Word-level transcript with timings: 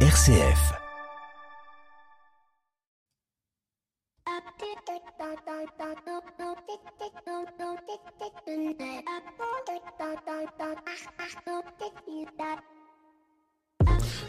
RCF. 0.00 0.76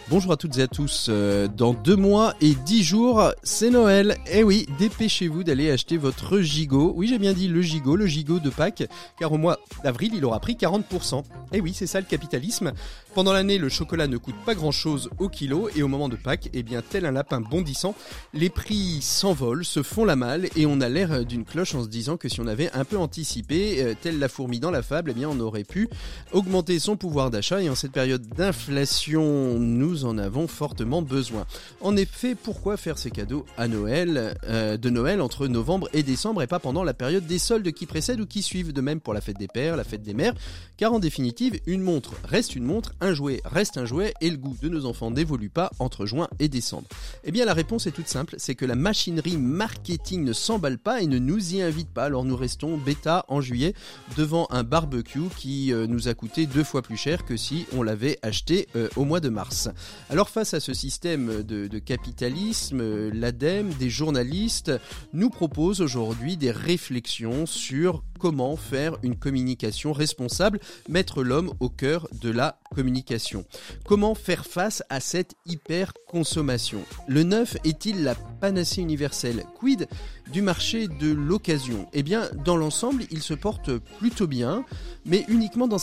Bonjour 0.09 0.31
à 0.31 0.37
toutes 0.37 0.57
et 0.57 0.61
à 0.61 0.67
tous. 0.67 1.07
Euh, 1.09 1.49
dans 1.49 1.73
deux 1.73 1.97
mois 1.97 2.33
et 2.39 2.53
dix 2.65 2.81
jours, 2.81 3.29
c'est 3.43 3.69
Noël. 3.69 4.15
Eh 4.31 4.41
oui, 4.41 4.65
dépêchez-vous 4.79 5.43
d'aller 5.43 5.69
acheter 5.69 5.97
votre 5.97 6.39
gigot. 6.39 6.93
Oui, 6.95 7.07
j'ai 7.09 7.19
bien 7.19 7.33
dit 7.33 7.49
le 7.49 7.61
gigot, 7.61 7.97
le 7.97 8.07
gigot 8.07 8.39
de 8.39 8.49
Pâques, 8.49 8.85
car 9.19 9.33
au 9.33 9.37
mois 9.37 9.59
d'avril, 9.83 10.13
il 10.15 10.23
aura 10.23 10.39
pris 10.39 10.54
40%. 10.54 11.23
Eh 11.51 11.59
oui, 11.59 11.73
c'est 11.73 11.87
ça 11.87 11.99
le 11.99 12.05
capitalisme. 12.05 12.71
Pendant 13.15 13.33
l'année, 13.33 13.57
le 13.57 13.67
chocolat 13.67 14.07
ne 14.07 14.15
coûte 14.15 14.35
pas 14.45 14.55
grand-chose 14.55 15.09
au 15.19 15.27
kilo, 15.27 15.69
et 15.75 15.83
au 15.83 15.89
moment 15.89 16.07
de 16.07 16.15
Pâques, 16.15 16.51
eh 16.54 16.63
bien, 16.63 16.82
tel 16.82 17.05
un 17.05 17.11
lapin 17.11 17.41
bondissant, 17.41 17.93
les 18.33 18.49
prix 18.49 18.99
s'envolent, 19.01 19.65
se 19.65 19.83
font 19.83 20.05
la 20.05 20.15
malle, 20.15 20.47
et 20.55 20.65
on 20.65 20.79
a 20.79 20.87
l'air 20.87 21.25
d'une 21.25 21.43
cloche 21.43 21.75
en 21.75 21.83
se 21.83 21.89
disant 21.89 22.15
que 22.15 22.29
si 22.29 22.39
on 22.39 22.47
avait 22.47 22.71
un 22.71 22.85
peu 22.85 22.97
anticipé, 22.97 23.83
euh, 23.83 23.93
tel 23.99 24.19
la 24.19 24.29
fourmi 24.29 24.61
dans 24.61 24.71
la 24.71 24.83
fable, 24.83 25.11
eh 25.11 25.13
bien, 25.13 25.27
on 25.27 25.39
aurait 25.41 25.65
pu 25.65 25.89
augmenter 26.32 26.79
son 26.79 26.96
pouvoir 26.96 27.29
d'achat, 27.29 27.61
et 27.61 27.69
en 27.69 27.75
cette 27.75 27.91
période 27.91 28.25
d'inflation, 28.37 29.60
nous 29.60 29.96
en 30.06 30.18
avons 30.18 30.47
fortement 30.47 31.01
besoin. 31.01 31.46
En 31.82 31.96
effet, 31.96 32.36
pourquoi 32.36 32.78
faire 32.78 32.97
ces 32.97 33.11
cadeaux 33.11 33.45
à 33.58 33.67
Noël, 33.67 34.38
euh, 34.45 34.78
de 34.78 34.89
Noël 34.89 35.22
entre 35.22 35.47
novembre 35.47 35.89
et 35.94 36.03
décembre 36.03 36.42
et 36.42 36.47
pas 36.47 36.59
pendant 36.59 36.83
la 36.83 36.94
période 36.94 37.25
des 37.25 37.39
soldes 37.39 37.72
qui 37.72 37.86
précèdent 37.86 38.22
ou 38.22 38.25
qui 38.25 38.41
suivent, 38.41 38.73
de 38.73 38.81
même 38.81 39.00
pour 39.00 39.14
la 39.14 39.22
fête 39.22 39.38
des 39.38 39.47
pères, 39.47 39.78
la 39.78 39.83
fête 39.83 40.03
des 40.03 40.14
mères, 40.14 40.33
car 40.78 40.94
en 40.94 41.00
définitive, 41.00 41.59
une 41.66 41.81
montre 41.81 42.14
reste 42.23 42.55
une 42.55 42.64
montre, 42.64 42.94
un 43.02 43.14
jouet 43.14 43.41
reste 43.45 43.78
un 43.78 43.86
jouet 43.86 44.14
et 44.22 44.30
le 44.30 44.38
goût 44.38 44.55
de 44.61 44.69
nos 44.69 44.86
enfants 44.86 45.11
n'évolue 45.11 45.50
pas 45.50 45.72
entre 45.80 46.05
juin 46.05 46.27
et 46.39 46.50
décembre. 46.50 46.88
Eh 47.23 47.31
bien 47.31 47.45
la 47.45 47.53
réponse 47.53 47.88
est 47.88 47.91
toute 47.91 48.08
simple, 48.08 48.36
c'est 48.38 48.55
que 48.55 48.66
la 48.66 48.75
machinerie 48.75 49.38
marketing 49.38 50.23
ne 50.23 50.33
s'emballe 50.33 50.77
pas 50.77 51.02
et 51.02 51.08
ne 51.08 51.19
nous 51.19 51.55
y 51.55 51.61
invite 51.61 51.89
pas, 51.89 52.05
alors 52.05 52.25
nous 52.25 52.36
restons 52.36 52.77
bêta 52.77 53.25
en 53.27 53.41
juillet 53.41 53.73
devant 54.17 54.47
un 54.49 54.64
barbecue 54.64 55.30
qui 55.38 55.73
euh, 55.73 55.88
nous 55.88 56.08
a 56.08 56.14
coûté 56.14 56.45
deux 56.45 56.64
fois 56.64 56.81
plus 56.81 56.97
cher 56.97 57.25
que 57.25 57.38
si 57.38 57.66
on 57.75 57.83
l'avait 57.83 58.19
acheté 58.21 58.67
euh, 58.75 58.89
au 58.95 59.05
mois 59.05 59.19
de 59.19 59.30
mars. 59.30 59.69
Alors 60.09 60.30
face 60.30 60.53
à 60.53 60.59
ce 60.59 60.73
système 60.73 61.43
de, 61.43 61.80
capitalisme, 61.80 63.09
l'ADEME, 63.09 63.73
des 63.73 63.89
journalistes, 63.89 64.71
nous 65.13 65.30
propose 65.30 65.81
aujourd'hui 65.81 66.38
des 66.38 66.52
réflexions 66.52 67.45
sur 67.45 68.03
comment 68.17 68.55
faire 68.55 68.97
une 69.03 69.15
communication 69.15 69.93
responsable, 69.93 70.59
mettre 70.89 71.23
l'homme 71.23 71.53
au 71.59 71.69
cœur 71.69 72.07
de 72.21 72.29
la 72.29 72.59
communication. 72.75 73.45
Comment 73.85 74.15
faire 74.15 74.45
face 74.45 74.83
à 74.89 74.99
cette 74.99 75.35
hyper-consommation? 75.45 76.79
Le 77.07 77.23
neuf 77.23 77.57
est-il 77.63 78.03
la 78.03 78.15
panacée 78.15 78.81
universelle 78.81 79.45
Quid 79.55 79.87
du 80.31 80.41
marché 80.41 80.87
de 80.87 81.11
l'occasion? 81.11 81.87
Eh 81.93 82.03
bien, 82.03 82.29
dans 82.45 82.57
l'ensemble, 82.57 83.03
il 83.11 83.21
se 83.21 83.33
porte 83.33 83.77
plutôt 83.99 84.27
bien, 84.27 84.65
mais 85.05 85.25
uniquement 85.29 85.67
dans, 85.67 85.77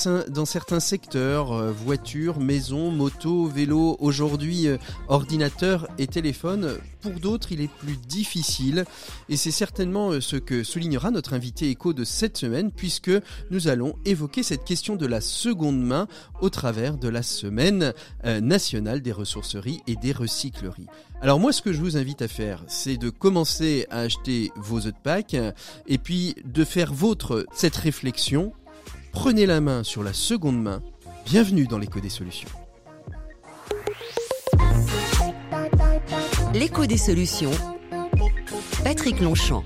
certains 0.45 0.81
secteurs, 0.81 1.53
euh, 1.53 1.73
voitures, 1.73 2.41
maisons, 2.41 2.91
motos, 2.91 3.47
vélos, 3.47 3.97
aujourd'hui 4.01 4.69
euh, 4.69 4.77
ordinateurs 5.09 5.89
et 5.99 6.07
téléphones. 6.07 6.77
Pour 7.01 7.13
d'autres, 7.13 7.53
il 7.53 7.61
est 7.61 7.71
plus 7.71 7.97
difficile, 7.97 8.85
et 9.29 9.37
c'est 9.37 9.51
certainement 9.51 10.11
euh, 10.11 10.21
ce 10.21 10.37
que 10.37 10.63
soulignera 10.63 11.11
notre 11.11 11.33
invité 11.33 11.71
écho 11.71 11.93
de 11.93 12.05
cette 12.05 12.24
semaine, 12.33 12.73
puisque 12.73 13.13
nous 13.51 13.69
allons 13.69 13.97
évoquer 14.05 14.43
cette 14.43 14.65
question 14.65 14.97
de 14.97 15.07
la 15.07 15.21
seconde 15.21 15.81
main 15.81 16.09
au 16.41 16.51
travers 16.51 16.97
de 16.97 17.09
la 17.09 17.23
semaine 17.23 17.93
nationale 18.25 19.03
des 19.03 19.13
ressourceries 19.13 19.81
et 19.87 19.97
des 19.97 20.13
recycleries. 20.13 20.87
Alors 21.21 21.39
moi, 21.39 21.53
ce 21.53 21.63
que 21.63 21.73
je 21.73 21.81
vous 21.81 21.97
invite 21.97 22.23
à 22.23 22.29
faire, 22.29 22.65
c'est 22.67 22.97
de 22.97 23.11
commencer 23.11 23.87
à 23.91 24.01
acheter 24.01 24.51
vos 24.57 24.79
œufs 24.79 24.93
de 24.93 24.99
Pâques 25.03 25.37
et 25.87 25.99
puis 25.99 26.35
de 26.45 26.65
faire 26.65 26.93
vôtre 26.93 27.47
cette 27.55 27.77
réflexion. 27.77 28.53
Prenez 29.13 29.47
la 29.47 29.61
main 29.61 29.85
sur 29.85 30.03
la 30.03 30.13
seconde 30.13 30.61
main. 30.61 30.83
Bienvenue 31.25 31.67
dans 31.67 31.79
l'écho 31.79 32.01
des 32.01 32.09
solutions. 32.09 32.49
L'écho 36.53 36.87
des 36.87 36.99
solutions. 36.99 37.51
Patrick 38.85 39.21
Longchamp. 39.21 39.65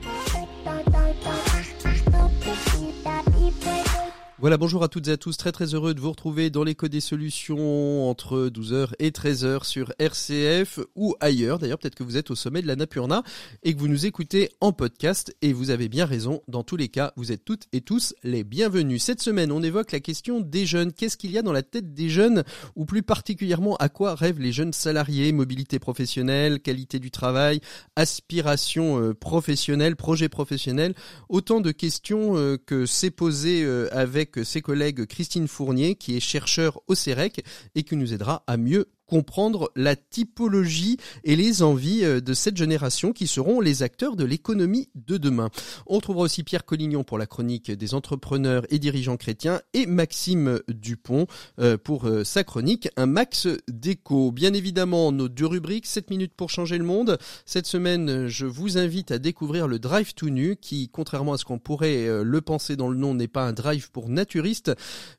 Voilà, 4.41 4.57
bonjour 4.57 4.85
à 4.85 4.89
toutes 4.89 5.09
et 5.09 5.11
à 5.11 5.17
tous. 5.17 5.37
Très 5.37 5.51
très 5.51 5.75
heureux 5.75 5.95
de 5.95 6.01
vous 6.01 6.11
retrouver 6.11 6.49
dans 6.49 6.63
l'écho 6.63 6.87
des 6.87 7.01
solutions 7.01 8.09
entre 8.09 8.49
12h 8.49 8.93
et 9.01 9.11
13h 9.11 9.65
sur 9.65 9.93
RCF 9.99 10.79
ou 10.95 11.17
ailleurs. 11.19 11.59
D'ailleurs, 11.59 11.81
peut-être 11.81 11.97
que 11.97 12.05
vous 12.05 12.17
êtes 12.17 12.31
au 12.31 12.37
sommet 12.37 12.63
de 12.63 12.69
la 12.69 12.77
Napurna 12.77 13.25
et 13.65 13.75
que 13.75 13.81
vous 13.81 13.89
nous 13.89 14.07
écoutez 14.07 14.51
en 14.61 14.71
podcast 14.71 15.35
et 15.43 15.53
vous 15.53 15.71
avez 15.71 15.89
bien 15.89 16.07
raison. 16.07 16.41
Dans 16.47 16.63
tous 16.63 16.77
les 16.77 16.87
cas, 16.87 17.13
vous 17.17 17.33
êtes 17.33 17.45
toutes 17.45 17.65
et 17.73 17.81
tous 17.81 18.15
les 18.23 18.45
bienvenus. 18.45 19.03
Cette 19.03 19.21
semaine, 19.21 19.51
on 19.51 19.61
évoque 19.61 19.91
la 19.91 19.99
question 19.99 20.39
des 20.41 20.67
jeunes. 20.67 20.93
Qu'est-ce 20.93 21.17
qu'il 21.17 21.33
y 21.33 21.39
a 21.39 21.43
dans 21.43 21.53
la 21.53 21.65
tête 21.65 21.93
des 21.93 22.09
jeunes? 22.09 22.45
Ou 22.77 22.85
plus 22.85 23.03
particulièrement 23.03 23.75
à 23.79 23.89
quoi 23.89 24.15
rêvent 24.15 24.39
les 24.39 24.53
jeunes 24.53 24.73
salariés? 24.73 25.33
Mobilité 25.33 25.81
professionnelle, 25.81 26.61
qualité 26.61 27.01
du 27.01 27.11
travail, 27.11 27.61
aspiration 27.97 29.03
euh, 29.03 29.15
professionnelle, 29.15 29.97
projet 29.97 30.29
professionnel. 30.29 30.95
Autant 31.29 31.61
de 31.61 31.73
questions 31.73 32.37
euh, 32.37 32.57
que 32.57 32.87
s'est 32.87 33.11
posé 33.11 33.65
euh, 33.65 33.89
avec 34.37 34.47
ses 34.47 34.63
collègues 34.63 35.07
Christine 35.07 35.49
Fournier, 35.49 35.95
qui 35.95 36.17
est 36.17 36.21
chercheur 36.21 36.81
au 36.87 36.95
CEREC 36.95 37.45
et 37.75 37.83
qui 37.83 37.97
nous 37.97 38.13
aidera 38.13 38.45
à 38.47 38.57
mieux 38.57 38.91
comprendre 39.09 39.73
la 39.75 39.97
typologie 39.97 40.99
et 41.25 41.35
les 41.35 41.63
envies 41.63 42.05
euh, 42.05 42.21
de 42.21 42.35
cette 42.35 42.57
génération 42.57 43.13
qui 43.13 43.27
seront 43.27 43.61
les 43.61 43.83
acteurs 43.83 44.17
de 44.17 44.25
l'économie 44.25 44.91
de 44.95 45.17
demain. 45.17 45.49
On 45.87 45.99
trouvera 46.01 46.25
aussi 46.25 46.45
Pierre 46.45 46.65
Collignon 46.65 47.05
pour 47.05 47.19
la 47.19 47.27
chronique 47.27 47.71
des 47.71 47.95
entrepreneurs 47.95 48.65
et 48.69 48.79
dirigeants 48.79 49.17
chrétiens 49.17 49.61
et 49.73 49.87
Maxime 49.87 50.61
Dupont 50.69 51.27
euh, 51.59 51.79
pour 51.79 52.07
euh, 52.07 52.23
sa 52.23 52.45
chronique 52.45 52.89
Un 52.97 53.07
max 53.07 53.49
d'écho. 53.67 54.31
Bien 54.31 54.53
évidemment, 54.53 55.11
nos 55.11 55.29
deux 55.29 55.47
rubriques, 55.47 55.87
7 55.87 56.11
minutes 56.11 56.35
pour 56.37 56.51
changer 56.51 56.77
le 56.77 56.85
monde. 56.85 57.19
Cette 57.47 57.67
semaine, 57.67 58.29
je 58.29 58.45
vous 58.45 58.77
invite 58.77 59.11
à 59.11 59.19
découvrir 59.19 59.67
le 59.67 59.79
Drive 59.79 60.13
tout 60.15 60.29
nu 60.29 60.57
qui, 60.57 60.91
contrairement 60.91 61.33
à 61.33 61.39
ce 61.39 61.47
qu'on 61.47 61.59
pourrait 61.59 62.07
le 62.23 62.41
penser 62.43 62.77
dans 62.77 62.89
le 62.89 62.97
nom, 62.97 63.15
n'est 63.15 63.29
pas 63.29 63.45
un 63.45 63.53
drive 63.53 63.91
pour 63.91 64.09
naturistes, 64.09 64.73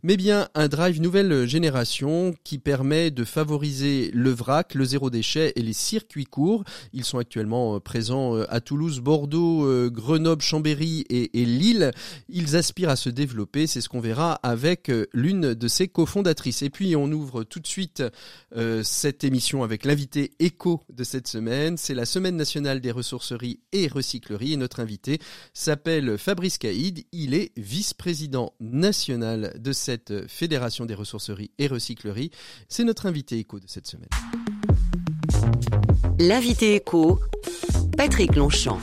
mais 0.03 0.17
bien 0.17 0.47
un 0.53 0.67
drive 0.67 1.01
nouvelle 1.01 1.47
génération 1.47 2.35
qui 2.44 2.59
permet 2.59 3.09
de 3.09 3.23
favoriser 3.23 3.78
le 3.79 4.29
vrac, 4.31 4.75
le 4.75 4.85
zéro 4.85 5.09
déchet 5.09 5.53
et 5.56 5.62
les 5.62 5.73
circuits 5.73 6.25
courts. 6.25 6.63
Ils 6.94 7.06
sont 7.06 7.17
actuellement 7.17 7.75
euh, 7.75 7.79
présents 7.79 8.35
euh, 8.35 8.45
à 8.50 8.62
Toulouse, 8.62 9.00
Bordeaux, 9.00 9.66
euh, 9.66 9.90
Grenoble, 9.90 10.41
Chambéry 10.41 11.06
et, 11.09 11.29
Lille. 11.45 11.91
Ils 12.29 12.56
aspirent 12.56 12.89
à 12.89 12.95
se 12.95 13.09
développer, 13.09 13.68
c'est 13.68 13.81
ce 13.81 13.89
qu'on 13.89 14.00
verra 14.00 14.34
avec 14.44 14.91
l'une 15.13 15.53
de 15.53 15.68
ses 15.68 15.88
cofondatrices. 15.88 16.62
Et 16.62 16.69
puis 16.69 16.95
on 16.95 17.12
ouvre 17.12 17.44
tout 17.44 17.59
de 17.59 17.68
suite 17.68 18.03
cette 18.84 19.23
émission 19.23 19.63
avec 19.63 19.85
l'invité 19.85 20.31
écho 20.39 20.81
de 20.94 21.03
cette 21.03 21.28
semaine. 21.28 21.78
C'est 21.78 21.94
la 21.94 22.06
Semaine 22.06 22.35
nationale 22.35 22.81
des 22.81 22.91
ressourceries 22.91 23.59
et 23.72 23.88
recycleries 23.88 24.53
et 24.53 24.57
notre 24.57 24.79
invité 24.79 25.19
s'appelle 25.53 26.18
Fabrice 26.18 26.57
Caïd. 26.57 27.06
Il 27.12 27.34
est 27.34 27.51
vice-président 27.57 28.53
national 28.59 29.53
de 29.57 29.72
cette 29.72 30.28
fédération 30.28 30.85
des 30.85 30.95
ressourceries 30.95 31.51
et 31.57 31.68
recycleries. 31.68 32.31
C'est 32.68 32.84
notre 32.84 33.06
invité 33.06 33.38
écho 33.38 33.59
de 33.59 33.68
cette 33.69 33.88
semaine. 33.88 34.09
L'invité 36.18 36.75
écho, 36.75 37.19
Patrick 37.96 38.35
Longchamp. 38.35 38.80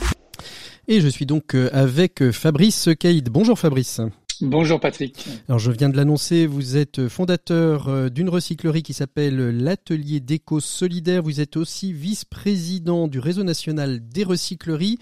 Et 0.87 1.01
je 1.01 1.07
suis 1.09 1.25
donc 1.25 1.55
euh, 1.55 1.69
avec 1.73 2.21
euh, 2.21 2.31
Fabrice 2.31 2.89
Caïd. 2.97 3.29
Bonjour 3.29 3.59
Fabrice. 3.59 3.99
Bonjour 4.39 4.79
Patrick. 4.79 5.27
Alors 5.49 5.59
je 5.59 5.71
viens 5.71 5.89
de 5.89 5.97
l'annoncer, 5.97 6.47
vous 6.47 6.77
êtes 6.77 7.09
fondateur 7.09 7.89
euh, 7.89 8.09
d'une 8.09 8.29
recyclerie 8.29 8.83
qui 8.83 8.93
s'appelle 8.93 9.49
l'Atelier 9.49 10.21
d'éco 10.21 10.61
solidaire. 10.61 11.21
Vous 11.21 11.41
êtes 11.41 11.57
aussi 11.57 11.91
vice-président 11.91 13.09
du 13.09 13.19
réseau 13.19 13.43
national 13.43 14.07
des 14.07 14.23
recycleries. 14.23 14.99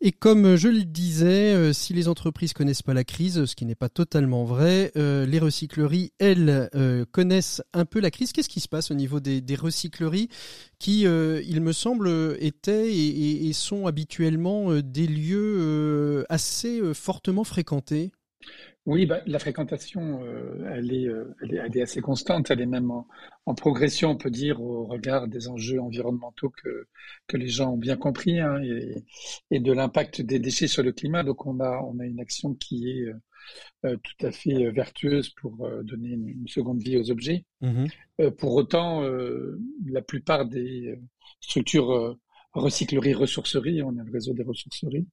Et 0.00 0.12
comme 0.12 0.56
je 0.56 0.68
le 0.68 0.84
disais, 0.84 1.54
euh, 1.54 1.72
si 1.72 1.94
les 1.94 2.08
entreprises 2.08 2.52
connaissent 2.52 2.82
pas 2.82 2.94
la 2.94 3.04
crise, 3.04 3.44
ce 3.44 3.54
qui 3.54 3.64
n'est 3.64 3.74
pas 3.74 3.88
totalement 3.88 4.44
vrai, 4.44 4.92
euh, 4.96 5.24
les 5.24 5.38
recycleries, 5.38 6.12
elles, 6.18 6.68
euh, 6.74 7.04
connaissent 7.10 7.62
un 7.72 7.84
peu 7.84 8.00
la 8.00 8.10
crise. 8.10 8.32
Qu'est-ce 8.32 8.48
qui 8.48 8.60
se 8.60 8.68
passe 8.68 8.90
au 8.90 8.94
niveau 8.94 9.20
des, 9.20 9.42
recycleries 9.54 10.28
qui, 10.78 11.02
il 11.02 11.60
me 11.60 11.72
semble, 11.72 12.36
étaient 12.40 12.92
et, 12.92 13.48
et 13.48 13.52
sont 13.52 13.86
habituellement 13.86 14.80
des 14.80 15.06
lieux 15.06 16.26
assez 16.28 16.82
fortement 16.92 17.44
fréquentés? 17.44 18.10
Oui, 18.86 19.06
bah, 19.06 19.22
la 19.26 19.38
fréquentation, 19.38 20.22
euh, 20.24 20.70
elle, 20.74 20.92
est, 20.92 21.06
euh, 21.08 21.34
elle, 21.40 21.54
est, 21.54 21.56
elle, 21.56 21.76
est, 21.78 21.82
assez 21.82 22.02
constante. 22.02 22.50
Elle 22.50 22.60
est 22.60 22.66
même 22.66 22.90
en, 22.90 23.06
en, 23.46 23.54
progression, 23.54 24.10
on 24.10 24.16
peut 24.16 24.30
dire, 24.30 24.60
au 24.60 24.84
regard 24.84 25.26
des 25.26 25.48
enjeux 25.48 25.80
environnementaux 25.80 26.50
que, 26.50 26.86
que 27.26 27.38
les 27.38 27.48
gens 27.48 27.72
ont 27.72 27.78
bien 27.78 27.96
compris 27.96 28.40
hein, 28.40 28.62
et, 28.62 29.02
et, 29.50 29.60
de 29.60 29.72
l'impact 29.72 30.20
des 30.20 30.38
déchets 30.38 30.66
sur 30.66 30.82
le 30.82 30.92
climat. 30.92 31.22
Donc, 31.22 31.46
on 31.46 31.60
a, 31.60 31.80
on 31.80 31.98
a 31.98 32.04
une 32.04 32.20
action 32.20 32.54
qui 32.54 32.90
est 32.90 33.02
euh, 33.04 33.14
euh 33.86 33.96
tout 34.02 34.26
à 34.26 34.30
fait 34.32 34.70
vertueuse 34.70 35.30
pour 35.30 35.66
donner 35.82 36.10
une, 36.10 36.28
une, 36.28 36.48
seconde 36.48 36.82
vie 36.82 36.98
aux 36.98 37.10
objets. 37.10 37.46
Mmh. 37.62 37.86
pour 38.38 38.54
autant, 38.54 39.02
la 39.86 40.02
plupart 40.02 40.46
des 40.46 40.98
structures 41.40 42.18
recyclerie, 42.54 43.14
ressourcerie, 43.14 43.82
on 43.82 43.98
a 43.98 44.04
le 44.04 44.12
réseau 44.12 44.32
des 44.32 44.44
ressourceries. 44.44 45.06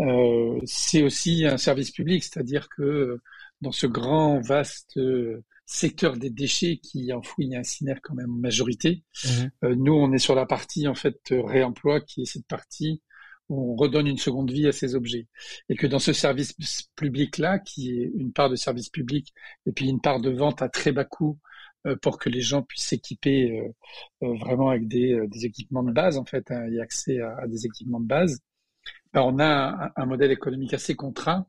Euh, 0.00 0.58
c'est 0.64 1.02
aussi 1.02 1.44
un 1.44 1.58
service 1.58 1.90
public, 1.90 2.24
c'est-à-dire 2.24 2.68
que 2.68 3.18
dans 3.60 3.72
ce 3.72 3.86
grand, 3.86 4.40
vaste 4.40 4.96
euh, 4.96 5.44
secteur 5.66 6.16
des 6.16 6.30
déchets 6.30 6.78
qui 6.78 7.12
enfouit 7.12 7.52
et 7.52 7.56
incinère 7.56 8.00
quand 8.02 8.14
même 8.14 8.30
en 8.30 8.38
majorité, 8.38 9.04
mmh. 9.24 9.28
euh, 9.64 9.74
nous, 9.76 9.92
on 9.92 10.12
est 10.12 10.18
sur 10.18 10.34
la 10.34 10.46
partie 10.46 10.88
en 10.88 10.94
fait 10.94 11.18
réemploi, 11.30 12.00
qui 12.00 12.22
est 12.22 12.26
cette 12.26 12.46
partie 12.46 13.02
où 13.50 13.72
on 13.72 13.76
redonne 13.76 14.06
une 14.06 14.18
seconde 14.18 14.50
vie 14.50 14.68
à 14.68 14.72
ces 14.72 14.94
objets. 14.94 15.26
Et 15.68 15.74
que 15.74 15.86
dans 15.86 15.98
ce 15.98 16.12
service 16.12 16.54
public-là, 16.94 17.58
qui 17.58 17.90
est 17.90 18.12
une 18.14 18.32
part 18.32 18.48
de 18.48 18.56
service 18.56 18.88
public 18.88 19.34
et 19.66 19.72
puis 19.72 19.88
une 19.88 20.00
part 20.00 20.20
de 20.20 20.30
vente 20.30 20.62
à 20.62 20.68
très 20.68 20.92
bas 20.92 21.04
coût 21.04 21.38
euh, 21.38 21.49
pour 22.02 22.18
que 22.18 22.28
les 22.28 22.40
gens 22.40 22.62
puissent 22.62 22.88
s'équiper 22.88 23.58
euh, 23.58 24.26
euh, 24.26 24.36
vraiment 24.38 24.70
avec 24.70 24.88
des, 24.88 25.26
équipements 25.44 25.82
de 25.82 25.92
base, 25.92 26.18
en 26.18 26.24
fait, 26.24 26.50
hein, 26.50 26.66
et 26.70 26.80
accès 26.80 27.20
à, 27.20 27.46
des 27.46 27.66
équipements 27.66 28.00
de 28.00 28.06
base. 28.06 28.40
Ben, 29.12 29.22
on 29.22 29.38
a 29.40 29.92
un, 29.96 30.06
modèle 30.06 30.30
économique 30.30 30.74
assez 30.74 30.94
contraint. 30.94 31.46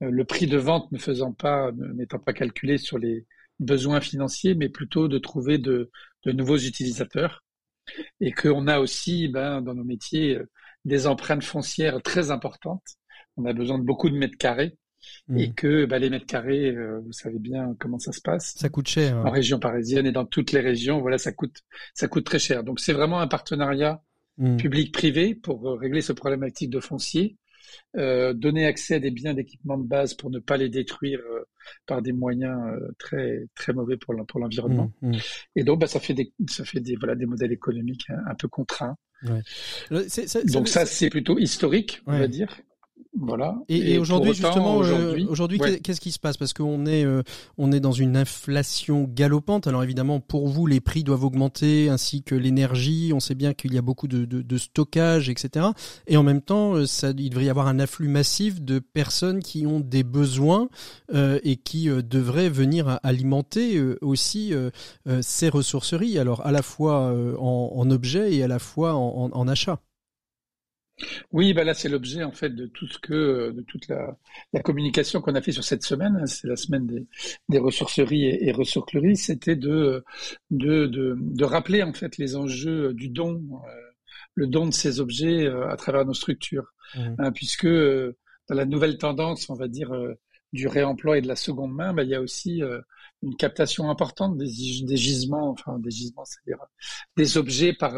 le 0.00 0.24
prix 0.24 0.46
de 0.46 0.58
vente 0.58 0.90
ne 0.92 0.98
faisant 0.98 1.32
pas, 1.32 1.72
n'étant 1.72 2.18
pas 2.18 2.32
calculé 2.32 2.78
sur 2.78 2.98
les 2.98 3.26
besoins 3.60 4.00
financiers, 4.00 4.54
mais 4.54 4.68
plutôt 4.68 5.08
de 5.08 5.18
trouver 5.18 5.58
de, 5.58 5.90
de 6.24 6.32
nouveaux 6.32 6.58
utilisateurs. 6.58 7.42
Et 8.20 8.32
qu'on 8.32 8.66
a 8.68 8.78
aussi, 8.80 9.28
ben, 9.28 9.60
dans 9.62 9.74
nos 9.74 9.84
métiers, 9.84 10.38
des 10.84 11.06
empreintes 11.06 11.44
foncières 11.44 12.02
très 12.02 12.30
importantes. 12.30 12.84
On 13.36 13.44
a 13.46 13.52
besoin 13.52 13.78
de 13.78 13.84
beaucoup 13.84 14.10
de 14.10 14.16
mètres 14.16 14.38
carrés 14.38 14.76
et 15.36 15.48
mmh. 15.48 15.54
que 15.54 15.84
bah, 15.86 15.98
les 15.98 16.10
mètres 16.10 16.26
carrés, 16.26 16.70
euh, 16.70 17.00
vous 17.04 17.12
savez 17.12 17.38
bien 17.38 17.74
comment 17.78 17.98
ça 17.98 18.12
se 18.12 18.20
passe. 18.20 18.54
Ça 18.56 18.68
coûte 18.68 18.88
cher. 18.88 19.16
Hein. 19.16 19.24
En 19.26 19.30
région 19.30 19.58
parisienne 19.58 20.06
et 20.06 20.12
dans 20.12 20.24
toutes 20.24 20.52
les 20.52 20.60
régions, 20.60 21.00
voilà, 21.00 21.18
ça 21.18 21.32
coûte, 21.32 21.62
ça 21.94 22.08
coûte 22.08 22.24
très 22.24 22.38
cher. 22.38 22.64
Donc 22.64 22.80
c'est 22.80 22.92
vraiment 22.92 23.20
un 23.20 23.26
partenariat 23.28 24.02
mmh. 24.38 24.56
public-privé 24.56 25.34
pour 25.34 25.68
euh, 25.68 25.76
régler 25.76 26.02
ce 26.02 26.12
problématique 26.12 26.70
de 26.70 26.80
foncier, 26.80 27.36
euh, 27.96 28.34
donner 28.34 28.66
accès 28.66 28.96
à 28.96 28.98
des 28.98 29.10
biens 29.10 29.34
d'équipement 29.34 29.78
de 29.78 29.86
base 29.86 30.14
pour 30.14 30.30
ne 30.30 30.38
pas 30.38 30.56
les 30.56 30.68
détruire 30.68 31.20
euh, 31.20 31.44
par 31.86 32.02
des 32.02 32.12
moyens 32.12 32.58
euh, 32.66 32.88
très 32.98 33.46
très 33.54 33.72
mauvais 33.72 33.96
pour 33.96 34.14
l'environnement. 34.14 34.90
Mmh, 35.00 35.12
et 35.56 35.64
donc 35.64 35.80
bah, 35.80 35.86
ça 35.86 36.00
fait 36.00 36.14
des 36.14 36.32
ça 36.48 36.64
fait 36.64 36.80
des 36.80 36.96
voilà 36.96 37.14
des 37.14 37.26
modèles 37.26 37.52
économiques 37.52 38.06
un, 38.26 38.34
peu 38.34 38.48
contraints. 38.48 38.96
Ouais. 39.22 39.42
donc 40.46 40.68
ça 40.68 40.86
c'est 40.86 41.08
plutôt 41.08 41.38
historique, 41.38 42.02
on 42.06 42.18
va 42.18 42.28
dire. 42.28 42.60
Voilà. 43.16 43.56
Et, 43.68 43.92
et, 43.92 43.98
aujourd'hui, 43.98 44.34
justement, 44.34 44.82
euh, 44.82 45.16
aujourd'hui, 45.28 45.60
qu'est-ce 45.82 46.00
qui 46.00 46.10
se 46.10 46.18
passe? 46.18 46.36
Parce 46.36 46.52
qu'on 46.52 46.84
est, 46.84 47.04
euh, 47.04 47.22
on 47.58 47.70
est 47.70 47.78
dans 47.78 47.92
une 47.92 48.16
inflation 48.16 49.08
galopante. 49.08 49.68
Alors 49.68 49.84
évidemment, 49.84 50.18
pour 50.18 50.48
vous, 50.48 50.66
les 50.66 50.80
prix 50.80 51.04
doivent 51.04 51.24
augmenter, 51.24 51.88
ainsi 51.88 52.22
que 52.24 52.34
l'énergie. 52.34 53.12
On 53.14 53.20
sait 53.20 53.36
bien 53.36 53.54
qu'il 53.54 53.72
y 53.72 53.78
a 53.78 53.82
beaucoup 53.82 54.08
de, 54.08 54.24
de, 54.24 54.42
de, 54.42 54.58
stockage, 54.58 55.28
etc. 55.30 55.66
Et 56.08 56.16
en 56.16 56.24
même 56.24 56.40
temps, 56.40 56.74
euh, 56.74 56.86
ça, 56.86 57.10
il 57.16 57.30
devrait 57.30 57.44
y 57.44 57.50
avoir 57.50 57.68
un 57.68 57.78
afflux 57.78 58.08
massif 58.08 58.60
de 58.60 58.80
personnes 58.80 59.42
qui 59.42 59.64
ont 59.64 59.78
des 59.78 60.02
besoins 60.02 60.68
euh, 61.14 61.38
et 61.44 61.56
qui 61.56 61.88
devraient 61.88 62.50
venir 62.50 62.98
alimenter 63.02 63.80
aussi 64.00 64.52
ces 65.20 65.48
ressourceries. 65.48 66.18
Alors 66.18 66.44
à 66.46 66.52
la 66.52 66.62
fois 66.62 67.14
en, 67.38 67.72
en 67.74 67.90
objets 67.90 68.34
et 68.34 68.42
à 68.42 68.48
la 68.48 68.58
fois 68.58 68.94
en, 68.94 69.30
en, 69.32 69.38
en 69.38 69.48
achat. 69.48 69.78
Oui, 71.32 71.54
bah 71.54 71.64
là 71.64 71.74
c'est 71.74 71.88
l'objet 71.88 72.22
en 72.22 72.30
fait 72.30 72.50
de 72.50 72.66
tout 72.66 72.86
ce 72.86 72.98
que 72.98 73.50
de 73.50 73.62
toute 73.62 73.88
la, 73.88 74.16
la 74.52 74.60
communication 74.60 75.20
qu'on 75.20 75.34
a 75.34 75.42
fait 75.42 75.52
sur 75.52 75.64
cette 75.64 75.82
semaine. 75.82 76.24
C'est 76.26 76.46
la 76.46 76.56
semaine 76.56 76.86
des, 76.86 77.04
des 77.48 77.58
ressourceries 77.58 78.26
et, 78.26 78.48
et 78.48 78.52
ressourcleries. 78.52 79.16
C'était 79.16 79.56
de, 79.56 80.04
de, 80.50 80.86
de 80.86 81.16
de 81.18 81.44
rappeler 81.44 81.82
en 81.82 81.92
fait 81.92 82.16
les 82.18 82.36
enjeux 82.36 82.94
du 82.94 83.08
don, 83.08 83.42
euh, 83.66 83.68
le 84.34 84.46
don 84.46 84.66
de 84.66 84.72
ces 84.72 85.00
objets 85.00 85.46
euh, 85.46 85.68
à 85.68 85.76
travers 85.76 86.04
nos 86.04 86.14
structures, 86.14 86.72
mmh. 86.94 87.00
hein, 87.18 87.32
puisque 87.32 87.66
euh, 87.66 88.16
dans 88.48 88.54
la 88.54 88.64
nouvelle 88.64 88.98
tendance, 88.98 89.50
on 89.50 89.54
va 89.54 89.66
dire 89.68 89.90
du 90.52 90.68
réemploi 90.68 91.18
et 91.18 91.22
de 91.22 91.28
la 91.28 91.34
seconde 91.36 91.74
main, 91.74 91.92
bah, 91.92 92.04
il 92.04 92.10
y 92.10 92.14
a 92.14 92.20
aussi 92.20 92.62
une 93.24 93.36
captation 93.36 93.90
importante 93.90 94.36
des, 94.36 94.50
des 94.82 94.96
gisements, 94.96 95.50
enfin 95.50 95.78
des 95.78 95.90
gisements, 95.90 96.24
c'est-à-dire 96.24 96.64
des 97.16 97.36
objets 97.38 97.72
par 97.72 97.94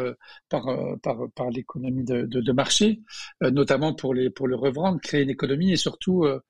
par 0.49 0.65
par, 1.03 1.19
par 1.35 1.51
l'économie 1.51 2.05
de, 2.05 2.23
de, 2.23 2.41
de, 2.41 2.53
marché, 2.53 3.03
euh, 3.43 3.51
notamment 3.51 3.95
pour 3.95 4.15
les 4.15 4.31
pour 4.31 4.49
le 4.49 4.57
revendre, 4.57 5.01
créer 5.01 5.23
une 5.23 5.31
économie 5.31 5.73
et 5.73 5.77
surtout 5.77 6.25
euh, 6.25 6.41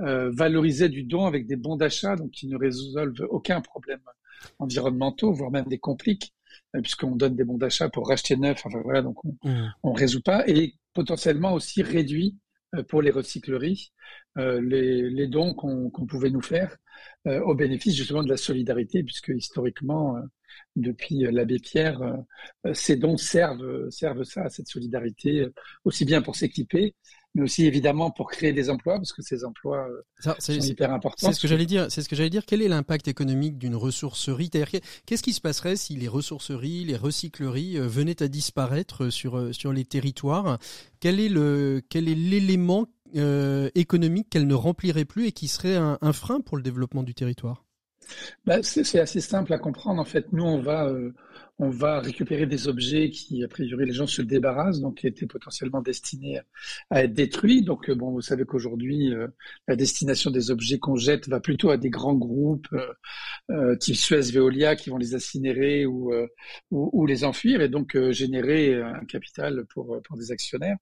euh, 0.00 0.30
valoriser 0.30 0.88
du 0.88 1.02
don 1.02 1.26
avec 1.26 1.46
des 1.46 1.56
bons 1.56 1.76
d'achat, 1.76 2.16
donc 2.16 2.30
qui 2.30 2.46
ne 2.46 2.56
résolvent 2.56 3.26
aucun 3.30 3.60
problème 3.60 4.00
environnementaux, 4.58 5.32
voire 5.32 5.50
même 5.50 5.66
des 5.66 5.78
compliques, 5.78 6.32
puisqu'on 6.82 7.16
donne 7.16 7.36
des 7.36 7.44
bons 7.44 7.58
d'achat 7.58 7.90
pour 7.90 8.08
racheter 8.08 8.36
neuf. 8.36 8.62
Enfin 8.64 8.80
voilà, 8.82 9.02
donc 9.02 9.22
on, 9.24 9.36
mmh. 9.44 9.74
on 9.82 9.92
résout 9.92 10.22
pas 10.22 10.48
et 10.48 10.74
potentiellement 10.94 11.52
aussi 11.52 11.82
réduit 11.82 12.38
pour 12.88 13.02
les 13.02 13.10
recycleries 13.10 13.92
euh, 13.92 14.19
les, 14.36 15.10
les, 15.10 15.26
dons 15.26 15.54
qu'on 15.54 16.06
pouvait 16.06 16.30
nous 16.30 16.42
faire 16.42 16.76
euh, 17.26 17.40
au 17.42 17.54
bénéfice 17.54 17.94
justement 17.94 18.22
de 18.22 18.30
la 18.30 18.38
solidarité, 18.38 19.02
puisque 19.02 19.28
historiquement, 19.28 20.16
euh, 20.16 20.20
depuis 20.74 21.18
l'abbé 21.30 21.58
Pierre, 21.58 22.00
ces 22.72 22.96
dons 22.96 23.16
servent, 23.16 23.88
servent 23.90 24.24
ça, 24.24 24.42
à 24.44 24.48
cette 24.48 24.68
solidarité, 24.68 25.46
aussi 25.84 26.04
bien 26.04 26.22
pour 26.22 26.34
s'équiper, 26.34 26.94
mais 27.34 27.42
aussi 27.42 27.66
évidemment 27.66 28.10
pour 28.10 28.30
créer 28.30 28.52
des 28.52 28.70
emplois, 28.70 28.96
parce 28.96 29.12
que 29.12 29.22
ces 29.22 29.44
emplois 29.44 29.86
ça, 30.18 30.34
sont 30.38 30.52
hyper 30.54 30.92
importants. 30.92 31.28
C'est 31.28 31.34
ce 31.34 31.40
que 31.40 31.46
j'allais 31.46 31.66
dire. 31.66 31.90
C'est 31.90 32.02
ce 32.02 32.08
que 32.08 32.16
j'allais 32.16 32.30
dire. 32.30 32.46
Quel 32.46 32.62
est 32.62 32.68
l'impact 32.68 33.06
économique 33.06 33.58
d'une 33.58 33.76
ressourcerie? 33.76 34.50
Qu'est-ce 34.50 35.22
qui 35.22 35.32
se 35.32 35.40
passerait 35.40 35.76
si 35.76 35.96
les 35.96 36.08
ressourceries, 36.08 36.84
les 36.84 36.96
recycleries 36.96 37.78
venaient 37.78 38.22
à 38.22 38.28
disparaître 38.28 39.10
sur 39.10 39.54
sur 39.54 39.72
les 39.72 39.84
territoires? 39.84 40.58
Quel 40.98 41.20
est 41.20 41.28
le 41.28 41.82
quel 41.88 42.08
est 42.08 42.14
l'élément 42.14 42.88
euh, 43.16 43.70
économique 43.74 44.28
qu'elle 44.30 44.46
ne 44.46 44.54
remplirait 44.54 45.04
plus 45.04 45.26
et 45.26 45.32
qui 45.32 45.48
serait 45.48 45.76
un, 45.76 46.12
frein 46.12 46.40
pour 46.40 46.56
le 46.56 46.62
développement 46.62 47.02
du 47.02 47.14
territoire? 47.14 47.64
Bah, 48.44 48.62
C'est 48.62 48.98
assez 48.98 49.20
simple 49.20 49.52
à 49.52 49.58
comprendre. 49.58 50.00
En 50.00 50.04
fait, 50.04 50.32
nous, 50.32 50.44
on 50.44 50.60
va, 50.60 50.86
euh, 50.86 51.14
on 51.62 51.68
va 51.68 52.00
récupérer 52.00 52.46
des 52.46 52.68
objets 52.68 53.10
qui, 53.10 53.44
a 53.44 53.48
priori, 53.48 53.84
les 53.84 53.92
gens 53.92 54.06
se 54.06 54.22
débarrassent, 54.22 54.80
donc 54.80 54.96
qui 54.96 55.06
étaient 55.06 55.26
potentiellement 55.26 55.82
destinés 55.82 56.40
à 56.88 57.04
être 57.04 57.12
détruits. 57.12 57.62
Donc, 57.62 57.90
euh, 57.90 57.94
bon, 57.94 58.10
vous 58.12 58.22
savez 58.22 58.46
qu'aujourd'hui, 58.46 59.12
euh, 59.12 59.28
la 59.68 59.76
destination 59.76 60.30
des 60.30 60.50
objets 60.50 60.78
qu'on 60.78 60.96
jette 60.96 61.28
va 61.28 61.38
plutôt 61.38 61.68
à 61.68 61.76
des 61.76 61.90
grands 61.90 62.14
groupes 62.14 62.74
euh, 63.50 63.76
type 63.76 63.96
Suez, 63.96 64.32
Veolia, 64.32 64.74
qui 64.74 64.88
vont 64.88 64.96
les 64.96 65.14
incinérer 65.14 65.84
ou, 65.84 66.14
ou, 66.70 66.90
ou, 66.94 67.04
les 67.04 67.24
enfuir 67.24 67.60
et 67.60 67.68
donc 67.68 67.98
générer 68.10 68.80
un 68.80 69.04
capital 69.04 69.66
pour, 69.66 70.00
pour 70.02 70.16
des 70.16 70.32
actionnaires. 70.32 70.78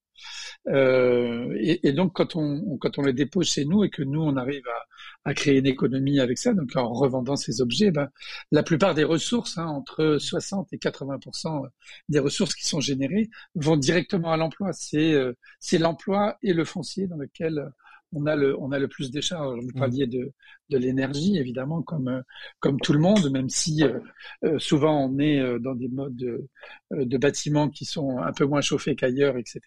Et, 0.68 1.88
et, 1.88 1.92
donc, 1.92 2.12
quand 2.14 2.36
on, 2.36 2.78
quand 2.78 2.98
on 2.98 3.02
les 3.02 3.12
dépose 3.12 3.48
chez 3.50 3.64
nous 3.64 3.82
et 3.82 3.90
que 3.90 4.02
nous, 4.02 4.22
on 4.22 4.36
arrive 4.36 4.66
à, 4.68 5.30
à 5.30 5.34
créer 5.34 5.58
une 5.58 5.66
économie 5.66 6.20
avec 6.20 6.38
ça, 6.38 6.54
donc 6.54 6.74
en 6.76 6.92
revendant 6.92 7.36
ces 7.36 7.60
objets, 7.60 7.90
ben, 7.90 8.08
la 8.52 8.62
plupart 8.62 8.94
des 8.94 9.04
ressources, 9.04 9.58
hein, 9.58 9.66
entre 9.66 10.18
60 10.18 10.67
et 10.72 10.78
80% 10.78 11.68
des 12.08 12.18
ressources 12.18 12.54
qui 12.54 12.66
sont 12.66 12.80
générées 12.80 13.30
vont 13.54 13.76
directement 13.76 14.32
à 14.32 14.36
l'emploi. 14.36 14.72
C'est 14.72 15.12
euh, 15.12 15.36
c'est 15.60 15.78
l'emploi 15.78 16.38
et 16.42 16.52
le 16.52 16.64
foncier 16.64 17.06
dans 17.06 17.16
lequel 17.16 17.70
on 18.12 18.26
a 18.26 18.36
le 18.36 18.58
on 18.60 18.72
a 18.72 18.78
le 18.78 18.88
plus 18.88 19.10
d'échanges. 19.10 19.38
charges. 19.38 19.60
Vous 19.60 19.70
mmh. 19.70 19.78
parliez 19.78 20.06
de 20.06 20.32
de 20.68 20.78
l'énergie 20.78 21.38
évidemment 21.38 21.82
comme 21.82 22.08
euh, 22.08 22.22
comme 22.60 22.80
tout 22.80 22.92
le 22.92 22.98
monde, 22.98 23.30
même 23.30 23.48
si 23.48 23.82
euh, 23.82 24.58
souvent 24.58 25.06
on 25.06 25.18
est 25.18 25.58
dans 25.60 25.74
des 25.74 25.88
modes 25.88 26.16
de, 26.16 26.48
de, 26.90 27.18
bâtiments 27.18 27.68
qui 27.68 27.84
sont 27.84 28.18
un 28.18 28.32
peu 28.32 28.44
moins 28.44 28.60
chauffés 28.60 28.96
qu'ailleurs, 28.96 29.36
etc. 29.36 29.60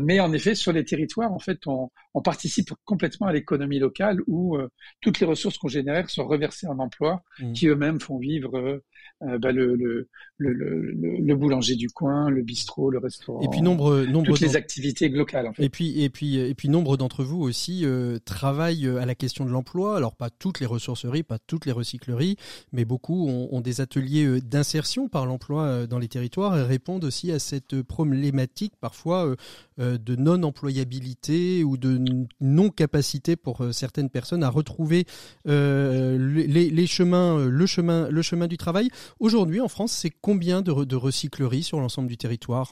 mais 0.00 0.20
en 0.20 0.32
effet 0.32 0.54
sur 0.54 0.72
les 0.72 0.84
territoires 0.84 1.32
en 1.32 1.38
fait 1.38 1.66
on, 1.66 1.90
on 2.14 2.22
participe 2.22 2.70
complètement 2.84 3.26
à 3.26 3.32
l'économie 3.32 3.78
locale 3.78 4.20
où 4.26 4.56
toutes 5.00 5.20
les 5.20 5.26
ressources 5.26 5.58
qu'on 5.58 5.68
génère 5.68 6.10
sont 6.10 6.26
reversées 6.26 6.66
en 6.66 6.78
emploi 6.78 7.22
mmh. 7.40 7.52
qui 7.52 7.66
eux-mêmes 7.66 8.00
font 8.00 8.18
vivre 8.18 8.80
euh, 9.22 9.36
bah, 9.36 9.50
le, 9.50 9.74
le, 9.74 10.08
le, 10.36 10.52
le, 10.54 11.34
boulanger 11.34 11.74
du 11.74 11.88
coin, 11.88 12.30
le 12.30 12.42
bistrot, 12.42 12.88
le 12.88 12.98
restaurant. 12.98 13.40
Et 13.40 13.48
puis 13.48 13.62
nombre, 13.62 14.04
nombre 14.04 14.26
toutes 14.26 14.40
les 14.40 14.54
activités 14.54 15.08
locales. 15.08 15.48
En 15.48 15.52
fait. 15.52 15.64
Et 15.64 15.68
puis 15.68 16.04
et 16.04 16.08
puis 16.08 16.38
et 16.38 16.54
puis 16.54 16.68
nombre 16.68 16.96
d'entre 16.96 17.24
vous 17.24 17.40
aussi 17.40 17.84
euh, 17.84 18.18
travaillent 18.24 18.86
à 18.86 19.06
la 19.06 19.16
question 19.16 19.44
de 19.44 19.50
l'emploi 19.50 19.97
Alors 19.98 20.14
pas 20.14 20.30
toutes 20.30 20.60
les 20.60 20.66
ressourceries, 20.66 21.24
pas 21.24 21.38
toutes 21.38 21.66
les 21.66 21.72
recycleries, 21.72 22.36
mais 22.72 22.84
beaucoup 22.84 23.28
ont, 23.28 23.60
des 23.60 23.80
ateliers 23.80 24.40
d'insertion 24.40 25.08
par 25.08 25.26
l'emploi 25.26 25.88
dans 25.88 25.98
les 25.98 26.06
territoires 26.06 26.56
et 26.56 26.62
répondent 26.62 27.04
aussi 27.04 27.32
à 27.32 27.40
cette 27.40 27.82
problématique 27.82 28.74
parfois 28.80 29.34
de 29.78 30.16
non-employabilité 30.16 31.64
ou 31.64 31.76
de 31.76 32.00
non-capacité 32.40 33.34
pour 33.34 33.64
certaines 33.72 34.08
personnes 34.08 34.44
à 34.44 34.50
retrouver 34.50 35.04
les, 35.44 36.86
chemins, 36.86 37.44
le 37.44 37.66
chemin, 37.66 38.46
du 38.46 38.56
travail. 38.56 38.90
Aujourd'hui, 39.18 39.60
en 39.60 39.68
France, 39.68 39.90
c'est 39.90 40.10
combien 40.10 40.62
de 40.62 40.96
recycleries 40.96 41.64
sur 41.64 41.80
l'ensemble 41.80 42.08
du 42.08 42.16
territoire, 42.16 42.70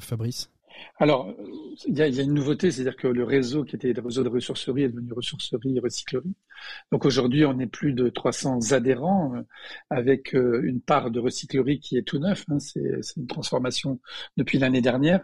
Fabrice? 0.00 0.50
Alors, 0.98 1.34
il 1.86 1.96
y, 1.96 2.02
a, 2.02 2.06
une 2.06 2.32
nouveauté, 2.32 2.70
c'est-à-dire 2.70 2.96
que 2.96 3.06
le 3.06 3.24
réseau 3.24 3.64
qui 3.64 3.76
était 3.76 3.92
le 3.92 4.00
réseau 4.00 4.24
de 4.24 4.28
ressourcerie 4.30 4.84
est 4.84 4.88
devenu 4.88 5.12
ressourcerie 5.12 5.76
et 5.76 5.80
recyclerie. 5.80 6.34
Donc 6.90 7.04
aujourd'hui, 7.04 7.44
on 7.44 7.58
est 7.58 7.66
plus 7.66 7.92
de 7.92 8.08
300 8.08 8.72
adhérents 8.72 9.34
euh, 9.36 9.42
avec 9.90 10.34
euh, 10.34 10.62
une 10.64 10.80
part 10.80 11.10
de 11.10 11.20
recyclerie 11.20 11.80
qui 11.80 11.98
est 11.98 12.02
tout 12.02 12.18
neuf. 12.18 12.44
Hein. 12.48 12.58
c'est 12.60 13.02
une 13.16 13.26
transformation 13.26 14.00
depuis 14.38 14.58
l'année 14.58 14.80
dernière. 14.80 15.22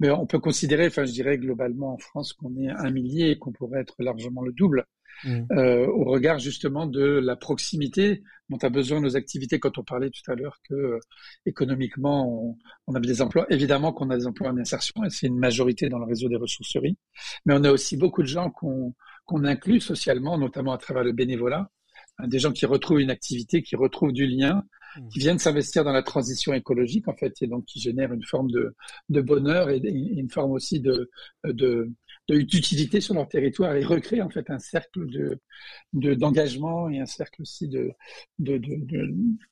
Mais 0.00 0.10
on 0.10 0.26
peut 0.26 0.38
considérer, 0.38 0.86
enfin 0.86 1.04
je 1.04 1.12
dirais 1.12 1.36
globalement 1.38 1.92
en 1.94 1.98
France, 1.98 2.32
qu'on 2.32 2.56
est 2.56 2.70
un 2.70 2.90
millier 2.90 3.30
et 3.30 3.38
qu'on 3.38 3.52
pourrait 3.52 3.80
être 3.80 3.96
largement 3.98 4.42
le 4.42 4.52
double. 4.52 4.86
Mmh. 5.24 5.40
Euh, 5.52 5.86
au 5.86 6.04
regard 6.04 6.38
justement 6.38 6.86
de 6.86 7.02
la 7.02 7.36
proximité 7.36 8.22
dont 8.48 8.56
a 8.56 8.70
besoin 8.70 9.00
nos 9.00 9.16
activités 9.16 9.60
quand 9.60 9.76
on 9.76 9.84
parlait 9.84 10.10
tout 10.10 10.30
à 10.30 10.34
l'heure 10.34 10.56
que 10.66 10.74
euh, 10.74 10.98
économiquement 11.44 12.26
on, 12.26 12.58
on, 12.86 12.94
a 12.94 13.00
des 13.00 13.20
emplois. 13.20 13.46
Évidemment 13.50 13.92
qu'on 13.92 14.08
a 14.10 14.16
des 14.16 14.26
emplois 14.26 14.48
en 14.48 14.56
insertion 14.56 15.04
et 15.04 15.10
c'est 15.10 15.26
une 15.26 15.38
majorité 15.38 15.88
dans 15.90 15.98
le 15.98 16.06
réseau 16.06 16.28
des 16.28 16.36
ressourceries, 16.36 16.96
mais 17.44 17.54
on 17.54 17.64
a 17.64 17.70
aussi 17.70 17.96
beaucoup 17.96 18.22
de 18.22 18.28
gens 18.28 18.50
qu'on 18.50 18.94
qu'on 19.26 19.44
inclut 19.44 19.80
socialement, 19.80 20.38
notamment 20.38 20.72
à 20.72 20.78
travers 20.78 21.04
le 21.04 21.12
bénévolat, 21.12 21.70
hein, 22.18 22.26
des 22.26 22.38
gens 22.38 22.52
qui 22.52 22.66
retrouvent 22.66 23.00
une 23.00 23.10
activité, 23.10 23.62
qui 23.62 23.76
retrouvent 23.76 24.12
du 24.12 24.26
lien, 24.26 24.64
mmh. 24.96 25.08
qui 25.08 25.18
viennent 25.18 25.38
s'investir 25.38 25.84
dans 25.84 25.92
la 25.92 26.02
transition 26.02 26.54
écologique 26.54 27.08
en 27.08 27.14
fait 27.14 27.34
et 27.42 27.46
donc 27.46 27.66
qui 27.66 27.78
génèrent 27.78 28.12
une 28.12 28.24
forme 28.24 28.50
de, 28.50 28.74
de 29.10 29.20
bonheur 29.20 29.68
et, 29.68 29.80
une 29.84 30.30
forme 30.30 30.52
aussi 30.52 30.80
de, 30.80 31.10
de 31.44 31.92
d'utilité 32.34 33.00
sur 33.00 33.14
leur 33.14 33.28
territoire 33.28 33.74
et 33.74 33.84
recréer 33.84 34.22
en 34.22 34.30
fait 34.30 34.50
un 34.50 34.58
cercle 34.58 35.06
de 35.06 36.14
d'engagement 36.14 36.88
et 36.88 37.00
un 37.00 37.06
cercle 37.06 37.42
aussi 37.42 37.68
de 37.68 37.92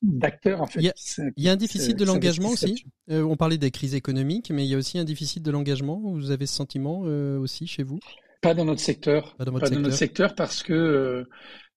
d'acteurs 0.02 0.62
en 0.62 0.66
fait. 0.66 0.80
Il 0.80 1.44
y 1.44 1.48
a, 1.48 1.52
un 1.52 1.56
déficit 1.56 1.96
de 1.96 2.04
l'engagement 2.04 2.50
aussi. 2.50 2.84
Euh, 3.10 3.22
on 3.22 3.36
parlait 3.36 3.58
des 3.58 3.70
crises 3.70 3.94
économiques, 3.94 4.50
mais 4.50 4.64
il 4.64 4.70
y 4.70 4.74
a 4.74 4.78
aussi 4.78 4.98
un 4.98 5.04
déficit 5.04 5.42
de 5.42 5.50
l'engagement. 5.50 6.00
Vous 6.14 6.30
avez 6.30 6.46
ce 6.46 6.54
sentiment 6.54 7.02
euh, 7.04 7.38
aussi 7.38 7.66
chez 7.66 7.82
vous? 7.82 7.98
Pas 8.40 8.54
dans 8.54 8.64
notre 8.64 8.80
secteur. 8.80 9.34
Pas 9.36 9.44
dans, 9.44 9.52
notre 9.52 9.92
secteur 9.92 10.34
parce 10.34 10.62
que 10.62 10.72
euh, 10.72 11.24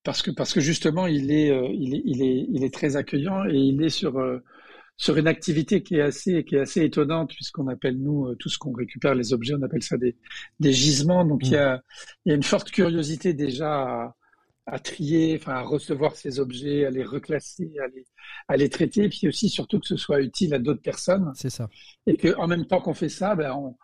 parce 0.03 0.22
que 0.22 0.31
parce 0.31 0.53
que 0.53 0.62
justement 0.62 1.08
il 1.08 1.31
est 1.31 1.48
il 1.74 1.96
est 1.96 2.01
il 2.05 2.22
est 2.22 2.46
il 2.50 2.63
est 2.63 2.74
très 2.74 2.96
accueillant 2.96 3.46
et 3.46 3.55
il 3.55 3.81
est 3.81 3.89
sur 3.89 4.20
sur 5.01 5.17
une 5.17 5.27
activité 5.27 5.81
qui 5.81 5.96
est 5.96 6.01
assez 6.01 6.43
qui 6.46 6.55
est 6.55 6.60
assez 6.60 6.84
étonnante 6.84 7.34
puisqu'on 7.34 7.67
appelle 7.67 7.98
nous 7.98 8.27
euh, 8.27 8.36
tout 8.36 8.50
ce 8.50 8.60
qu'on 8.60 8.72
récupère 8.72 9.15
les 9.15 9.34
objets 9.34 9.55
on 9.55 9.63
appelle 9.63 9.81
ça 9.81 9.98
des 9.98 10.15
des 10.60 10.72
gisements 10.72 11.25
donc 11.25 11.41
il 11.43 11.53
y 11.53 11.58
a 11.58 11.81
il 12.24 12.29
y 12.29 12.31
a 12.31 12.36
une 12.36 12.43
forte 12.43 12.70
curiosité 12.70 13.34
déjà 13.34 13.81
à, 13.81 14.15
à 14.67 14.77
trier 14.77 15.39
enfin 15.41 15.53
à 15.53 15.62
recevoir 15.62 16.15
ces 16.15 16.39
objets 16.39 16.86
à 16.86 16.91
les 16.91 17.03
reclasser 17.03 17.72
à 17.84 17.88
les 17.88 18.05
à 18.48 18.58
les 18.58 18.70
traiter 18.70 19.05
et 19.05 19.10
puis 19.10 19.27
aussi 19.27 19.50
surtout 19.50 19.79
que 19.79 19.88
ce 19.88 19.98
soit 19.98 20.22
utile 20.22 20.53
à 20.53 20.60
d'autres 20.60 20.84
personnes 20.84 21.31
c'est 21.34 21.50
ça 21.50 21.67
et 22.05 22.15
que 22.15 22.38
en 22.38 22.46
même 22.46 22.67
temps 22.67 22.79
qu'on 22.79 22.93
fait 22.93 23.10
ça 23.10 23.34
ben 23.36 23.53
on 23.53 23.75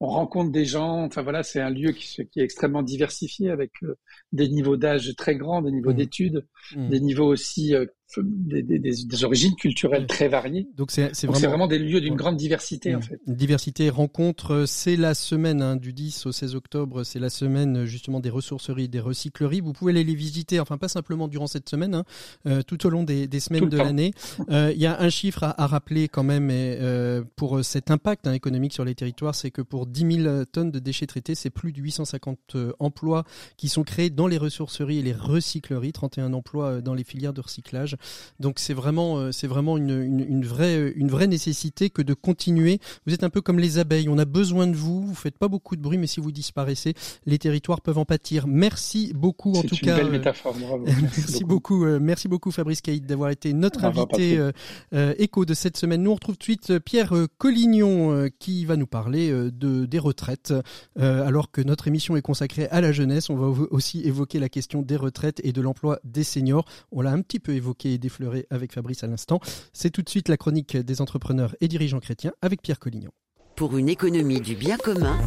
on 0.00 0.08
rencontre 0.08 0.52
des 0.52 0.64
gens. 0.64 1.04
Enfin 1.04 1.22
voilà, 1.22 1.42
c'est 1.42 1.60
un 1.60 1.70
lieu 1.70 1.92
qui, 1.92 2.26
qui, 2.26 2.40
est 2.40 2.44
extrêmement 2.44 2.82
diversifié 2.82 3.50
avec 3.50 3.72
euh, 3.82 3.96
des 4.32 4.48
niveaux 4.48 4.76
d'âge 4.76 5.14
très 5.16 5.36
grands, 5.36 5.62
des 5.62 5.72
niveaux 5.72 5.92
mm. 5.92 5.96
d'études, 5.96 6.46
mm. 6.74 6.88
des 6.88 7.00
niveaux 7.00 7.26
aussi 7.26 7.74
euh, 7.74 7.86
des, 8.18 8.62
des, 8.62 8.78
des, 8.78 9.24
origines 9.24 9.54
culturelles 9.56 10.06
très 10.06 10.28
variées. 10.28 10.68
Donc 10.76 10.90
c'est 10.90 11.10
vraiment, 11.26 11.48
vraiment, 11.48 11.66
des 11.66 11.78
lieux 11.78 12.00
d'une 12.00 12.14
grande 12.14 12.36
diversité 12.36 12.94
en 12.94 13.00
fait. 13.00 13.20
Diversité 13.26 13.90
rencontre, 13.90 14.64
c'est 14.66 14.96
la 14.96 15.14
semaine 15.14 15.62
hein, 15.62 15.76
du 15.76 15.92
10 15.92 16.26
au 16.26 16.32
16 16.32 16.54
octobre, 16.54 17.04
c'est 17.04 17.18
la 17.18 17.30
semaine 17.30 17.84
justement 17.84 18.20
des 18.20 18.30
ressourceries, 18.30 18.88
des 18.88 19.00
recycleries. 19.00 19.60
Vous 19.60 19.72
pouvez 19.72 19.92
aller 19.92 20.04
les 20.04 20.14
visiter, 20.14 20.60
enfin 20.60 20.78
pas 20.78 20.88
simplement 20.88 21.28
durant 21.28 21.46
cette 21.46 21.68
semaine, 21.68 21.94
hein, 21.94 22.04
euh, 22.46 22.62
tout 22.62 22.86
au 22.86 22.90
long 22.90 23.02
des, 23.02 23.26
des 23.26 23.40
semaines 23.40 23.68
de 23.68 23.76
l'année. 23.76 24.12
Euh, 24.50 24.72
il 24.74 24.80
y 24.80 24.86
a 24.86 25.00
un 25.00 25.10
chiffre 25.10 25.42
à, 25.44 25.60
à 25.60 25.66
rappeler 25.66 26.08
quand 26.08 26.22
même 26.22 26.50
et, 26.50 26.78
euh, 26.80 27.22
pour 27.36 27.64
cet 27.64 27.90
impact 27.90 28.26
hein, 28.26 28.32
économique 28.32 28.72
sur 28.72 28.84
les 28.84 28.94
territoires, 28.94 29.34
c'est 29.34 29.50
que 29.50 29.62
pour 29.62 29.86
10 29.86 30.22
000 30.22 30.44
tonnes 30.46 30.70
de 30.70 30.78
déchets 30.78 31.06
traités, 31.06 31.34
c'est 31.34 31.50
plus 31.50 31.72
de 31.72 31.80
850 31.80 32.38
euh, 32.54 32.72
emplois 32.78 33.24
qui 33.56 33.68
sont 33.68 33.84
créés 33.84 34.10
dans 34.10 34.26
les 34.26 34.38
ressourceries 34.38 34.98
et 34.98 35.02
les 35.02 35.12
recycleries, 35.12 35.92
31 35.92 36.32
emplois 36.32 36.66
euh, 36.66 36.80
dans 36.80 36.94
les 36.94 37.04
filières 37.04 37.32
de 37.32 37.40
recyclage. 37.40 37.95
Donc 38.40 38.58
c'est 38.58 38.74
vraiment, 38.74 39.18
euh, 39.18 39.32
c'est 39.32 39.46
vraiment 39.46 39.76
une, 39.76 40.02
une, 40.02 40.44
vraie, 40.44 40.92
une 40.96 41.08
vraie 41.08 41.26
nécessité 41.26 41.90
que 41.90 42.02
de 42.02 42.14
continuer. 42.14 42.80
Vous 43.06 43.14
êtes 43.14 43.24
un 43.24 43.30
peu 43.30 43.40
comme 43.40 43.58
les 43.58 43.78
abeilles. 43.78 44.08
On 44.08 44.18
a 44.18 44.24
besoin 44.24 44.66
de 44.66 44.76
vous. 44.76 45.06
Vous 45.06 45.14
faites 45.14 45.38
pas 45.38 45.48
beaucoup 45.48 45.76
de 45.76 45.82
bruit, 45.82 45.98
mais 45.98 46.06
si 46.06 46.20
vous 46.20 46.32
disparaissez, 46.32 46.94
les 47.26 47.38
territoires 47.38 47.80
peuvent 47.80 47.98
en 47.98 48.04
pâtir. 48.04 48.46
Merci 48.46 49.12
beaucoup 49.14 49.54
en 49.54 49.62
tout 49.62 49.76
cas. 49.76 49.76
C'est 49.76 49.86
une 49.90 49.96
belle 49.96 50.10
métaphore. 50.10 50.56
merci, 51.02 51.44
beaucoup. 51.44 51.84
Euh, 51.84 51.98
merci 52.00 52.28
beaucoup 52.28 52.50
Fabrice 52.50 52.80
Caïd 52.80 53.06
d'avoir 53.06 53.30
été 53.30 53.52
notre 53.52 53.84
invité 53.84 54.38
euh, 54.38 55.14
écho 55.18 55.44
de 55.44 55.54
cette 55.54 55.76
semaine. 55.76 56.02
Nous 56.02 56.10
on 56.10 56.14
retrouve 56.14 56.36
tout 56.36 56.38
de 56.38 56.44
suite 56.44 56.78
Pierre 56.80 57.12
Collignon 57.38 58.28
qui 58.38 58.64
va 58.64 58.76
nous 58.76 58.86
parler 58.86 59.30
de 59.30 59.86
des 59.86 59.98
retraites. 59.98 60.54
alors 60.96 61.50
que 61.50 61.60
notre 61.60 61.88
émission 61.88 62.16
est 62.16 62.22
consacrée 62.22 62.68
à 62.68 62.80
la 62.80 62.92
jeunesse, 62.92 63.30
on 63.30 63.36
va 63.36 63.66
aussi 63.70 64.00
évoquer 64.02 64.38
la 64.38 64.48
question 64.48 64.82
des 64.82 64.96
retraites 64.96 65.40
et 65.44 65.52
de 65.52 65.60
l'emploi 65.60 65.98
des 66.04 66.24
seniors. 66.24 66.64
On 66.92 67.00
l'a 67.00 67.12
un 67.12 67.20
petit 67.20 67.38
peu 67.38 67.52
évoqué 67.52 67.85
et 67.92 67.98
défleuré 67.98 68.46
avec 68.50 68.72
Fabrice 68.72 69.04
à 69.04 69.06
l'instant. 69.06 69.40
C'est 69.72 69.90
tout 69.90 70.02
de 70.02 70.08
suite 70.08 70.28
la 70.28 70.36
chronique 70.36 70.76
des 70.76 71.00
entrepreneurs 71.00 71.54
et 71.60 71.68
dirigeants 71.68 72.00
chrétiens 72.00 72.32
avec 72.42 72.62
Pierre 72.62 72.78
Collignon. 72.78 73.10
Pour 73.56 73.78
une 73.78 73.88
économie 73.88 74.40
du 74.40 74.54
bien 74.54 74.76
commun, 74.76 75.18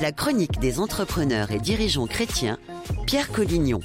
la 0.00 0.10
chronique 0.10 0.58
des 0.58 0.80
entrepreneurs 0.80 1.50
et 1.50 1.58
dirigeants 1.58 2.06
chrétiens, 2.06 2.58
Pierre 3.06 3.30
Collignon. 3.30 3.80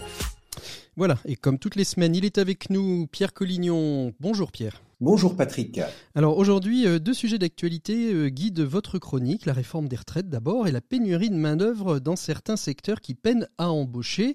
Voilà, 0.95 1.17
et 1.25 1.35
comme 1.35 1.59
toutes 1.59 1.75
les 1.75 1.83
semaines, 1.83 2.15
il 2.15 2.25
est 2.25 2.37
avec 2.37 2.69
nous, 2.69 3.07
Pierre 3.07 3.33
Collignon. 3.33 4.13
Bonjour 4.19 4.51
Pierre. 4.51 4.81
Bonjour 5.01 5.37
Patrick. 5.37 5.79
Alors 6.13 6.37
aujourd'hui, 6.37 6.85
euh, 6.85 6.99
deux 6.99 7.13
sujets 7.13 7.37
d'actualité 7.37 8.13
euh, 8.13 8.27
guident 8.27 8.59
votre 8.59 8.99
chronique, 8.99 9.45
la 9.45 9.53
réforme 9.53 9.87
des 9.87 9.95
retraites 9.95 10.27
d'abord 10.27 10.67
et 10.67 10.73
la 10.73 10.81
pénurie 10.81 11.29
de 11.29 11.37
main-d'œuvre 11.37 11.99
dans 11.99 12.17
certains 12.17 12.57
secteurs 12.57 12.99
qui 12.99 13.15
peinent 13.15 13.47
à 13.57 13.71
embaucher. 13.71 14.33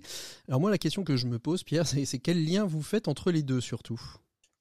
Alors 0.49 0.63
moi, 0.63 0.71
la 0.71 0.79
question 0.79 1.05
que 1.05 1.17
je 1.17 1.27
me 1.27 1.39
pose, 1.39 1.65
Pierre, 1.65 1.87
c'est 1.87 2.19
quel 2.19 2.43
lien 2.43 2.65
vous 2.65 2.81
faites 2.81 3.09
entre 3.09 3.31
les 3.31 3.43
deux 3.43 3.61
surtout? 3.61 4.01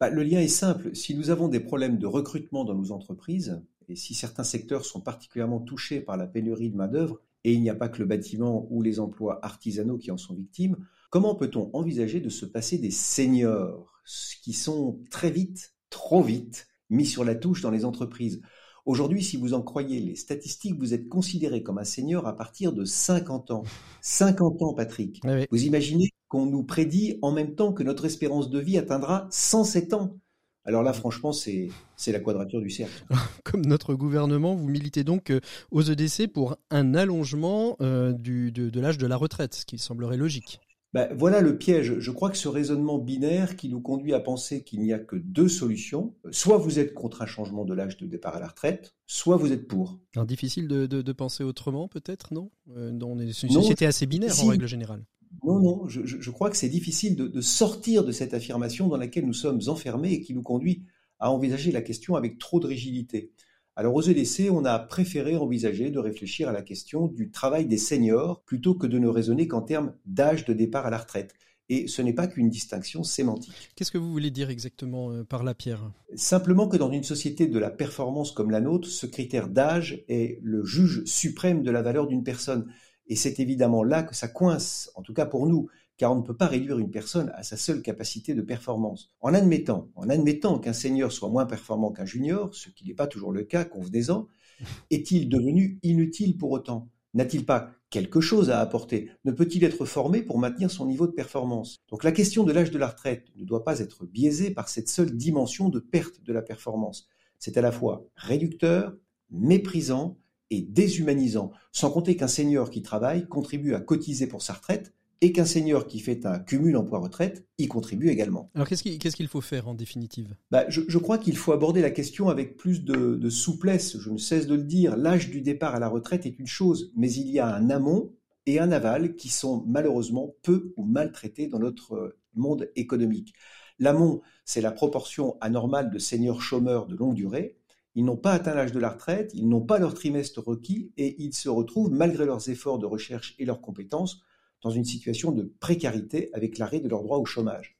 Bah, 0.01 0.10
Le 0.10 0.24
lien 0.24 0.41
est 0.41 0.50
simple. 0.50 0.93
Si 0.93 1.15
nous 1.15 1.29
avons 1.29 1.48
des 1.48 1.62
problèmes 1.62 1.98
de 1.98 2.05
recrutement 2.05 2.65
dans 2.65 2.75
nos 2.75 2.91
entreprises, 2.91 3.62
et 3.88 3.95
si 3.95 4.13
certains 4.13 4.43
secteurs 4.43 4.83
sont 4.83 5.00
particulièrement 5.00 5.62
touchés 5.62 6.01
par 6.01 6.17
la 6.17 6.27
pénurie 6.27 6.69
de 6.69 6.75
main-d'œuvre, 6.75 7.22
et 7.45 7.53
il 7.53 7.62
n'y 7.62 7.69
a 7.69 7.75
pas 7.75 7.88
que 7.88 8.00
le 8.00 8.05
bâtiment 8.05 8.67
ou 8.72 8.81
les 8.81 9.00
emplois 9.00 9.39
artisanaux 9.41 9.98
qui 9.98 10.12
en 10.12 10.17
sont 10.17 10.33
victimes, 10.33 10.75
comment 11.10 11.36
peut-on 11.36 11.69
envisager 11.72 12.19
de 12.19 12.29
se 12.29 12.45
passer 12.45 12.77
des 12.77 12.91
seniors? 12.91 14.01
Qui 14.41 14.51
sont 14.51 15.00
très 15.10 15.31
vite 15.31 15.72
trop 15.93 16.23
vite 16.23 16.67
mis 16.89 17.05
sur 17.05 17.23
la 17.23 17.35
touche 17.35 17.62
dans 17.62 17.69
les 17.69 17.85
entreprises. 17.85 18.41
Aujourd'hui, 18.85 19.23
si 19.23 19.38
vous 19.38 19.53
en 19.53 19.62
croyez 19.62 20.00
les 20.00 20.15
statistiques, 20.15 20.77
vous 20.77 20.93
êtes 20.93 21.07
considéré 21.07 21.63
comme 21.63 21.77
un 21.77 21.85
senior 21.85 22.27
à 22.27 22.35
partir 22.35 22.73
de 22.73 22.83
50 22.83 23.51
ans. 23.51 23.63
50 24.01 24.62
ans, 24.63 24.73
Patrick. 24.73 25.21
Vous 25.51 25.63
imaginez 25.63 26.09
qu'on 26.27 26.47
nous 26.47 26.63
prédit 26.63 27.19
en 27.21 27.31
même 27.31 27.55
temps 27.55 27.71
que 27.71 27.83
notre 27.83 28.05
espérance 28.05 28.50
de 28.50 28.59
vie 28.59 28.77
atteindra 28.77 29.27
107 29.29 29.93
ans. 29.93 30.17
Alors 30.65 30.81
là, 30.81 30.93
franchement, 30.93 31.31
c'est 31.31 31.69
la 32.07 32.19
quadrature 32.19 32.59
du 32.59 32.69
cercle. 32.69 33.05
Comme 33.43 33.65
notre 33.65 33.93
gouvernement, 33.93 34.55
vous 34.55 34.67
militez 34.67 35.03
donc 35.03 35.29
euh, 35.29 35.39
aux 35.71 35.83
EDC 35.83 36.27
pour 36.27 36.57
un 36.71 36.95
allongement 36.95 37.77
euh, 37.81 38.13
du, 38.13 38.51
de 38.51 38.79
l'âge 38.79 38.97
de 38.97 39.07
la 39.07 39.15
retraite, 39.15 39.53
ce 39.53 39.65
qui 39.65 39.77
semblerait 39.77 40.17
logique. 40.17 40.59
Ben, 40.93 41.09
voilà 41.15 41.41
le 41.41 41.57
piège. 41.57 41.97
Je 42.00 42.12
crois 42.12 42.29
que 42.29 42.38
ce 42.38 42.47
raisonnement 42.47 43.00
binaire 43.00 43.55
qui 43.55 43.67
nous 43.67 43.81
conduit 43.81 44.13
à 44.13 44.19
penser 44.19 44.63
qu'il 44.63 44.81
n'y 44.81 44.93
a 44.93 45.00
que 45.00 45.15
deux 45.15 45.47
solutions, 45.47 46.13
soit 46.29 46.57
vous 46.57 46.77
êtes 46.77 46.93
contre 46.93 47.23
un 47.23 47.25
changement 47.25 47.65
de 47.65 47.73
l'âge 47.73 47.97
de 47.97 48.05
départ 48.05 48.35
à 48.35 48.39
la 48.39 48.47
retraite, 48.47 48.95
soit 49.07 49.38
vous 49.38 49.51
êtes 49.51 49.67
pour. 49.67 50.00
Alors, 50.15 50.27
difficile 50.27 50.67
de, 50.67 50.85
de, 50.85 51.12
penser 51.12 51.43
autrement, 51.43 51.88
peut-être, 51.88 52.33
non? 52.33 52.51
Euh, 52.75 52.91
On 53.01 53.19
est 53.19 53.25
une 53.25 53.50
société 53.50 53.88
assez 53.88 54.05
binaire 54.05 54.39
en 54.43 54.47
règle 54.47 54.67
générale. 54.67 55.03
Non, 55.43 55.59
non, 55.59 55.88
je, 55.88 56.05
je 56.05 56.29
crois 56.29 56.51
que 56.51 56.57
c'est 56.57 56.69
difficile 56.69 57.15
de, 57.15 57.27
de 57.27 57.41
sortir 57.41 58.05
de 58.05 58.12
cette 58.12 58.35
affirmation 58.35 58.88
dans 58.88 58.97
laquelle 58.97 59.25
nous 59.25 59.33
sommes 59.33 59.62
enfermés 59.67 60.13
et 60.13 60.21
qui 60.21 60.35
nous 60.35 60.43
conduit 60.43 60.83
à 61.19 61.31
envisager 61.31 61.71
la 61.71 61.81
question 61.81 62.15
avec 62.15 62.38
trop 62.38 62.59
de 62.59 62.67
rigidité. 62.67 63.31
Alors 63.75 63.95
aux 63.95 64.01
EDC, 64.03 64.51
on 64.51 64.65
a 64.65 64.77
préféré 64.77 65.35
envisager 65.35 65.89
de 65.89 65.97
réfléchir 65.97 66.47
à 66.47 66.51
la 66.51 66.61
question 66.61 67.07
du 67.07 67.31
travail 67.31 67.65
des 67.65 67.77
seniors 67.77 68.43
plutôt 68.43 68.75
que 68.75 68.85
de 68.85 68.99
ne 68.99 69.07
raisonner 69.07 69.47
qu'en 69.47 69.63
termes 69.63 69.93
d'âge 70.05 70.45
de 70.45 70.53
départ 70.53 70.85
à 70.85 70.91
la 70.91 70.99
retraite. 70.99 71.33
Et 71.69 71.87
ce 71.87 72.03
n'est 72.03 72.13
pas 72.13 72.27
qu'une 72.27 72.49
distinction 72.49 73.03
sémantique. 73.03 73.71
Qu'est-ce 73.75 73.91
que 73.91 73.97
vous 73.97 74.11
voulez 74.11 74.29
dire 74.29 74.51
exactement 74.51 75.11
euh, 75.11 75.23
par 75.23 75.43
la 75.43 75.55
pierre? 75.55 75.91
Simplement 76.13 76.67
que 76.67 76.77
dans 76.77 76.91
une 76.91 77.03
société 77.03 77.47
de 77.47 77.57
la 77.57 77.71
performance 77.71 78.31
comme 78.31 78.51
la 78.51 78.61
nôtre, 78.61 78.87
ce 78.87 79.07
critère 79.07 79.47
d'âge 79.47 80.03
est 80.07 80.39
le 80.43 80.63
juge 80.63 81.03
suprême 81.05 81.63
de 81.63 81.71
la 81.71 81.81
valeur 81.81 82.05
d'une 82.05 82.23
personne. 82.23 82.67
Et 83.07 83.15
c'est 83.15 83.39
évidemment 83.39 83.83
là 83.83 84.03
que 84.03 84.15
ça 84.15 84.27
coince, 84.27 84.91
en 84.95 85.01
tout 85.01 85.13
cas 85.13 85.25
pour 85.25 85.47
nous, 85.47 85.67
car 85.97 86.12
on 86.12 86.17
ne 86.17 86.23
peut 86.23 86.35
pas 86.35 86.47
réduire 86.47 86.79
une 86.79 86.91
personne 86.91 87.31
à 87.35 87.43
sa 87.43 87.57
seule 87.57 87.81
capacité 87.81 88.33
de 88.33 88.41
performance. 88.41 89.09
En 89.21 89.33
admettant, 89.33 89.89
en 89.95 90.09
admettant 90.09 90.59
qu'un 90.59 90.73
senior 90.73 91.12
soit 91.12 91.29
moins 91.29 91.45
performant 91.45 91.91
qu'un 91.91 92.05
junior, 92.05 92.53
ce 92.53 92.69
qui 92.69 92.85
n'est 92.88 92.93
pas 92.93 93.07
toujours 93.07 93.31
le 93.31 93.43
cas, 93.43 93.65
convenez-en, 93.65 94.27
est-il 94.91 95.29
devenu 95.29 95.79
inutile 95.83 96.38
pour 96.38 96.51
autant? 96.51 96.89
N'a-t-il 97.13 97.45
pas 97.45 97.71
quelque 97.91 98.21
chose 98.21 98.50
à 98.50 98.59
apporter? 98.59 99.12
Ne 99.23 99.31
peut-il 99.31 99.63
être 99.63 99.85
formé 99.85 100.23
pour 100.23 100.39
maintenir 100.39 100.71
son 100.71 100.88
niveau 100.88 101.05
de 101.05 101.12
performance? 101.12 101.83
Donc 101.89 102.03
la 102.03 102.12
question 102.12 102.43
de 102.43 102.51
l'âge 102.51 102.71
de 102.71 102.79
la 102.79 102.88
retraite 102.88 103.27
ne 103.35 103.45
doit 103.45 103.63
pas 103.63 103.79
être 103.79 104.05
biaisée 104.05 104.50
par 104.50 104.67
cette 104.67 104.89
seule 104.89 105.15
dimension 105.15 105.69
de 105.69 105.79
perte 105.79 106.23
de 106.23 106.33
la 106.33 106.41
performance. 106.41 107.07
C'est 107.38 107.57
à 107.57 107.62
la 107.62 107.71
fois 107.71 108.07
réducteur, 108.15 108.95
méprisant 109.29 110.17
et 110.50 110.62
déshumanisant, 110.62 111.51
sans 111.71 111.91
compter 111.91 112.15
qu'un 112.15 112.27
senior 112.27 112.71
qui 112.71 112.81
travaille 112.81 113.27
contribue 113.27 113.75
à 113.75 113.79
cotiser 113.79 114.27
pour 114.27 114.41
sa 114.41 114.53
retraite 114.53 114.93
et 115.23 115.31
qu'un 115.31 115.45
senior 115.45 115.87
qui 115.87 115.99
fait 115.99 116.25
un 116.25 116.37
cumul 116.37 116.75
emploi-retraite 116.75 117.47
y 117.57 117.69
contribue 117.69 118.09
également. 118.09 118.51
Alors 118.55 118.67
qu'est-ce 118.67 118.83
qu'il 118.83 119.27
faut 119.29 119.39
faire 119.39 119.69
en 119.69 119.73
définitive? 119.73 120.35
Bah, 120.51 120.65
je, 120.67 120.97
crois 120.97 121.17
qu'il 121.17 121.37
faut 121.37 121.53
aborder 121.53 121.81
la 121.81 121.91
question 121.91 122.27
avec 122.27 122.57
plus 122.57 122.83
de, 122.83 123.15
de, 123.15 123.29
souplesse, 123.29 123.97
je 123.99 124.09
ne 124.09 124.17
cesse 124.17 124.47
de 124.47 124.55
le 124.55 124.63
dire, 124.63 124.97
l'âge 124.97 125.29
du 125.29 125.39
départ 125.39 125.75
à 125.75 125.79
la 125.79 125.87
retraite 125.87 126.25
est 126.25 126.39
une 126.39 126.47
chose, 126.47 126.91
mais 126.97 127.09
il 127.09 127.29
y 127.29 127.39
a 127.39 127.55
un 127.55 127.69
amont 127.69 128.11
et 128.45 128.59
un 128.59 128.73
aval 128.73 129.15
qui 129.15 129.29
sont 129.29 129.63
malheureusement 129.65 130.35
peu 130.41 130.73
ou 130.75 130.83
mal 130.83 131.13
traités 131.13 131.47
dans 131.47 131.59
notre 131.59 132.17
monde 132.33 132.69
économique. 132.75 133.33
L'amont, 133.79 134.21
c'est 134.43 134.59
la 134.59 134.71
proportion 134.71 135.37
anormale 135.39 135.89
de 135.89 135.99
seniors 135.99 136.41
chômeurs 136.41 136.85
de 136.85 136.97
longue 136.97 137.15
durée, 137.15 137.55
ils 137.95 138.03
n'ont 138.03 138.17
pas 138.17 138.33
atteint 138.33 138.55
l'âge 138.55 138.73
de 138.73 138.79
la 138.79 138.89
retraite, 138.89 139.31
ils 139.35 139.47
n'ont 139.47 139.61
pas 139.61 139.79
leur 139.79 139.93
trimestre 139.93 140.41
requis 140.41 140.91
et 140.97 141.15
ils 141.23 141.33
se 141.33 141.47
retrouvent, 141.47 141.91
malgré 141.91 142.25
leurs 142.25 142.49
efforts 142.49 142.79
de 142.79 142.85
recherche 142.85 143.35
et 143.39 143.45
leurs 143.45 143.61
compétences, 143.61 144.21
dans 144.63 144.70
une 144.70 144.86
situation 144.86 145.32
de 145.32 145.53
précarité 145.60 146.29
avec 146.34 146.58
l'arrêt 146.58 146.79
de 146.79 146.88
leur 146.88 147.03
droit 147.03 147.17
au 147.17 147.25
chômage. 147.25 147.77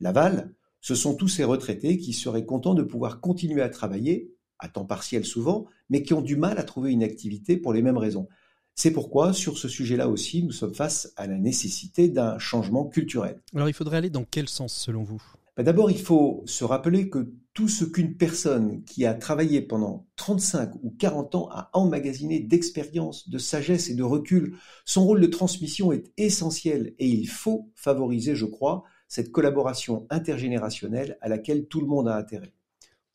L'aval, 0.00 0.52
ce 0.80 0.94
sont 0.94 1.14
tous 1.14 1.28
ces 1.28 1.44
retraités 1.44 1.98
qui 1.98 2.12
seraient 2.12 2.44
contents 2.44 2.74
de 2.74 2.82
pouvoir 2.82 3.20
continuer 3.20 3.62
à 3.62 3.68
travailler, 3.68 4.34
à 4.58 4.68
temps 4.68 4.84
partiel 4.84 5.24
souvent, 5.24 5.66
mais 5.88 6.02
qui 6.02 6.14
ont 6.14 6.22
du 6.22 6.36
mal 6.36 6.58
à 6.58 6.64
trouver 6.64 6.92
une 6.92 7.02
activité 7.02 7.56
pour 7.56 7.72
les 7.72 7.82
mêmes 7.82 7.98
raisons. 7.98 8.28
C'est 8.74 8.90
pourquoi, 8.90 9.32
sur 9.32 9.56
ce 9.56 9.68
sujet-là 9.68 10.08
aussi, 10.08 10.42
nous 10.42 10.52
sommes 10.52 10.74
face 10.74 11.12
à 11.16 11.26
la 11.26 11.38
nécessité 11.38 12.08
d'un 12.08 12.38
changement 12.38 12.84
culturel. 12.84 13.40
Alors 13.54 13.70
il 13.70 13.74
faudrait 13.74 13.96
aller 13.96 14.10
dans 14.10 14.24
quel 14.24 14.48
sens 14.48 14.74
selon 14.74 15.02
vous? 15.02 15.22
D'abord, 15.62 15.90
il 15.90 16.00
faut 16.00 16.42
se 16.46 16.64
rappeler 16.64 17.08
que 17.08 17.32
tout 17.54 17.68
ce 17.68 17.86
qu'une 17.86 18.16
personne 18.16 18.84
qui 18.84 19.06
a 19.06 19.14
travaillé 19.14 19.62
pendant 19.62 20.06
35 20.16 20.74
ou 20.82 20.90
40 20.90 21.34
ans 21.34 21.48
a 21.50 21.70
emmagasiné 21.72 22.40
d'expérience, 22.40 23.30
de 23.30 23.38
sagesse 23.38 23.88
et 23.88 23.94
de 23.94 24.02
recul, 24.02 24.58
son 24.84 25.06
rôle 25.06 25.20
de 25.20 25.26
transmission 25.26 25.92
est 25.92 26.12
essentiel 26.18 26.94
et 26.98 27.08
il 27.08 27.28
faut 27.28 27.70
favoriser, 27.74 28.36
je 28.36 28.44
crois, 28.44 28.84
cette 29.08 29.32
collaboration 29.32 30.06
intergénérationnelle 30.10 31.16
à 31.22 31.28
laquelle 31.28 31.66
tout 31.66 31.80
le 31.80 31.86
monde 31.86 32.08
a 32.08 32.16
intérêt. 32.16 32.52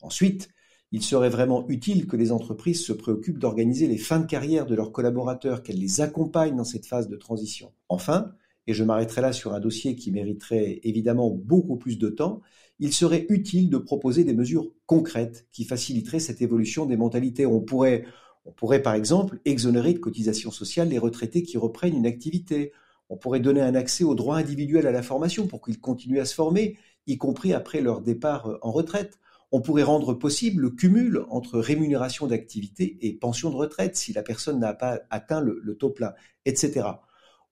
Ensuite, 0.00 0.48
il 0.90 1.02
serait 1.02 1.30
vraiment 1.30 1.64
utile 1.68 2.06
que 2.06 2.16
les 2.16 2.32
entreprises 2.32 2.84
se 2.84 2.92
préoccupent 2.92 3.38
d'organiser 3.38 3.86
les 3.86 3.96
fins 3.96 4.18
de 4.18 4.26
carrière 4.26 4.66
de 4.66 4.74
leurs 4.74 4.92
collaborateurs, 4.92 5.62
qu'elles 5.62 5.78
les 5.78 6.00
accompagnent 6.00 6.56
dans 6.56 6.64
cette 6.64 6.86
phase 6.86 7.08
de 7.08 7.16
transition. 7.16 7.72
Enfin, 7.88 8.32
et 8.66 8.74
je 8.74 8.84
m'arrêterai 8.84 9.20
là 9.20 9.32
sur 9.32 9.54
un 9.54 9.60
dossier 9.60 9.96
qui 9.96 10.12
mériterait 10.12 10.80
évidemment 10.84 11.30
beaucoup 11.30 11.76
plus 11.76 11.98
de 11.98 12.08
temps, 12.08 12.42
il 12.78 12.92
serait 12.92 13.26
utile 13.28 13.70
de 13.70 13.78
proposer 13.78 14.24
des 14.24 14.34
mesures 14.34 14.72
concrètes 14.86 15.46
qui 15.52 15.64
faciliteraient 15.64 16.20
cette 16.20 16.42
évolution 16.42 16.86
des 16.86 16.96
mentalités. 16.96 17.46
On 17.46 17.60
pourrait, 17.60 18.04
on 18.44 18.52
pourrait 18.52 18.82
par 18.82 18.94
exemple 18.94 19.40
exonérer 19.44 19.92
de 19.94 19.98
cotisations 19.98 20.50
sociales 20.50 20.88
les 20.88 20.98
retraités 20.98 21.42
qui 21.42 21.58
reprennent 21.58 21.96
une 21.96 22.06
activité. 22.06 22.72
On 23.08 23.16
pourrait 23.16 23.40
donner 23.40 23.60
un 23.60 23.74
accès 23.74 24.04
au 24.04 24.14
droit 24.14 24.36
individuel 24.36 24.86
à 24.86 24.92
la 24.92 25.02
formation 25.02 25.46
pour 25.46 25.60
qu'ils 25.62 25.80
continuent 25.80 26.20
à 26.20 26.24
se 26.24 26.34
former, 26.34 26.76
y 27.06 27.18
compris 27.18 27.52
après 27.52 27.80
leur 27.80 28.00
départ 28.00 28.58
en 28.62 28.72
retraite. 28.72 29.18
On 29.50 29.60
pourrait 29.60 29.82
rendre 29.82 30.14
possible 30.14 30.62
le 30.62 30.70
cumul 30.70 31.24
entre 31.28 31.58
rémunération 31.58 32.26
d'activité 32.26 32.98
et 33.02 33.12
pension 33.12 33.50
de 33.50 33.56
retraite 33.56 33.96
si 33.96 34.12
la 34.12 34.22
personne 34.22 34.58
n'a 34.58 34.72
pas 34.72 35.00
atteint 35.10 35.42
le, 35.42 35.60
le 35.62 35.76
taux 35.76 35.90
plein, 35.90 36.14
etc. 36.46 36.86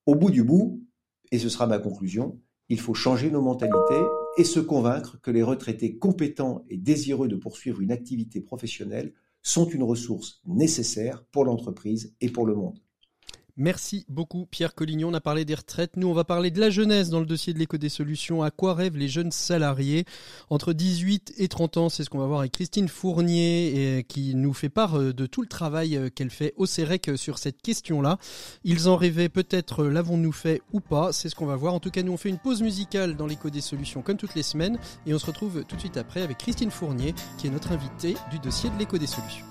Au 0.06 0.14
bout 0.14 0.30
du 0.30 0.42
bout, 0.42 0.82
et 1.30 1.38
ce 1.38 1.48
sera 1.48 1.66
ma 1.66 1.78
conclusion, 1.78 2.40
il 2.68 2.78
faut 2.78 2.94
changer 2.94 3.30
nos 3.30 3.42
mentalités 3.42 4.02
et 4.38 4.44
se 4.44 4.60
convaincre 4.60 5.20
que 5.20 5.30
les 5.30 5.42
retraités 5.42 5.98
compétents 5.98 6.64
et 6.68 6.76
désireux 6.76 7.28
de 7.28 7.36
poursuivre 7.36 7.80
une 7.80 7.92
activité 7.92 8.40
professionnelle 8.40 9.12
sont 9.42 9.66
une 9.66 9.82
ressource 9.82 10.40
nécessaire 10.46 11.24
pour 11.32 11.44
l'entreprise 11.44 12.14
et 12.20 12.30
pour 12.30 12.46
le 12.46 12.54
monde. 12.54 12.78
Merci 13.60 14.06
beaucoup 14.08 14.46
Pierre 14.50 14.74
Collignon. 14.74 15.10
On 15.10 15.14
a 15.14 15.20
parlé 15.20 15.44
des 15.44 15.54
retraites. 15.54 15.98
Nous, 15.98 16.08
on 16.08 16.14
va 16.14 16.24
parler 16.24 16.50
de 16.50 16.58
la 16.58 16.70
jeunesse 16.70 17.10
dans 17.10 17.20
le 17.20 17.26
dossier 17.26 17.52
de 17.52 17.58
l'éco 17.58 17.76
des 17.76 17.90
solutions. 17.90 18.42
À 18.42 18.50
quoi 18.50 18.72
rêvent 18.72 18.96
les 18.96 19.06
jeunes 19.06 19.32
salariés 19.32 20.06
entre 20.48 20.72
18 20.72 21.34
et 21.36 21.46
30 21.46 21.76
ans? 21.76 21.88
C'est 21.90 22.02
ce 22.02 22.08
qu'on 22.08 22.20
va 22.20 22.26
voir 22.26 22.40
avec 22.40 22.52
Christine 22.52 22.88
Fournier 22.88 23.98
et 23.98 24.04
qui 24.04 24.34
nous 24.34 24.54
fait 24.54 24.70
part 24.70 24.98
euh, 24.98 25.12
de 25.12 25.26
tout 25.26 25.42
le 25.42 25.46
travail 25.46 25.98
euh, 25.98 26.08
qu'elle 26.08 26.30
fait 26.30 26.54
au 26.56 26.64
CEREC 26.64 27.10
sur 27.16 27.36
cette 27.36 27.60
question-là. 27.60 28.16
Ils 28.64 28.88
en 28.88 28.96
rêvaient 28.96 29.28
peut-être, 29.28 29.82
euh, 29.82 29.90
l'avons-nous 29.90 30.32
fait 30.32 30.62
ou 30.72 30.80
pas? 30.80 31.12
C'est 31.12 31.28
ce 31.28 31.34
qu'on 31.34 31.44
va 31.44 31.56
voir. 31.56 31.74
En 31.74 31.80
tout 31.80 31.90
cas, 31.90 32.02
nous, 32.02 32.12
on 32.12 32.16
fait 32.16 32.30
une 32.30 32.38
pause 32.38 32.62
musicale 32.62 33.14
dans 33.14 33.26
l'éco 33.26 33.50
des 33.50 33.60
solutions 33.60 34.00
comme 34.00 34.16
toutes 34.16 34.36
les 34.36 34.42
semaines 34.42 34.78
et 35.06 35.12
on 35.12 35.18
se 35.18 35.26
retrouve 35.26 35.64
tout 35.64 35.76
de 35.76 35.80
suite 35.80 35.98
après 35.98 36.22
avec 36.22 36.38
Christine 36.38 36.70
Fournier 36.70 37.14
qui 37.36 37.48
est 37.48 37.50
notre 37.50 37.72
invitée 37.72 38.16
du 38.30 38.38
dossier 38.38 38.70
de 38.70 38.78
l'éco 38.78 38.96
des 38.96 39.06
solutions. 39.06 39.44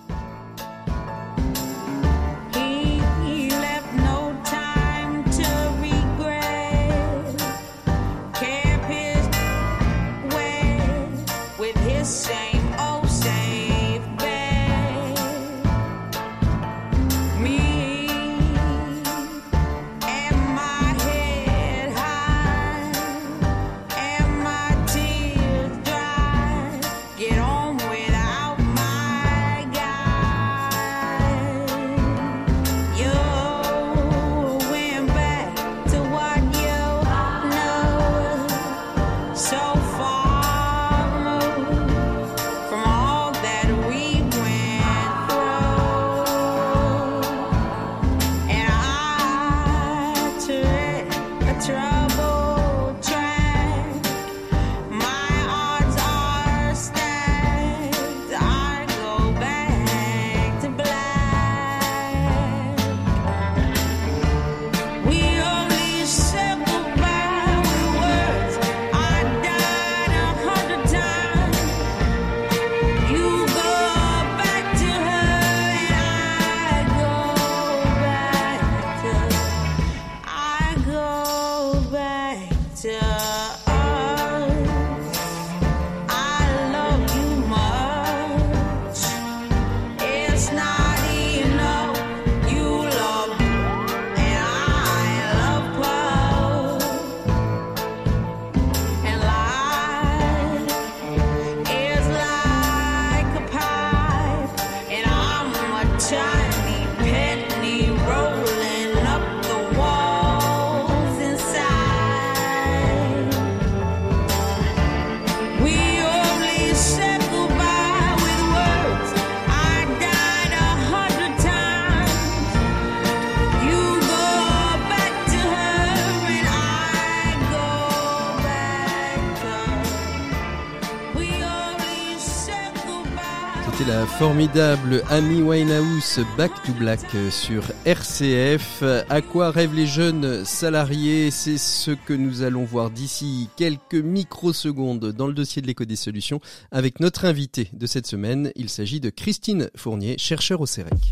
Formidable 134.40 135.04
Amy 135.10 135.42
Winehouse 135.42 136.22
Back 136.38 136.52
to 136.64 136.72
Black 136.72 137.02
sur 137.30 137.62
RCF. 137.84 138.84
À 139.10 139.22
quoi 139.22 139.52
rêvent 139.52 139.74
les 139.74 139.86
jeunes 139.86 140.46
salariés? 140.46 141.30
C'est 141.30 141.58
ce 141.58 141.92
que 141.92 142.14
nous 142.14 142.42
allons 142.42 142.64
voir 142.64 142.90
d'ici 142.90 143.50
quelques 143.58 143.96
microsecondes 143.96 145.12
dans 145.12 145.28
le 145.28 145.34
dossier 145.34 145.62
de 145.62 145.68
l'éco 145.68 145.84
des 145.84 145.98
solutions 145.98 146.40
avec 146.72 147.02
notre 147.02 147.26
invité 147.26 147.70
de 147.74 147.86
cette 147.86 148.08
semaine. 148.08 148.54
Il 148.56 148.70
s'agit 148.70 149.02
de 149.02 149.10
Christine 149.10 149.70
Fournier, 149.76 150.18
chercheur 150.18 150.62
au 150.62 150.66
CEREC. 150.66 151.12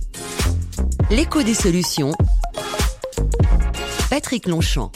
L'écho 1.12 1.44
des 1.44 1.54
solutions. 1.54 2.14
Patrick 4.10 4.48
Longchamp. 4.48 4.94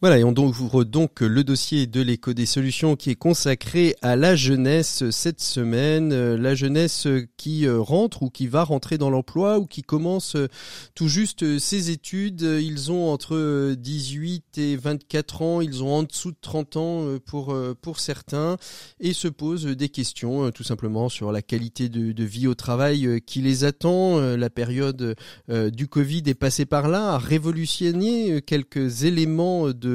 Voilà, 0.00 0.20
et 0.20 0.22
on 0.22 0.32
ouvre 0.36 0.84
donc 0.84 1.22
le 1.22 1.42
dossier 1.42 1.88
de 1.88 2.00
l'éco 2.00 2.32
des 2.32 2.46
solutions 2.46 2.94
qui 2.94 3.10
est 3.10 3.16
consacré 3.16 3.96
à 4.00 4.14
la 4.14 4.36
jeunesse 4.36 5.10
cette 5.10 5.40
semaine, 5.40 6.12
euh, 6.12 6.38
la 6.38 6.54
jeunesse 6.54 7.08
qui 7.36 7.66
euh, 7.66 7.80
rentre 7.80 8.22
ou 8.22 8.30
qui 8.30 8.46
va 8.46 8.62
rentrer 8.62 8.96
dans 8.96 9.10
l'emploi 9.10 9.58
ou 9.58 9.66
qui 9.66 9.82
commence 9.82 10.36
euh, 10.36 10.46
tout 10.94 11.08
juste 11.08 11.58
ses 11.58 11.90
études. 11.90 12.42
Ils 12.42 12.92
ont 12.92 13.10
entre 13.10 13.74
18 13.74 14.58
et 14.58 14.76
24 14.76 15.42
ans, 15.42 15.60
ils 15.60 15.82
ont 15.82 15.92
en 15.92 16.04
dessous 16.04 16.30
de 16.30 16.38
30 16.40 16.76
ans 16.76 17.04
pour, 17.26 17.56
pour 17.82 17.98
certains 17.98 18.56
et 19.00 19.12
se 19.12 19.26
posent 19.26 19.66
des 19.66 19.88
questions 19.88 20.52
tout 20.52 20.62
simplement 20.62 21.08
sur 21.08 21.32
la 21.32 21.42
qualité 21.42 21.88
de, 21.88 22.12
de 22.12 22.24
vie 22.24 22.46
au 22.46 22.54
travail 22.54 23.20
qui 23.26 23.40
les 23.40 23.64
attend. 23.64 24.20
La 24.36 24.50
période 24.50 25.16
du 25.48 25.88
Covid 25.88 26.22
est 26.26 26.34
passée 26.34 26.66
par 26.66 26.86
là, 26.88 27.14
a 27.14 27.18
révolutionné 27.18 28.40
quelques 28.42 29.02
éléments 29.02 29.70
de 29.70 29.87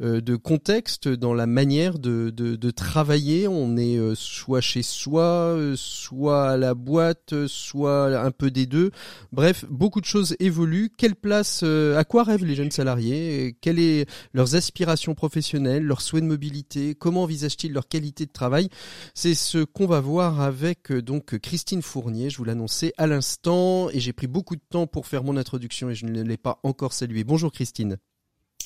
euh, 0.00 0.20
de, 0.20 0.36
contexte 0.36 1.08
dans 1.08 1.34
la 1.34 1.46
manière 1.46 1.98
de, 1.98 2.30
de, 2.30 2.70
travailler. 2.70 3.48
On 3.48 3.76
est 3.76 3.98
euh, 3.98 4.14
soit 4.14 4.60
chez 4.60 4.82
soi, 4.82 5.22
euh, 5.22 5.74
soit 5.76 6.50
à 6.50 6.56
la 6.56 6.74
boîte, 6.74 7.46
soit 7.46 8.18
un 8.18 8.30
peu 8.30 8.50
des 8.50 8.66
deux. 8.66 8.90
Bref, 9.32 9.64
beaucoup 9.68 10.00
de 10.00 10.06
choses 10.06 10.36
évoluent. 10.38 10.90
Quelle 10.96 11.16
place, 11.16 11.62
à 11.62 12.04
quoi 12.04 12.24
rêvent 12.24 12.44
les 12.44 12.54
jeunes 12.54 12.70
salariés 12.70 13.56
Quelles 13.60 13.78
sont 13.78 14.04
leurs 14.34 14.54
aspirations 14.54 15.14
professionnelles, 15.14 15.84
leurs 15.84 16.00
souhaits 16.00 16.22
de 16.22 16.28
mobilité? 16.28 16.94
Comment 16.94 17.24
envisagent-ils 17.24 17.72
leur 17.72 17.88
qualité 17.88 18.26
de 18.26 18.32
travail? 18.32 18.68
C'est 19.14 19.34
ce 19.34 19.64
qu'on 19.64 19.86
va 19.86 20.00
voir 20.00 20.40
avec 20.40 20.92
donc 20.92 21.38
Christine 21.38 21.82
Fournier. 21.82 22.30
Je 22.30 22.38
vous 22.38 22.44
l'annonçais 22.44 22.92
à 22.96 23.06
l'instant 23.06 23.90
et 23.90 24.00
j'ai 24.00 24.12
pris 24.12 24.26
beaucoup 24.26 24.56
de 24.56 24.62
temps 24.70 24.86
pour 24.86 25.06
faire 25.06 25.24
mon 25.24 25.36
introduction 25.36 25.90
et 25.90 25.94
je 25.94 26.06
ne 26.06 26.22
l'ai 26.22 26.36
pas 26.36 26.60
encore 26.62 26.92
saluée. 26.92 27.24
Bonjour 27.24 27.52
Christine. 27.52 27.98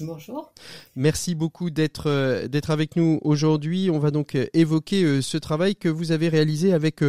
Bonjour. 0.00 0.52
Merci 0.96 1.36
beaucoup 1.36 1.70
d'être 1.70 2.08
euh, 2.08 2.48
d'être 2.48 2.70
avec 2.70 2.96
nous 2.96 3.20
aujourd'hui. 3.22 3.90
On 3.90 4.00
va 4.00 4.10
donc 4.10 4.34
euh, 4.34 4.46
évoquer 4.52 5.04
euh, 5.04 5.22
ce 5.22 5.38
travail 5.38 5.76
que 5.76 5.88
vous 5.88 6.10
avez 6.10 6.28
réalisé 6.28 6.72
avec 6.72 7.04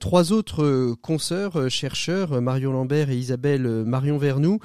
trois 0.00 0.32
autres 0.32 0.94
consoeurs 1.00 1.70
chercheurs, 1.70 2.42
Marion 2.42 2.72
Lambert 2.72 3.10
et 3.10 3.16
Isabelle 3.16 3.62
Marion 3.62 4.18
Vernou, 4.18 4.58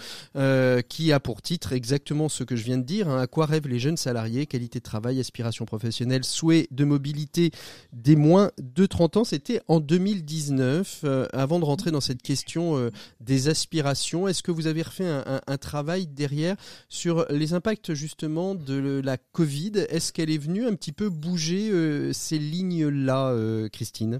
qui 0.90 1.12
a 1.12 1.20
pour 1.20 1.42
titre 1.42 1.74
exactement 1.74 2.30
ce 2.30 2.44
que 2.44 2.56
je 2.56 2.64
viens 2.64 2.78
de 2.78 2.84
dire. 2.84 3.08
Hein, 3.08 3.22
à 3.22 3.28
quoi 3.28 3.46
rêvent 3.46 3.68
les 3.68 3.80
jeunes 3.80 3.98
salariés? 3.98 4.46
Qualité 4.46 4.80
de 4.80 4.84
travail, 4.84 5.20
aspiration 5.20 5.66
professionnelle, 5.66 6.24
souhait 6.24 6.68
de 6.72 6.84
mobilité 6.86 7.52
des 7.94 8.16
moins 8.16 8.52
de 8.58 8.86
30 8.86 9.18
ans. 9.18 9.24
C'était 9.24 9.62
en 9.68 9.80
2019. 9.80 11.06
avant 11.34 11.60
de 11.60 11.66
rentrer 11.66 11.92
dans 11.92 12.02
cette 12.02 12.22
question 12.22 12.90
des 13.20 13.48
aspirations, 13.48 14.28
est-ce 14.28 14.44
que 14.44 14.52
vous 14.52 14.68
avez 14.68 14.82
refait 14.82 15.08
un, 15.08 15.42
un 15.46 15.58
travail 15.58 16.08
derrière 16.08 16.56
sur 16.90 17.26
les 17.30 17.45
les 17.46 17.54
impacts 17.54 17.94
justement 17.94 18.56
de 18.56 19.02
la 19.04 19.18
Covid, 19.18 19.86
est-ce 19.90 20.12
qu'elle 20.12 20.32
est 20.32 20.40
venue 20.40 20.66
un 20.66 20.74
petit 20.74 20.92
peu 20.92 21.10
bouger 21.10 21.70
euh, 21.70 22.12
ces 22.12 22.40
lignes-là, 22.40 23.30
euh, 23.30 23.70
Christine? 23.70 24.20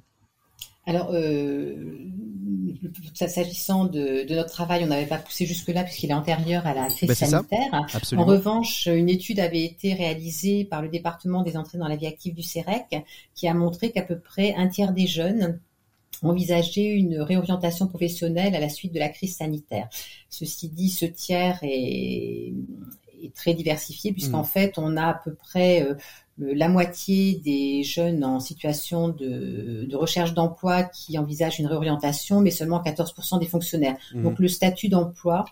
Alors, 0.86 1.10
euh, 1.12 1.74
s'agissant 3.16 3.86
de, 3.86 4.32
notre 4.32 4.52
travail, 4.52 4.84
on 4.84 4.88
n'avait 4.88 5.08
pas 5.08 5.18
poussé 5.18 5.48
jusque-là 5.48 5.84
puisqu'il 5.84 6.12
est 6.12 6.14
antérieur 6.14 6.68
à 6.68 6.76
la 6.76 6.86
crise 6.86 7.10
bah, 7.10 7.16
sanitaire. 7.16 7.88
En 8.16 8.26
revanche, 8.26 8.86
une 8.86 9.10
étude 9.10 9.40
avait 9.40 9.64
été 9.64 9.96
réalisée 9.96 10.64
par 10.64 10.84
le 10.84 10.90
département 10.90 11.42
des 11.42 11.58
entrées 11.58 11.80
dans 11.80 11.88
la 11.88 11.96
vie 11.96 12.06
active 12.06 12.36
du 12.36 12.44
CEREC 12.44 13.04
qui 13.34 13.48
a 13.48 13.56
montré 13.56 13.92
qu'à 13.92 14.04
peu 14.04 14.20
près 14.20 14.54
un 14.54 14.68
tiers 14.68 14.94
des 14.94 15.08
jeunes 15.08 15.60
envisageaient 16.22 16.94
une 16.94 17.20
réorientation 17.20 17.88
professionnelle 17.88 18.56
à 18.56 18.60
la 18.60 18.70
suite 18.70 18.94
de 18.94 19.00
la 19.00 19.10
crise 19.10 19.36
sanitaire. 19.36 19.90
Ceci 20.30 20.70
dit, 20.70 20.90
ce 20.90 21.06
tiers 21.06 21.60
est, 21.64 22.54
très 23.34 23.54
diversifié 23.54 24.12
puisqu'en 24.12 24.42
mmh. 24.42 24.46
fait 24.46 24.74
on 24.78 24.98
a 24.98 25.08
à 25.08 25.14
peu 25.14 25.34
près 25.34 25.84
euh, 25.84 25.96
la 26.38 26.68
moitié 26.68 27.42
des 27.44 27.84
jeunes 27.84 28.24
en 28.24 28.40
situation 28.40 29.10
de, 29.10 29.88
recherche 29.96 30.34
d'emploi 30.34 30.84
qui 30.84 31.18
envisagent 31.18 31.60
une 31.60 31.68
réorientation, 31.68 32.42
mais 32.42 32.52
seulement 32.52 32.82
14% 32.82 33.40
des 33.40 33.46
fonctionnaires. 33.46 33.96
Mmh. 34.14 34.24
Donc 34.24 34.40
le 34.40 34.48
statut 34.48 34.90
d'emploi 34.90 35.46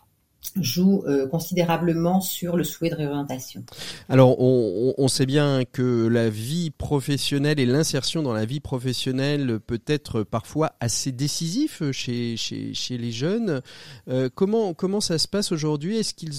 joue 0.60 1.04
euh, 1.08 1.28
considérablement 1.28 2.22
sur 2.22 2.58
le 2.58 2.64
souhait 2.64 2.90
de 2.90 2.96
réorientation. 2.96 3.64
Alors, 4.10 4.40
on, 4.40 5.08
sait 5.08 5.26
bien 5.26 5.64
que 5.66 6.08
la 6.08 6.30
vie 6.30 6.72
professionnelle 6.72 7.60
et 7.60 7.66
l'insertion 7.66 8.24
dans 8.24 8.34
la 8.34 8.46
vie 8.46 8.60
professionnelle 8.60 9.60
peut 9.60 9.82
être 9.88 10.24
parfois 10.24 10.74
assez 10.80 11.12
décisif 11.12 11.84
chez, 11.92 12.36
chez, 12.38 12.98
les 12.98 13.12
jeunes. 13.12 13.62
Euh, 14.08 14.30
comment, 14.34 14.74
comment 14.74 15.02
ça 15.02 15.18
se 15.18 15.28
passe 15.28 15.52
aujourd'hui? 15.52 15.98
Est-ce 15.98 16.14
qu'ils 16.14 16.34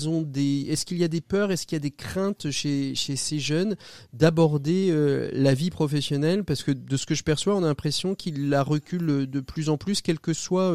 est-ce 0.71 0.85
qu'il 0.85 0.99
y 0.99 1.05
a 1.05 1.09
des 1.09 1.21
peurs? 1.21 1.51
Est-ce 1.51 1.67
qu'il 1.67 1.77
y 1.77 1.81
a 1.81 1.83
des 1.83 1.91
craintes 1.91 2.51
chez, 2.51 2.95
chez 2.95 3.17
ces 3.17 3.39
jeunes 3.39 3.77
d'aborder 4.13 4.89
euh, 4.91 5.31
la 5.33 5.55
vie 5.55 5.71
professionnelle? 5.71 6.45
Parce 6.45 6.63
que 6.63 6.73
de 6.73 6.97
ce 6.97 7.07
que 7.07 7.15
je 7.15 7.23
perçois, 7.23 7.55
on 7.55 7.63
a 7.63 7.69
l'impression 7.69 8.15
qu'ils 8.15 8.49
la 8.49 8.63
reculent 8.63 9.27
de 9.27 9.41
plus 9.41 9.69
en 9.69 9.77
plus, 9.77 10.03
quels 10.03 10.21
que 10.21 10.33
soient 10.33 10.75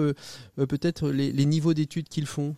peut-être 0.55 1.09
les 1.09 1.45
niveaux 1.45 1.73
d'études 1.73 2.07
qu'ils 2.07 2.25
font. 2.25 2.55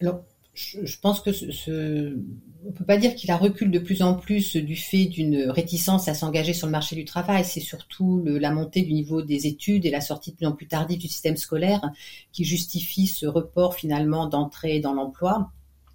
Alors, 0.00 0.24
je, 0.54 0.98
pense 1.00 1.20
que 1.20 1.32
ce, 1.32 2.18
on 2.66 2.72
peut 2.72 2.84
pas 2.84 2.96
dire 2.96 3.14
qu'il 3.14 3.30
a 3.30 3.36
recul 3.36 3.70
de 3.70 3.78
plus 3.78 4.02
en 4.02 4.14
plus 4.14 4.56
du 4.56 4.74
fait 4.76 5.06
d'une 5.06 5.50
réticence 5.50 6.08
à 6.08 6.14
s'engager 6.14 6.52
sur 6.52 6.66
le 6.66 6.72
marché 6.72 6.96
du 6.96 7.04
travail. 7.04 7.44
C'est 7.44 7.60
surtout 7.60 8.22
la 8.24 8.50
montée 8.50 8.82
du 8.82 8.92
niveau 8.92 9.22
des 9.22 9.46
études 9.46 9.86
et 9.86 9.90
la 9.90 10.00
sortie 10.00 10.32
de 10.32 10.36
plus 10.36 10.46
en 10.46 10.52
plus 10.52 10.66
tardive 10.66 10.98
du 10.98 11.08
système 11.08 11.36
scolaire 11.36 11.80
qui 12.32 12.44
justifie 12.44 13.06
ce 13.06 13.26
report 13.26 13.74
finalement 13.74 14.26
d'entrée 14.26 14.80
dans 14.80 14.94
l'emploi. 14.94 15.52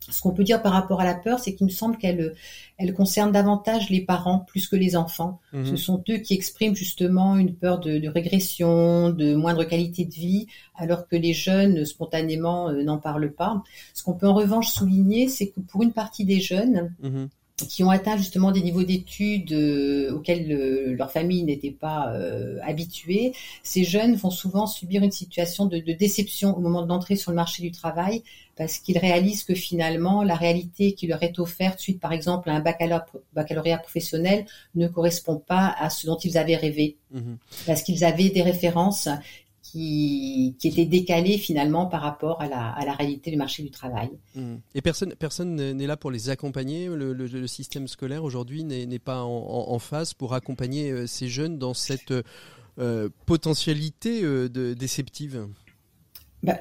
Ce 0.10 0.22
qu'on 0.22 0.32
peut 0.32 0.44
dire 0.44 0.62
par 0.62 0.74
rapport 0.74 1.02
à 1.02 1.06
la 1.06 1.16
peur, 1.16 1.40
c'est 1.40 1.56
qu'il 1.56 1.66
me 1.66 1.72
semble 1.72 1.98
qu'elle 1.98 2.36
elle 2.78 2.94
concerne 2.94 3.32
davantage 3.32 3.90
les 3.90 4.02
parents 4.02 4.40
plus 4.40 4.68
que 4.68 4.76
les 4.76 4.96
enfants. 4.96 5.40
Mhm. 5.54 5.66
Ce 5.66 5.76
sont 5.76 6.04
eux 6.10 6.18
qui 6.18 6.34
expriment 6.34 6.76
justement 6.76 7.38
une 7.38 7.54
peur 7.54 7.80
de, 7.80 8.08
régression, 8.08 9.10
de 9.10 9.36
moindre 9.36 9.64
qualité 9.64 10.06
de 10.06 10.14
vie, 10.14 10.48
alors 10.76 11.08
que 11.08 11.16
les 11.16 11.34
jeunes 11.34 11.86
spontanément 11.86 12.70
euh, 12.70 12.84
n'en 12.84 12.98
parlent 12.98 13.32
pas. 13.32 13.64
Ce 13.94 14.04
qu'on 14.04 14.14
peut 14.14 14.28
en 14.28 14.34
revanche 14.34 14.70
souligner, 14.70 15.28
c'est 15.28 15.50
que 15.50 15.60
pour 15.60 15.84
une 15.84 15.94
partie 15.94 16.26
des 16.26 16.40
jeunes, 16.40 16.94
mhm 17.02 17.30
qui 17.58 17.84
ont 17.84 17.90
atteint 17.90 18.18
justement 18.18 18.52
des 18.52 18.62
niveaux 18.62 18.84
d'études 18.84 19.52
euh, 19.52 20.14
auxquels 20.14 20.52
euh, 20.52 20.96
leur 20.96 21.12
famille 21.12 21.44
n'était 21.44 21.72
pas 21.72 22.12
euh, 22.14 22.58
habituée, 22.64 23.34
ces 23.62 23.84
jeunes 23.84 24.16
vont 24.16 24.32
souvent 24.32 24.66
subir 24.66 25.04
une 25.04 25.12
situation 25.12 25.68
de, 25.68 25.78
de 25.78 25.94
déception 25.94 26.58
au 26.58 26.60
moment 26.60 26.82
de 26.82 26.88
l'entrée 26.88 27.16
sur 27.16 27.32
le 27.32 27.36
marché 27.36 27.62
du 27.62 27.72
travail 27.72 28.24
parce 28.56 28.78
qu'ils 28.78 28.98
réalisent 28.98 29.44
que 29.44 29.56
finalement 29.56 30.24
la 30.24 30.36
réalité 30.36 30.94
qui 30.94 31.08
leur 31.08 31.22
est 31.22 31.40
offerte 31.40 31.80
suite 31.80 32.00
par 32.00 32.12
exemple 32.12 32.50
à 32.50 32.54
un 32.54 32.60
baccalauréat, 32.60 33.06
baccalauréat 33.34 33.78
professionnel 33.78 34.46
ne 34.76 34.88
correspond 34.88 35.38
pas 35.38 35.76
à 35.78 35.90
ce 35.90 36.08
dont 36.08 36.18
ils 36.18 36.38
avaient 36.38 36.58
rêvé. 36.58 36.98
Mmh 37.12 37.34
parce 37.68 37.84
qu'ils 37.84 38.04
avaient 38.04 38.30
des 38.30 38.42
références 38.42 39.08
qui, 39.74 40.56
qui 40.60 40.68
était 40.68 40.86
décalé 40.86 41.40
finalement 41.40 41.88
par 41.88 42.04
rapport 42.04 42.40
à 42.40 42.48
la, 42.48 42.70
à 42.70 42.86
la 42.86 42.94
réalité 42.94 43.32
du 43.32 43.38
marché 43.38 43.64
du 43.64 43.72
travail. 43.72 44.12
Mmh. 44.36 44.58
Et 44.76 44.82
personne 44.84 45.16
personne 45.18 45.56
n'est 45.56 45.88
là 45.88 45.98
pour 45.98 46.12
les 46.12 46.30
accompagner. 46.30 46.88
Le, 46.88 47.14
le, 47.14 47.48
système 47.48 47.88
scolaire 47.88 48.24
aujourd'hui 48.24 48.64
n'est 48.64 49.00
pas 49.00 49.24
en, 49.24 49.66
en, 49.70 49.80
phase 49.80 50.14
pour 50.14 50.36
accompagner 50.36 50.92
euh, 50.92 51.08
ces 51.08 51.28
jeunes 51.28 51.58
dans 51.58 51.74
cette 51.74 52.14
euh, 52.80 53.10
potentialité 53.26 54.24
euh, 54.24 54.48
de, 54.48 54.76
déceptive? 54.76 55.48
Bah, 56.44 56.60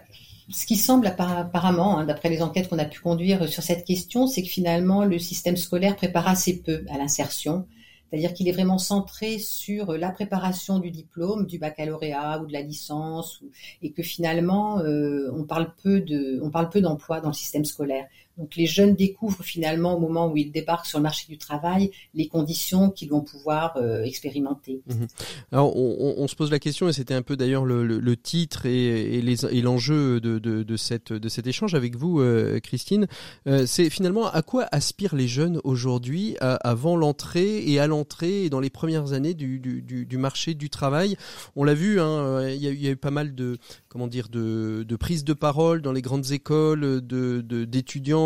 ce 0.49 0.65
qui 0.65 0.77
semble 0.77 1.07
apparemment, 1.07 1.99
hein, 1.99 2.07
d'après 2.07 2.31
les 2.31 2.41
enquêtes 2.41 2.71
qu'on 2.71 2.79
a 2.79 2.87
pu 2.87 3.01
conduire 3.01 3.47
sur 3.47 3.63
cette 3.63 3.85
question, 3.85 4.27
c'est 4.27 4.43
que 4.43 4.49
finalement 4.49 5.05
le 5.05 5.19
système 5.19 5.59
scolaire 5.59 5.97
prépare 5.97 6.29
assez 6.29 6.63
peu 6.63 6.85
à 6.89 6.97
l'insertion. 6.97 7.67
C'est-à-dire 8.13 8.35
qu'il 8.35 8.47
est 8.47 8.53
vraiment 8.53 8.77
centré 8.77 9.39
sur 9.39 9.95
la 9.95 10.11
préparation 10.11 10.79
du 10.79 10.91
diplôme, 10.91 11.47
du 11.47 11.59
baccalauréat 11.59 12.43
ou 12.43 12.47
de 12.47 12.53
la 12.53 12.61
licence, 12.61 13.43
et 13.81 13.91
que 13.91 14.03
finalement 14.03 14.81
euh, 14.81 15.33
on 15.35 15.45
parle 15.45 15.73
peu 15.83 16.01
de, 16.01 16.39
on 16.43 16.51
parle 16.51 16.69
peu 16.69 16.83
d'emploi 16.83 17.23
dans 17.23 17.29
le 17.29 17.35
système 17.35 17.65
scolaire. 17.65 18.07
Donc 18.43 18.57
les 18.57 18.67
jeunes 18.67 18.97
découvrent 18.97 19.45
finalement 19.45 19.95
au 19.97 20.01
moment 20.01 20.27
où 20.27 20.37
ils 20.37 20.51
débarquent 20.51 20.87
sur 20.87 20.99
le 20.99 21.05
marché 21.05 21.27
du 21.29 21.39
travail 21.39 21.93
les 22.13 22.27
conditions 22.27 22.91
qu'ils 22.91 23.11
vont 23.11 23.21
pouvoir 23.21 23.77
euh, 23.77 24.03
expérimenter. 24.03 24.83
Mhm. 24.89 25.07
Alors 25.53 25.77
on, 25.77 26.27
se 26.27 26.35
pose 26.35 26.51
la 26.51 26.59
question 26.59 26.89
et 26.89 26.93
c'était 26.93 27.15
un 27.15 27.23
peu 27.23 27.37
d'ailleurs 27.37 27.65
le, 27.65 28.17
titre 28.17 28.67
et, 28.67 29.23
l'enjeu 29.63 30.21
de, 30.21 30.77
cet 30.77 31.47
échange 31.47 31.75
avec 31.75 31.95
vous, 31.95 32.21
euh, 32.21 32.59
Christine. 32.59 33.07
Euh, 33.47 33.65
c'est 33.65 33.91
finalement 33.91 34.27
à 34.27 34.43
quoi 34.43 34.67
aspirent 34.73 35.15
les 35.15 35.29
jeunes 35.29 35.61
aujourd'hui 35.63 36.37
avant 36.41 36.97
l'entrée 36.97 37.63
et 37.65 37.79
à 37.79 37.87
l'entrée 37.87 38.45
et 38.45 38.51
dans 38.51 38.61
les 38.61 38.71
premières 38.71 39.13
années 39.13 39.35
du, 39.35 40.19
marché 40.19 40.55
du 40.55 40.69
travail? 40.69 41.17
On 41.55 41.63
l'a 41.63 41.75
vu, 41.75 42.01
hein, 42.01 42.49
il, 42.49 42.61
y 42.61 42.89
a, 42.89 42.91
eu 42.91 42.97
pas 42.97 43.13
mal 43.13 43.37
de 43.37 43.59
comment 43.89 44.09
dire 44.09 44.29
de, 44.29 44.85
de 44.89 44.97
prise 44.97 45.23
de 45.23 45.33
parole 45.33 45.81
dans 45.81 45.93
les 45.93 46.03
grandes 46.03 46.33
écoles, 46.33 47.07
de 47.07 47.65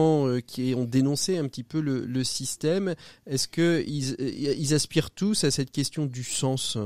euh, 0.06 0.40
qui 0.40 0.74
ont 0.76 0.84
dénoncé 0.84 1.38
un 1.38 1.46
petit 1.48 1.62
peu 1.62 1.80
le, 1.80 2.04
le 2.04 2.24
système. 2.24 2.94
Est-ce 3.26 3.48
que 3.48 3.84
ils, 3.86 4.16
ils 4.20 4.74
aspirent 4.74 5.10
tous 5.10 5.44
à 5.44 5.50
cette 5.50 5.70
question 5.70 6.06
du 6.06 6.24
sens? 6.24 6.78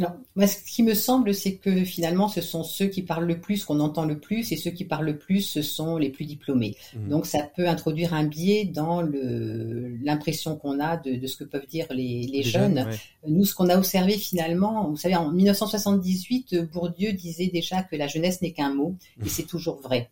Alors, 0.00 0.12
moi, 0.34 0.46
ce 0.46 0.56
qui 0.64 0.82
me 0.82 0.94
semble, 0.94 1.34
c'est 1.34 1.56
que 1.56 1.84
finalement, 1.84 2.28
ce 2.28 2.40
sont 2.40 2.64
ceux 2.64 2.86
qui 2.86 3.02
parlent 3.02 3.26
le 3.26 3.38
plus, 3.38 3.64
qu'on 3.64 3.80
entend 3.80 4.06
le 4.06 4.18
plus, 4.18 4.50
et 4.50 4.56
ceux 4.56 4.70
qui 4.70 4.84
parlent 4.84 5.04
le 5.04 5.18
plus, 5.18 5.42
ce 5.42 5.60
sont 5.60 5.98
les 5.98 6.08
plus 6.08 6.24
diplômés. 6.24 6.76
Mmh. 6.94 7.08
Donc, 7.08 7.26
ça 7.26 7.42
peut 7.42 7.68
introduire 7.68 8.14
un 8.14 8.24
biais 8.24 8.64
dans 8.64 9.02
l'impression 9.02 10.56
qu'on 10.56 10.80
a 10.80 10.96
de, 10.96 11.16
de, 11.16 11.26
ce 11.26 11.36
que 11.36 11.44
peuvent 11.44 11.66
dire 11.66 11.86
les, 11.90 12.26
les, 12.26 12.42
jeunes. 12.42 12.86
Nous, 13.26 13.44
ce 13.44 13.54
qu'on 13.54 13.68
a 13.68 13.76
observé 13.76 14.16
finalement, 14.16 14.88
vous 14.88 14.96
savez, 14.96 15.16
en 15.16 15.30
1978, 15.30 16.70
Bourdieu 16.72 17.12
disait 17.12 17.50
déjà 17.52 17.82
que 17.82 17.96
la 17.96 18.06
jeunesse 18.06 18.40
n'est 18.40 18.52
qu'un 18.52 18.72
mot, 18.72 18.96
et 19.20 19.24
mmh. 19.24 19.28
c'est 19.28 19.46
toujours 19.46 19.80
vrai. 19.82 20.08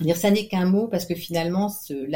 Dire 0.00 0.16
ça 0.16 0.30
n'est 0.30 0.46
qu'un 0.46 0.66
mot 0.66 0.88
parce 0.88 1.06
que 1.06 1.14
finalement, 1.14 1.72
il 1.90 2.08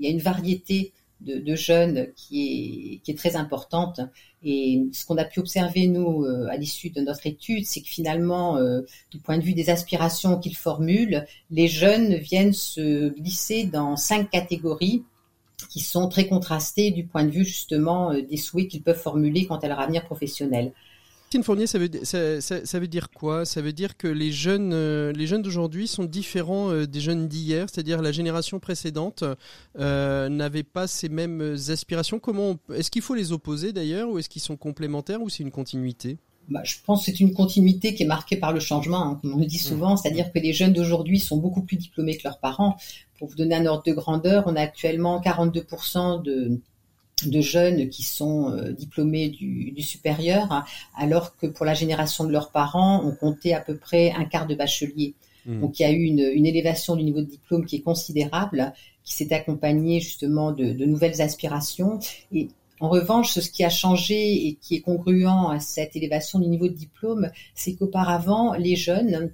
y 0.00 0.06
a 0.06 0.10
une 0.10 0.20
variété 0.20 0.92
de, 1.20 1.54
jeunes 1.54 2.08
qui 2.16 2.94
est, 2.94 2.98
qui 2.98 3.10
est 3.10 3.18
très 3.18 3.36
importante. 3.36 4.00
Et 4.42 4.86
ce 4.92 5.04
qu'on 5.04 5.18
a 5.18 5.24
pu 5.24 5.40
observer, 5.40 5.86
nous, 5.86 6.24
euh, 6.24 6.48
à 6.48 6.56
l'issue 6.56 6.90
de 6.90 7.00
notre 7.00 7.26
étude, 7.26 7.66
c'est 7.66 7.82
que 7.82 7.88
finalement, 7.88 8.56
euh, 8.56 8.80
du 9.10 9.18
point 9.18 9.36
de 9.36 9.42
vue 9.42 9.52
des 9.52 9.68
aspirations 9.68 10.38
qu'ils 10.38 10.56
formulent, 10.56 11.26
les 11.50 11.68
jeunes 11.68 12.14
viennent 12.14 12.54
se 12.54 13.10
glisser 13.10 13.64
dans 13.64 13.96
cinq 13.96 14.30
catégories 14.30 15.04
qui 15.68 15.80
sont 15.80 16.08
très 16.08 16.26
contrastées 16.26 16.90
du 16.90 17.04
point 17.04 17.24
de 17.24 17.30
vue 17.30 17.44
justement 17.44 18.12
euh, 18.12 18.22
des 18.22 18.38
souhaits 18.38 18.68
qu'ils 18.68 18.82
peuvent 18.82 19.00
formuler 19.00 19.46
quant 19.46 19.58
à 19.58 19.68
leur 19.68 19.80
avenir 19.80 20.04
professionnel. 20.04 20.72
Christine 21.30 21.44
Fournier, 21.44 21.68
ça 21.68 21.78
veut, 21.78 21.88
ça, 22.02 22.40
ça, 22.40 22.80
veut, 22.80 22.88
dire 22.88 23.08
quoi? 23.08 23.44
Ça 23.44 23.62
veut 23.62 23.72
dire 23.72 23.96
que 23.96 24.08
les 24.08 24.32
jeunes, 24.32 24.72
euh, 24.72 25.12
les 25.12 25.28
jeunes 25.28 25.42
d'aujourd'hui 25.42 25.86
sont 25.86 26.02
différents 26.02 26.72
euh, 26.72 26.88
des 26.88 27.00
jeunes 27.00 27.28
d'hier, 27.28 27.68
c'est-à-dire 27.70 28.02
la 28.02 28.10
génération 28.10 28.58
précédente 28.58 29.22
euh, 29.78 30.28
n'avait 30.28 30.64
pas 30.64 30.88
ces 30.88 31.08
mêmes 31.08 31.56
aspirations. 31.68 32.18
Comment 32.18 32.56
Est-ce 32.74 32.90
qu'il 32.90 33.02
faut 33.02 33.14
les 33.14 33.30
opposer 33.30 33.72
d'ailleurs, 33.72 34.10
ou 34.10 34.18
est-ce 34.18 34.28
qu'ils 34.28 34.42
sont 34.42 34.56
complémentaires, 34.56 35.22
ou 35.22 35.28
c'est 35.28 35.44
une 35.44 35.52
continuité? 35.52 36.18
Bah, 36.48 36.62
je 36.64 36.74
pense 36.84 37.06
que 37.06 37.12
c'est 37.12 37.20
une 37.20 37.32
continuité 37.32 37.94
qui 37.94 38.02
est 38.02 38.06
marquée 38.06 38.36
par 38.36 38.52
le 38.52 38.58
changement, 38.58 39.00
hein, 39.00 39.18
comme 39.22 39.34
on 39.34 39.38
le 39.38 39.46
dit 39.46 39.58
souvent, 39.58 39.96
c'est-à-dire 39.96 40.32
que 40.32 40.40
les 40.40 40.52
jeunes 40.52 40.72
d'aujourd'hui 40.72 41.20
sont 41.20 41.36
beaucoup 41.36 41.62
plus 41.62 41.76
diplômés 41.76 42.16
que 42.16 42.22
leurs 42.24 42.40
parents. 42.40 42.76
Pour 43.20 43.28
vous 43.28 43.36
donner 43.36 43.54
un 43.54 43.66
ordre 43.66 43.84
de 43.86 43.92
grandeur, 43.92 44.42
on 44.48 44.56
a 44.56 44.62
actuellement 44.62 45.20
42% 45.20 46.24
de 46.24 46.60
de 47.28 47.40
jeunes 47.40 47.88
qui 47.88 48.02
sont 48.02 48.50
euh, 48.50 48.72
diplômés 48.72 49.28
du, 49.28 49.80
supérieur, 49.82 50.64
alors 50.96 51.36
que 51.36 51.46
pour 51.46 51.66
la 51.66 51.74
génération 51.74 52.24
de 52.24 52.32
leurs 52.32 52.50
parents, 52.50 53.02
on 53.04 53.12
comptait 53.12 53.52
à 53.52 53.60
peu 53.60 53.76
près 53.76 54.12
un 54.12 54.24
quart 54.24 54.46
de 54.46 54.54
bachelier. 54.54 55.14
Hmm. 55.46 55.60
Donc 55.60 55.78
il 55.78 55.82
y 55.82 55.86
a 55.86 55.90
eu 55.90 56.02
une, 56.02 56.46
élévation 56.46 56.96
du 56.96 57.04
niveau 57.04 57.20
de 57.20 57.30
diplôme 57.30 57.64
qui 57.64 57.76
est 57.76 57.80
considérable, 57.80 58.72
qui 59.04 59.14
s'est 59.14 59.32
accompagnée 59.32 60.00
justement 60.00 60.52
de, 60.52 60.72
de, 60.72 60.84
nouvelles 60.84 61.20
aspirations. 61.22 61.98
Et 62.32 62.48
en 62.80 62.88
revanche, 62.88 63.38
ce 63.38 63.50
qui 63.50 63.64
a 63.64 63.70
changé 63.70 64.46
et 64.46 64.58
qui 64.60 64.76
est 64.76 64.80
congruent 64.80 65.26
à 65.26 65.60
cette 65.60 65.96
élévation 65.96 66.38
du 66.38 66.48
niveau 66.48 66.68
de 66.68 66.74
diplôme, 66.74 67.30
c'est 67.54 67.74
qu'auparavant, 67.74 68.54
les 68.54 68.76
jeunes 68.76 69.30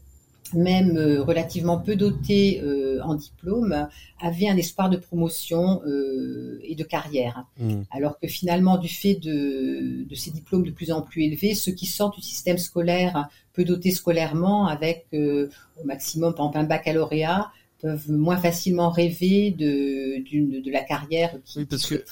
même 0.55 0.97
euh, 0.97 1.23
relativement 1.23 1.79
peu 1.79 1.97
dotés 1.97 2.61
euh, 2.63 3.01
en 3.03 3.15
diplôme, 3.15 3.89
avaient 4.21 4.49
un 4.49 4.57
espoir 4.57 4.91
de 4.91 4.97
promotion 4.97 5.83
euh, 5.87 6.59
et 6.63 6.75
de 6.75 6.85
carrière. 6.85 7.47
Mmh. 7.59 7.83
Alors 7.91 8.19
que 8.19 8.27
finalement, 8.27 8.79
du 8.79 8.89
fait 8.89 9.15
de, 9.15 10.05
de, 10.09 10.15
ces 10.15 10.31
diplômes 10.31 10.65
de 10.65 10.71
plus 10.71 10.91
en 10.91 11.03
plus 11.03 11.25
élevés, 11.25 11.55
ceux 11.55 11.73
qui 11.73 11.87
sortent 11.87 12.17
du 12.17 12.23
système 12.23 12.59
scolaire 12.59 13.29
peu 13.53 13.65
dotés 13.65 13.91
scolairement, 13.91 14.67
avec 14.67 15.07
au 15.15 15.85
maximum 15.85 16.35
par 16.35 16.47
exemple 16.47 16.59
un 16.59 16.65
baccalauréat, 16.65 17.51
peuvent 17.87 18.11
moins 18.11 18.37
facilement 18.37 18.91
rêver 18.91 19.53
de, 19.53 20.19
de 20.61 20.73
la 20.73 20.83
carrière 20.83 21.31
qui, 21.45 21.61
oui, 21.61 21.67
parce 21.67 21.87
que, 21.87 22.05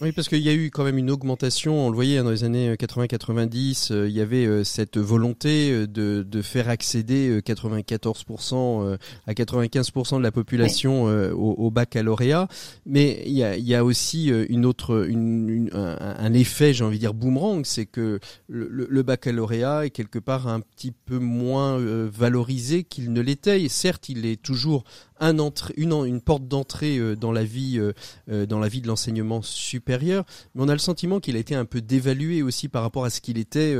Oui, 0.00 0.12
parce 0.12 0.26
qu'il 0.26 0.40
y 0.40 0.48
a 0.48 0.54
eu 0.54 0.70
quand 0.70 0.84
même 0.84 0.96
une 0.96 1.10
augmentation, 1.10 1.86
on 1.86 1.90
le 1.90 1.94
voyait 1.94 2.16
hein, 2.16 2.24
dans 2.24 2.30
les 2.30 2.44
années 2.44 2.74
80-90, 2.76 3.92
euh, 3.92 4.08
il 4.08 4.14
y 4.14 4.22
avait 4.22 4.46
euh, 4.46 4.64
cette 4.64 4.96
volonté 4.96 5.70
euh, 5.70 5.86
de, 5.86 6.22
de 6.26 6.42
faire 6.42 6.70
accéder 6.70 7.40
94% 7.42 8.96
à 9.26 9.32
95% 9.34 10.16
de 10.16 10.22
la 10.22 10.32
population 10.32 11.04
au, 11.04 11.54
au, 11.58 11.70
baccalauréat, 11.70 12.48
mais 12.86 13.22
il 13.26 13.32
y 13.32 13.44
a, 13.44 13.56
il 13.56 13.66
y 13.66 13.74
a 13.74 13.84
aussi 13.84 14.28
une 14.28 14.64
autre, 14.64 15.06
une, 15.06 15.68
un, 15.74 16.32
effet, 16.32 16.72
j'ai 16.72 16.84
envie 16.84 16.96
de 16.96 17.00
dire 17.00 17.14
boomerang, 17.14 17.64
c'est 17.64 17.86
que 17.86 18.18
le, 18.48 18.86
le, 18.88 19.02
baccalauréat 19.02 19.86
est 19.86 19.90
quelque 19.90 20.18
part 20.18 20.48
un 20.48 20.60
petit 20.60 20.92
peu 20.92 21.18
moins 21.18 21.78
valorisé 22.06 22.84
qu'il 22.84 23.12
ne 23.12 23.20
l'était, 23.20 23.62
et 23.62 23.68
certes 23.68 24.08
il 24.08 24.24
est 24.24 24.40
toujours 24.40 24.84
un 25.22 25.36
une, 25.76 26.20
porte 26.20 26.48
d'entrée 26.48 26.98
euh, 26.98 27.14
dans 27.14 27.32
la 27.32 27.44
vie, 27.44 27.78
euh, 27.78 27.92
euh, 28.30 28.44
dans 28.44 28.58
la 28.58 28.68
vie 28.68 28.80
de 28.80 28.88
l'enseignement 28.88 29.40
supérieur, 29.42 30.24
mais 30.54 30.62
on 30.64 30.68
a 30.68 30.72
le 30.72 30.78
sentiment 30.78 31.20
qu'il 31.20 31.36
a 31.36 31.38
été 31.38 31.54
un 31.54 31.64
peu 31.64 31.80
dévalué 31.80 32.42
aussi 32.42 32.68
par 32.68 32.82
rapport 32.82 33.04
à 33.04 33.10
ce 33.10 33.20
qu'il 33.20 33.38
était, 33.38 33.74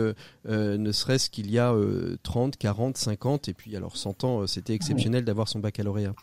ne 0.46 0.92
serait-ce 0.92 1.30
qu'il 1.30 1.50
y 1.50 1.58
a 1.58 1.74
30, 2.22 2.56
40, 2.56 2.96
50, 2.96 3.48
et 3.48 3.54
puis 3.54 3.76
alors 3.76 3.96
100 3.96 4.24
ans, 4.24 4.46
c'était 4.46 4.74
exceptionnel 4.74 5.24
d'avoir 5.24 5.48
son 5.48 5.58
baccalauréat. 5.58 6.14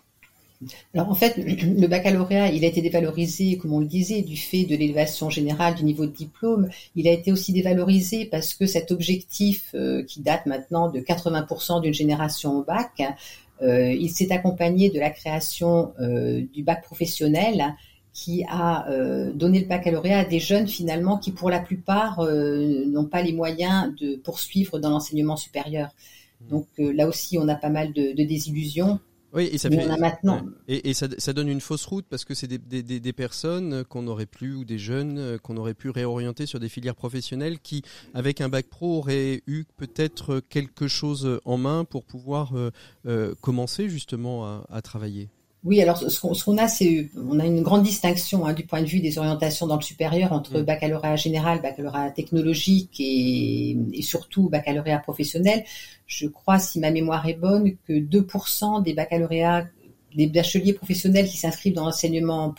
Alors 0.93 1.09
en 1.09 1.15
fait, 1.15 1.37
le 1.37 1.87
baccalauréat, 1.87 2.51
il 2.51 2.63
a 2.65 2.67
été 2.67 2.81
dévalorisé, 2.81 3.57
comme 3.57 3.73
on 3.73 3.79
le 3.79 3.85
disait, 3.85 4.21
du 4.21 4.35
fait 4.35 4.65
de 4.65 4.75
l'élévation 4.75 5.29
générale 5.29 5.75
du 5.75 5.83
niveau 5.83 6.05
de 6.05 6.11
diplôme. 6.11 6.69
Il 6.95 7.07
a 7.07 7.11
été 7.11 7.31
aussi 7.31 7.53
dévalorisé 7.53 8.25
parce 8.25 8.53
que 8.53 8.65
cet 8.65 8.91
objectif 8.91 9.73
qui 10.07 10.21
date 10.21 10.45
maintenant 10.45 10.89
de 10.89 10.99
80% 10.99 11.81
d'une 11.81 11.93
génération 11.93 12.59
au 12.59 12.63
bac, 12.63 13.01
il 13.61 14.09
s'est 14.09 14.31
accompagné 14.31 14.89
de 14.89 14.99
la 14.99 15.09
création 15.09 15.93
euh, 15.99 16.43
du 16.53 16.63
bac 16.63 16.83
professionnel 16.83 17.75
qui 18.13 18.43
a 18.49 18.89
euh, 18.89 19.31
donné 19.33 19.59
le 19.59 19.67
baccalauréat 19.67 20.19
à 20.19 20.25
des 20.25 20.39
jeunes 20.39 20.67
finalement 20.67 21.17
qui 21.17 21.31
pour 21.31 21.49
la 21.49 21.59
plupart 21.59 22.21
n'ont 22.21 23.05
pas 23.05 23.21
les 23.21 23.33
moyens 23.33 23.93
de 23.99 24.15
poursuivre 24.15 24.79
dans 24.79 24.89
l'enseignement 24.89 25.37
supérieur. 25.37 25.89
Mmh. 26.41 26.49
Donc 26.49 26.67
là 26.77 27.07
aussi, 27.07 27.37
on 27.37 27.47
a 27.47 27.55
pas 27.55 27.69
mal 27.69 27.93
de, 27.93 28.13
de 28.13 28.23
désillusions 28.23 28.99
oui, 29.33 29.49
et 29.51 29.57
ça 29.57 29.69
fait, 29.69 29.97
maintenant. 29.97 30.41
Et, 30.67 30.89
et 30.89 30.93
ça, 30.93 31.07
ça, 31.17 31.33
donne 31.33 31.49
une 31.49 31.61
fausse 31.61 31.85
route 31.85 32.05
parce 32.09 32.25
que 32.25 32.33
c'est 32.33 32.47
des, 32.47 32.57
des, 32.57 32.99
des, 32.99 33.13
personnes 33.13 33.83
qu'on 33.83 34.07
aurait 34.07 34.25
pu 34.25 34.53
ou 34.53 34.65
des 34.65 34.79
jeunes 34.79 35.17
euh, 35.19 35.37
qu'on 35.37 35.57
aurait 35.57 35.75
pu 35.75 35.89
réorienter 35.89 36.45
sur 36.45 36.59
des 36.59 36.69
filières 36.69 36.95
professionnelles 36.95 37.59
qui, 37.59 37.83
avec 38.13 38.41
un 38.41 38.49
bac 38.49 38.65
pro, 38.67 38.97
auraient 38.97 39.43
eu 39.45 39.65
peut-être 39.77 40.41
quelque 40.49 40.87
chose 40.87 41.39
en 41.45 41.57
main 41.57 41.85
pour 41.85 42.05
pouvoir 42.05 42.55
euh, 42.55 42.71
euh 43.05 43.35
commencer 43.41 43.89
justement 43.89 44.45
à, 44.45 44.65
à 44.69 44.81
travailler. 44.81 45.29
Oui, 45.65 45.81
alors 45.81 45.97
ce 45.97 46.43
qu'on 46.45 46.57
a, 46.57 46.69
c'est 46.69 47.09
on 47.17 47.37
a 47.37 47.45
une 47.45 47.61
grande 47.61 47.83
distinction 47.83 48.45
hein, 48.45 48.53
du 48.53 48.65
point 48.65 48.81
de 48.81 48.87
vue 48.87 49.01
des 49.01 49.17
orientations 49.17 49.67
dans 49.67 49.75
le 49.75 49.81
supérieur 49.81 50.31
entre 50.31 50.59
mm. 50.59 50.63
baccalauréat 50.63 51.17
général, 51.17 51.61
baccalauréat 51.61 52.11
technologique 52.11 52.95
et, 52.99 53.77
et, 53.91 54.01
surtout 54.01 54.47
baccalauréat 54.49 54.99
professionnel. 54.99 55.65
Je 56.07 56.27
crois, 56.27 56.59
si 56.59 56.79
ma 56.79 56.91
mémoire 56.91 57.27
est 57.27 57.33
bonne, 57.33 57.75
que 57.85 57.93
2% 57.93 58.83
des 58.83 58.93
baccalauréats 58.93 59.65
des 60.15 60.27
bacheliers 60.27 60.73
professionnels 60.73 61.27
qui 61.27 61.37
s'inscrivent 61.37 61.75
dans 61.75 61.85
l'enseignement 61.85 62.55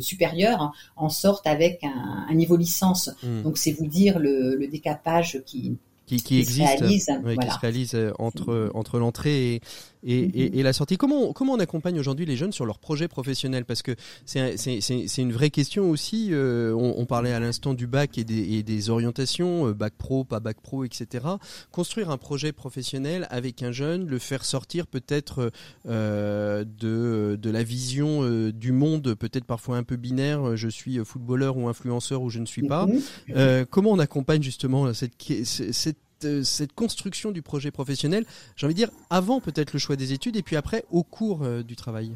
supérieur 0.00 0.72
en 0.96 1.08
sortent 1.08 1.46
avec 1.46 1.84
un, 1.84 2.26
un 2.28 2.34
niveau 2.34 2.56
licence. 2.56 3.10
Mm. 3.22 3.42
Donc 3.42 3.58
c'est 3.58 3.72
vous 3.72 3.86
dire 3.86 4.18
le, 4.18 4.56
le 4.56 4.66
décapage 4.66 5.42
qui, 5.44 5.76
qui, 6.06 6.22
qui, 6.22 6.38
existe, 6.38 6.86
qui 6.86 7.00
se 7.00 7.58
réalise 7.60 7.94
euh, 7.94 8.12
entre, 8.18 8.70
entre 8.74 8.98
l'entrée 8.98 9.54
et, 9.54 9.60
et, 10.04 10.18
et, 10.18 10.58
et, 10.58 10.62
la 10.62 10.72
sortie. 10.72 10.96
Comment, 10.96 11.32
comment 11.32 11.54
on 11.54 11.58
accompagne 11.58 11.98
aujourd'hui 11.98 12.26
les 12.26 12.36
jeunes 12.36 12.52
sur 12.52 12.66
leurs 12.66 12.78
projets 12.78 13.08
professionnels? 13.08 13.64
Parce 13.64 13.82
que 13.82 13.96
c'est 14.26 15.18
une 15.18 15.32
vraie 15.32 15.50
question 15.50 15.90
aussi. 15.90 16.28
Euh, 16.32 16.74
on, 16.74 16.94
on, 16.98 17.06
parlait 17.06 17.32
à 17.32 17.40
l'instant 17.40 17.74
du 17.74 17.86
bac 17.86 18.18
et 18.18 18.24
des, 18.24 18.54
et 18.54 18.62
des 18.62 18.90
orientations, 18.90 19.68
euh, 19.68 19.74
bac 19.74 19.94
pro, 19.96 20.24
pas 20.24 20.40
bac 20.40 20.60
pro, 20.60 20.84
etc. 20.84 21.24
Construire 21.70 22.10
un 22.10 22.18
projet 22.18 22.52
professionnel 22.52 23.26
avec 23.30 23.62
un 23.62 23.72
jeune, 23.72 24.06
le 24.06 24.18
faire 24.18 24.44
sortir 24.44 24.86
peut-être 24.86 25.50
euh, 25.88 26.64
de, 26.64 27.38
de 27.40 27.50
la 27.50 27.62
vision 27.62 28.22
euh, 28.22 28.52
du 28.52 28.72
monde, 28.72 29.14
peut-être 29.14 29.44
parfois 29.44 29.76
un 29.76 29.82
peu 29.82 29.96
binaire, 29.96 30.56
je 30.56 30.68
suis 30.68 30.98
footballeur 31.04 31.56
ou 31.56 31.68
influenceur 31.68 32.22
ou 32.22 32.30
je 32.30 32.38
ne 32.38 32.46
suis 32.46 32.66
pas. 32.66 32.86
Mhm. 32.86 33.66
comment 33.70 33.90
on 33.90 33.98
accompagne 33.98 34.42
justement 34.42 34.92
cette, 34.92 35.14
cette 35.44 35.98
euh, 36.24 36.42
cette, 36.42 36.72
construction 36.72 37.30
du 37.30 37.42
projet 37.42 37.70
professionnel, 37.70 38.24
j'ai 38.56 38.66
envie 38.66 38.74
de 38.74 38.78
dire, 38.78 38.90
avant 39.10 39.40
peut-être 39.40 39.72
le 39.72 39.78
choix 39.78 39.96
des 39.96 40.12
études 40.12 40.36
et 40.36 40.42
puis 40.42 40.56
après 40.56 40.84
au 40.90 41.02
cours 41.02 41.42
euh, 41.42 41.62
du 41.62 41.76
travail 41.76 42.12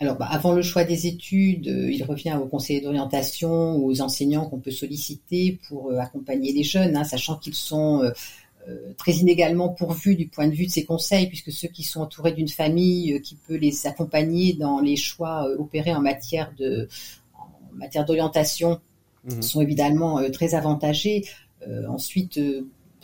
alors, 0.00 0.16
bah, 0.16 0.26
avant 0.28 0.52
le 0.52 0.62
choix 0.62 0.84
des 0.84 1.06
études, 1.06 1.68
euh, 1.68 1.90
il 1.90 2.02
revient 2.02 2.36
aux 2.40 2.46
conseillers 2.46 2.80
d'orientation 2.80 3.76
ou 3.76 3.90
aux 3.90 4.00
enseignants 4.00 4.46
qu'on 4.46 4.58
peut 4.58 4.72
solliciter 4.72 5.58
pour 5.68 5.90
euh, 5.90 5.98
accompagner 5.98 6.52
les 6.52 6.64
jeunes, 6.64 6.96
hein, 6.96 7.04
sachant 7.04 7.36
qu'ils 7.36 7.54
sont 7.54 8.02
euh, 8.02 8.92
très 8.96 9.12
inégalement 9.12 9.68
pourvus 9.68 10.16
du 10.16 10.26
point 10.26 10.48
de 10.48 10.54
vue 10.54 10.66
de 10.66 10.70
ces 10.70 10.84
conseils, 10.84 11.28
puisque 11.28 11.52
ceux 11.52 11.68
qui 11.68 11.84
sont 11.84 12.00
entourés 12.00 12.32
d'une 12.32 12.48
famille 12.48 13.20
qui 13.22 13.36
peut 13.36 13.56
les 13.56 13.86
accompagner 13.86 14.54
dans 14.54 14.80
les 14.80 14.96
choix 14.96 15.46
opérés 15.58 15.94
en 15.94 16.00
matière 16.00 16.52
de 16.58 16.88
en 17.34 17.76
matière 17.76 18.04
d'orientation 18.04 18.80
mmh. 19.24 19.42
sont 19.42 19.60
évidemment 19.60 20.18
très 20.30 20.54
avantagés. 20.54 21.24
ensuite, 21.88 22.40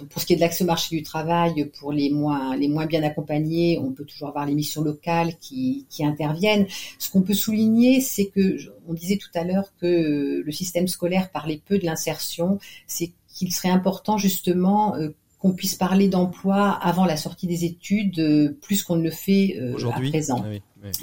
pour 0.09 0.21
ce 0.21 0.27
qui 0.27 0.33
est 0.33 0.37
de 0.37 0.41
l'accès 0.41 0.65
au 0.65 0.67
marché 0.67 0.97
du 0.97 1.03
travail, 1.03 1.71
pour 1.79 1.93
les 1.93 2.11
moins, 2.11 2.57
les 2.57 2.69
moins 2.69 2.87
bien 2.87 3.03
accompagnés, 3.03 3.79
on 3.83 3.93
peut 3.93 4.05
toujours 4.05 4.29
avoir 4.29 4.47
les 4.47 4.55
missions 4.55 4.83
locales 4.83 5.37
qui, 5.41 5.87
qui 5.91 6.05
interviennent. 6.05 6.67
Ce 6.99 7.11
qu'on 7.11 7.23
peut 7.23 7.35
souligner, 7.35 8.01
c'est 8.01 8.27
que, 8.27 8.57
on 8.89 8.95
disait 8.95 9.19
tout 9.19 9.31
à 9.35 9.45
l'heure 9.45 9.73
que 9.81 10.43
le 10.45 10.53
système 10.53 10.89
scolaire 10.89 11.31
parlait 11.31 11.61
peu 11.65 11.79
de 11.79 11.85
l'insertion, 11.85 12.59
c'est 12.87 13.13
qu'il 13.29 13.53
serait 13.53 13.71
important 13.71 14.19
justement 14.19 14.97
euh, 14.97 15.11
qu'on 15.39 15.53
puisse 15.53 15.75
parler 15.75 16.09
d'emploi 16.09 16.71
avant 16.71 17.07
la 17.07 17.17
sortie 17.17 17.47
des 17.47 17.65
études, 17.65 18.19
euh, 18.19 18.59
plus 18.61 18.83
qu'on 18.83 18.97
ne 18.97 19.03
le 19.03 19.11
fait 19.11 19.57
euh, 19.59 19.75
à 19.91 20.01
présent. 20.01 20.45
Ah 20.45 20.51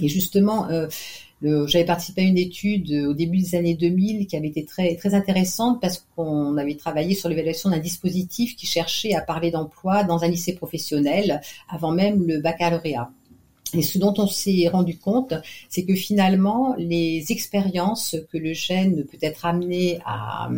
Et 0.01 0.07
justement, 0.07 0.67
j'avais 1.41 1.85
participé 1.85 2.21
à 2.21 2.25
une 2.25 2.37
étude 2.37 2.91
au 3.07 3.13
début 3.13 3.37
des 3.37 3.55
années 3.55 3.75
2000 3.75 4.27
qui 4.27 4.35
avait 4.35 4.47
été 4.47 4.65
très 4.65 4.95
très 4.95 5.13
intéressante 5.13 5.79
parce 5.79 6.05
qu'on 6.15 6.57
avait 6.57 6.75
travaillé 6.75 7.13
sur 7.13 7.29
l'évaluation 7.29 7.69
d'un 7.69 7.79
dispositif 7.79 8.55
qui 8.55 8.65
cherchait 8.65 9.13
à 9.13 9.21
parler 9.21 9.51
d'emploi 9.51 10.03
dans 10.03 10.23
un 10.23 10.27
lycée 10.27 10.53
professionnel 10.55 11.41
avant 11.69 11.91
même 11.91 12.25
le 12.25 12.39
baccalauréat. 12.39 13.11
Et 13.73 13.81
ce 13.81 13.97
dont 13.97 14.13
on 14.17 14.27
s'est 14.27 14.67
rendu 14.71 14.97
compte, 14.97 15.33
c'est 15.69 15.83
que 15.83 15.95
finalement, 15.95 16.75
les 16.77 17.25
expériences 17.31 18.15
que 18.31 18.37
le 18.37 18.53
jeune 18.53 19.05
peut 19.05 19.17
être 19.21 19.45
amené 19.45 19.99
à, 20.05 20.49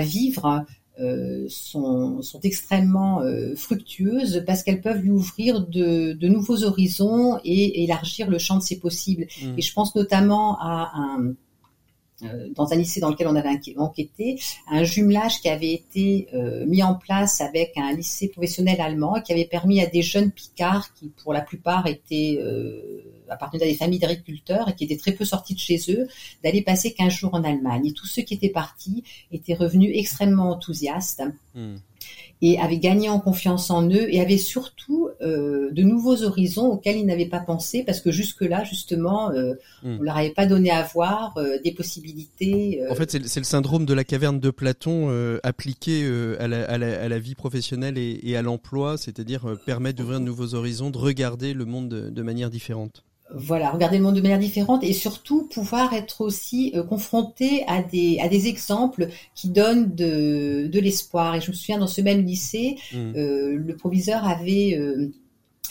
vivre 0.00 0.46
euh, 0.46 0.60
sont, 1.48 2.22
sont, 2.22 2.40
extrêmement 2.42 3.20
euh, 3.20 3.54
fructueuses 3.54 4.42
parce 4.46 4.62
qu'elles 4.62 4.80
peuvent 4.80 5.02
lui 5.02 5.10
ouvrir 5.10 5.66
de, 5.66 6.14
de, 6.14 6.28
nouveaux 6.28 6.64
horizons 6.64 7.38
et 7.44 7.82
élargir 7.84 8.30
le 8.30 8.38
champ 8.38 8.56
de 8.56 8.62
ses 8.62 8.78
possibles. 8.78 9.26
Mmh. 9.42 9.58
Et 9.58 9.62
je 9.62 9.72
pense 9.74 9.94
notamment 9.94 10.58
à 10.58 10.92
un, 10.94 11.22
euh, 11.22 11.32
dans 12.54 12.72
un 12.72 12.76
lycée 12.76 13.00
dans 13.00 13.10
lequel 13.10 13.28
on 13.28 13.36
avait 13.36 13.60
enquêté, 13.76 14.40
un 14.68 14.84
jumelage 14.84 15.40
qui 15.40 15.48
avait 15.48 15.72
été 15.72 16.28
euh, 16.34 16.64
mis 16.66 16.82
en 16.82 16.94
place 16.94 17.40
avec 17.40 17.72
un 17.76 17.92
lycée 17.92 18.28
professionnel 18.28 18.80
allemand 18.80 19.16
et 19.16 19.22
qui 19.22 19.32
avait 19.32 19.44
permis 19.44 19.80
à 19.80 19.86
des 19.86 20.02
jeunes 20.02 20.30
picards 20.30 20.94
qui 20.94 21.08
pour 21.22 21.32
la 21.32 21.42
plupart 21.42 21.86
étaient 21.86 22.38
euh, 22.40 23.24
appartenaient 23.28 23.64
à 23.64 23.66
des 23.66 23.74
familles 23.74 23.98
d'agriculteurs 23.98 24.68
et 24.68 24.74
qui 24.74 24.84
étaient 24.84 24.96
très 24.96 25.12
peu 25.12 25.24
sortis 25.24 25.54
de 25.54 25.58
chez 25.58 25.78
eux, 25.90 26.06
d'aller 26.42 26.62
passer 26.62 26.92
15 26.92 27.12
jours 27.12 27.34
en 27.34 27.44
Allemagne. 27.44 27.86
Et 27.86 27.92
tous 27.92 28.06
ceux 28.06 28.22
qui 28.22 28.34
étaient 28.34 28.48
partis 28.48 29.04
étaient 29.32 29.54
revenus 29.54 29.90
extrêmement 29.94 30.50
enthousiastes. 30.50 31.22
Hmm 31.54 31.76
et 32.42 32.60
avaient 32.60 32.78
gagné 32.78 33.08
en 33.08 33.18
confiance 33.18 33.70
en 33.70 33.88
eux 33.88 34.12
et 34.12 34.20
avaient 34.20 34.36
surtout 34.36 35.08
euh, 35.22 35.70
de 35.70 35.82
nouveaux 35.82 36.22
horizons 36.22 36.66
auxquels 36.66 36.98
ils 36.98 37.06
n'avaient 37.06 37.26
pas 37.26 37.40
pensé 37.40 37.82
parce 37.82 38.00
que 38.00 38.10
jusque-là, 38.10 38.64
justement, 38.64 39.30
euh, 39.30 39.54
hmm. 39.82 39.96
on 40.00 40.02
leur 40.02 40.16
avait 40.18 40.30
pas 40.30 40.44
donné 40.44 40.70
à 40.70 40.82
voir 40.82 41.34
euh, 41.38 41.58
des 41.64 41.72
possibilités. 41.72 42.82
En 42.90 42.94
fait, 42.94 43.10
c'est 43.10 43.40
le 43.40 43.44
syndrome 43.44 43.86
de 43.86 43.94
la 43.94 44.04
caverne 44.04 44.38
de 44.38 44.50
Platon 44.50 45.08
appliqué 45.42 46.06
à 46.38 46.46
la, 46.46 46.64
à, 46.64 46.78
la, 46.78 47.02
à, 47.02 47.08
la, 47.08 47.18
vie 47.18 47.34
professionnelle 47.34 47.96
et, 47.96 48.20
et 48.22 48.36
à 48.36 48.42
l'emploi, 48.42 48.98
c'est-à-dire 48.98 49.56
permettre 49.64 49.98
d'ouvrir 49.98 50.20
de 50.20 50.24
nouveaux 50.24 50.54
horizons, 50.54 50.90
de 50.90 50.98
regarder 50.98 51.54
le 51.54 51.64
monde 51.64 51.88
de, 51.88 52.10
de 52.10 52.22
manière 52.22 52.50
différente 52.50 53.02
voilà, 53.34 53.70
regarder 53.70 53.98
le 53.98 54.04
monde 54.04 54.14
de 54.14 54.20
manière 54.20 54.38
différente 54.38 54.84
et 54.84 54.92
surtout 54.92 55.48
pouvoir 55.48 55.92
être 55.94 56.20
aussi 56.20 56.72
euh, 56.74 56.82
confronté 56.82 57.64
à 57.66 57.82
des, 57.82 58.18
à 58.20 58.28
des 58.28 58.46
exemples 58.46 59.08
qui 59.34 59.48
donnent 59.48 59.94
de, 59.94 60.68
de 60.72 60.80
l'espoir. 60.80 61.34
Et 61.34 61.40
je 61.40 61.50
me 61.50 61.56
souviens 61.56 61.78
dans 61.78 61.88
ce 61.88 62.00
même 62.00 62.24
lycée, 62.24 62.76
mmh. 62.92 62.96
euh, 63.16 63.56
le 63.56 63.76
proviseur 63.76 64.26
avait 64.26 64.76
euh, 64.78 65.10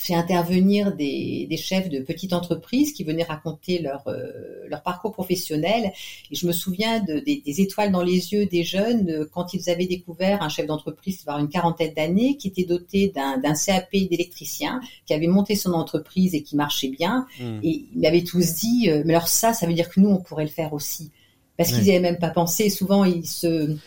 fait 0.06 0.14
intervenir 0.14 0.96
des, 0.96 1.48
des, 1.50 1.58
chefs 1.58 1.90
de 1.90 2.00
petites 2.00 2.34
entreprises 2.34 2.94
qui 2.94 3.04
venaient 3.04 3.24
raconter 3.24 3.80
leur, 3.80 4.08
euh, 4.08 4.32
leur 4.68 4.82
parcours 4.84 5.12
professionnel. 5.12 5.92
Et 6.32 6.36
je 6.36 6.46
me 6.46 6.52
souviens 6.52 7.00
de, 7.00 7.20
des, 7.20 7.42
des, 7.46 7.62
étoiles 7.62 7.92
dans 7.92 8.04
les 8.04 8.34
yeux 8.34 8.46
des 8.46 8.64
jeunes 8.64 9.10
euh, 9.10 9.26
quand 9.32 9.54
ils 9.54 9.70
avaient 9.70 9.88
découvert 9.88 10.42
un 10.44 10.50
chef 10.50 10.68
d'entreprise 10.68 11.18
qui 11.18 11.26
une 11.28 11.50
quarantaine 11.50 11.94
d'années, 11.94 12.38
qui 12.38 12.48
était 12.48 12.64
doté 12.64 13.12
d'un 13.16 13.54
CAP 13.54 13.92
d'électricien, 13.92 14.80
qui 15.06 15.14
avait 15.14 15.28
monté 15.28 15.56
son 15.56 15.74
entreprise 15.74 16.36
et 16.36 16.44
qui 16.44 16.56
marchait 16.56 16.90
bien. 16.90 17.26
Mmh. 17.40 17.60
Et 17.64 17.86
ils 17.94 18.02
m'avaient 18.02 18.24
tous 18.24 18.56
dit, 18.56 18.90
euh, 18.90 19.02
mais 19.06 19.14
alors 19.14 19.28
ça, 19.28 19.54
ça 19.54 19.66
veut 19.66 19.74
dire 19.74 19.90
que 19.90 20.00
nous, 20.00 20.10
on 20.10 20.18
pourrait 20.18 20.46
le 20.46 20.50
faire 20.50 20.74
aussi. 20.74 21.12
Parce 21.58 21.72
qu'ils 21.72 21.86
n'avaient 21.86 22.00
même 22.00 22.20
pas 22.20 22.30
pensé. 22.30 22.70
Souvent, 22.70 23.06
ils 23.06 23.26
se 23.26 23.78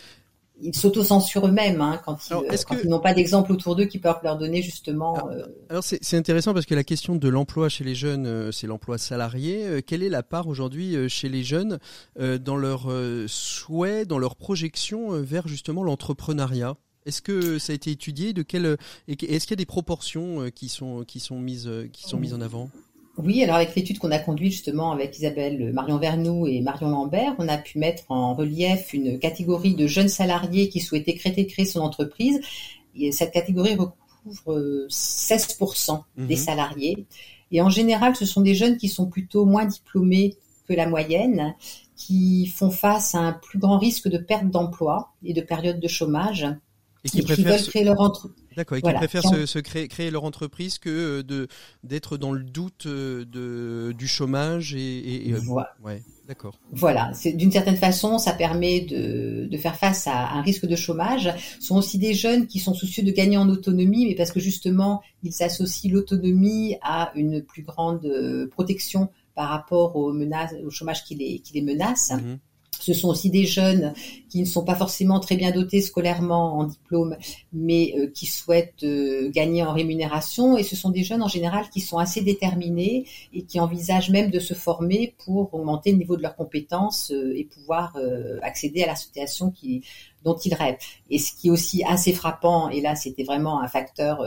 ils 0.61 0.75
s'autocensurent 0.75 1.47
eux-mêmes 1.47 1.81
hein, 1.81 1.99
quand 2.03 2.17
ils, 2.29 2.89
n'ont 2.89 2.99
pas 2.99 3.13
d'exemple 3.13 3.51
autour 3.51 3.75
d'eux 3.75 3.85
qui 3.85 3.99
peuvent 3.99 4.19
leur 4.23 4.37
donner 4.37 4.61
justement. 4.61 5.15
Alors, 5.15 5.29
euh, 5.71 5.81
c'est 5.81 6.17
intéressant 6.17 6.53
parce 6.53 6.65
que 6.65 6.75
la 6.75 6.83
question 6.83 7.15
de 7.15 7.29
l'emploi 7.29 7.69
chez 7.69 7.83
les 7.83 7.95
jeunes, 7.95 8.25
euh, 8.25 8.51
c'est 8.51 8.67
l'emploi 8.67 8.97
salarié. 8.97 9.65
Euh, 9.65 9.81
quelle 9.85 10.03
est 10.03 10.09
la 10.09 10.23
part 10.23 10.47
aujourd'hui 10.47 11.09
chez 11.09 11.29
les 11.29 11.43
jeunes 11.43 11.79
dans 12.17 12.57
leur 12.57 12.91
souhait, 13.27 14.05
dans 14.05 14.17
leur 14.17 14.35
projection 14.35 15.11
vers 15.21 15.47
justement 15.47 15.83
l'entrepreneuriat? 15.83 16.75
Est-ce 17.05 17.21
que 17.21 17.59
ça 17.59 17.71
a 17.71 17.75
été 17.75 17.91
étudié? 17.91 18.33
De 18.33 18.43
quelle 18.43 18.77
est-ce 19.07 19.45
qu'il 19.45 19.51
y 19.51 19.53
a 19.53 19.55
des 19.55 19.65
proportions 19.65 20.49
qui 20.53 20.69
sont 20.69 21.03
qui 21.05 21.19
sont 21.19 21.39
mises 21.39 21.69
qui 21.93 22.07
sont 22.07 22.17
mises 22.17 22.33
en 22.33 22.41
avant? 22.41 22.69
Oui, 23.23 23.43
alors 23.43 23.57
avec 23.57 23.75
l'étude 23.75 23.99
qu'on 23.99 24.11
a 24.11 24.19
conduite 24.19 24.51
justement 24.51 24.91
avec 24.91 25.17
Isabelle 25.17 25.71
Marion 25.73 25.97
Vernou 25.97 26.47
et 26.47 26.61
Marion 26.61 26.89
Lambert, 26.89 27.35
on 27.37 27.47
a 27.47 27.57
pu 27.57 27.77
mettre 27.77 28.03
en 28.09 28.33
relief 28.33 28.93
une 28.93 29.19
catégorie 29.19 29.75
de 29.75 29.87
jeunes 29.87 30.07
salariés 30.07 30.69
qui 30.69 30.79
souhaitaient 30.79 31.15
créer, 31.15 31.45
créer 31.47 31.65
son 31.65 31.81
entreprise. 31.81 32.39
Et 32.95 33.11
cette 33.11 33.31
catégorie 33.31 33.75
recouvre 33.75 34.87
16% 34.89 36.01
des 36.17 36.35
mhm. 36.35 36.41
salariés. 36.41 37.05
Et 37.51 37.61
en 37.61 37.69
général, 37.69 38.15
ce 38.15 38.25
sont 38.25 38.41
des 38.41 38.55
jeunes 38.55 38.77
qui 38.77 38.87
sont 38.87 39.07
plutôt 39.07 39.45
moins 39.45 39.65
diplômés 39.65 40.35
que 40.67 40.73
la 40.73 40.87
moyenne, 40.87 41.55
qui 41.95 42.47
font 42.47 42.71
face 42.71 43.15
à 43.15 43.19
un 43.19 43.33
plus 43.33 43.59
grand 43.59 43.79
risque 43.79 44.07
de 44.07 44.17
perte 44.17 44.49
d'emploi 44.49 45.11
et 45.23 45.33
de 45.33 45.41
période 45.41 45.79
de 45.79 45.87
chômage. 45.87 46.47
Et 47.05 47.09
qui, 47.09 47.21
veulent 47.21 47.61
créer 47.61 47.85
leur 47.85 47.99
entreprise 48.01 48.48
D'accord, 48.59 48.77
et 48.77 48.81
qui 48.81 48.91
préfèrent 48.91 49.23
se, 49.23 49.59
créer, 49.59 49.87
créer, 49.87 50.11
leur 50.11 50.25
entreprise 50.25 50.79
que 50.79 50.89
euh, 50.89 51.23
de 51.23 51.47
d'être 51.85 52.17
dans 52.17 52.33
le 52.33 52.43
doute 52.43 52.87
euh, 52.87 53.23
de, 53.23 53.93
du 53.93 54.05
chômage 54.05 54.75
et, 54.75 55.31
euh, 55.31 55.39
voilà. 55.45 55.69
ouais, 55.81 56.03
d'accord. 56.27 56.59
Voilà, 56.73 57.09
c'est 57.13 57.31
d'une 57.31 57.53
certaine 57.53 57.77
façon, 57.77 58.17
ça 58.17 58.33
permet 58.33 58.81
de, 58.81 59.47
de 59.49 59.57
faire 59.57 59.77
face 59.77 60.07
à 60.07 60.31
un 60.31 60.41
risque 60.41 60.65
de 60.65 60.75
chômage. 60.75 61.33
Ce 61.61 61.67
sont 61.67 61.77
aussi 61.77 61.97
des 61.99 62.13
jeunes 62.13 62.47
qui 62.47 62.59
sont 62.59 62.73
soucieux 62.73 63.03
de 63.03 63.11
gagner 63.11 63.37
en 63.37 63.47
autonomie, 63.47 64.05
mais 64.05 64.15
parce 64.15 64.33
que 64.33 64.41
justement, 64.41 65.01
ils 65.23 65.41
associent 65.41 65.93
l'autonomie 65.93 66.75
à 66.81 67.13
une 67.15 67.41
plus 67.41 67.63
grande 67.63 68.11
protection 68.51 69.07
par 69.35 69.47
rapport 69.47 69.95
aux 69.95 70.11
menaces, 70.11 70.53
au 70.65 70.69
chômage 70.69 71.05
qui 71.05 71.15
les, 71.15 71.39
qui 71.39 71.53
les 71.53 71.61
menace. 71.61 72.11
Mhm. 72.11 72.39
Ce 72.79 72.93
sont 72.93 73.09
aussi 73.09 73.29
des 73.29 73.45
jeunes 73.45 73.93
qui 74.29 74.39
ne 74.39 74.45
sont 74.45 74.63
pas 74.63 74.75
forcément 74.75 75.19
très 75.19 75.35
bien 75.35 75.51
dotés 75.51 75.81
scolairement 75.81 76.57
en 76.57 76.63
diplôme, 76.63 77.17
mais 77.51 77.93
euh, 77.97 78.07
qui 78.07 78.25
souhaitent 78.25 78.83
euh, 78.83 79.29
gagner 79.29 79.63
en 79.63 79.73
rémunération. 79.73 80.57
Et 80.57 80.63
ce 80.63 80.75
sont 80.75 80.89
des 80.89 81.03
jeunes 81.03 81.21
en 81.21 81.27
général 81.27 81.69
qui 81.69 81.81
sont 81.81 81.97
assez 81.97 82.21
déterminés 82.21 83.05
et 83.33 83.43
qui 83.43 83.59
envisagent 83.59 84.09
même 84.09 84.31
de 84.31 84.39
se 84.39 84.53
former 84.53 85.13
pour 85.25 85.53
augmenter 85.53 85.91
le 85.91 85.97
niveau 85.97 86.15
de 86.15 86.21
leurs 86.21 86.35
compétences 86.35 87.11
euh, 87.11 87.33
et 87.35 87.43
pouvoir 87.43 87.97
accéder 88.41 88.83
à 88.83 88.87
la 88.87 88.95
situation 88.95 89.53
dont 90.23 90.37
ils 90.37 90.53
rêvent. 90.53 90.77
Et 91.09 91.19
ce 91.19 91.33
qui 91.33 91.47
est 91.47 91.51
aussi 91.51 91.83
assez 91.83 92.13
frappant, 92.13 92.69
et 92.69 92.81
là 92.81 92.95
c'était 92.95 93.23
vraiment 93.23 93.61
un 93.61 93.67
facteur 93.67 94.23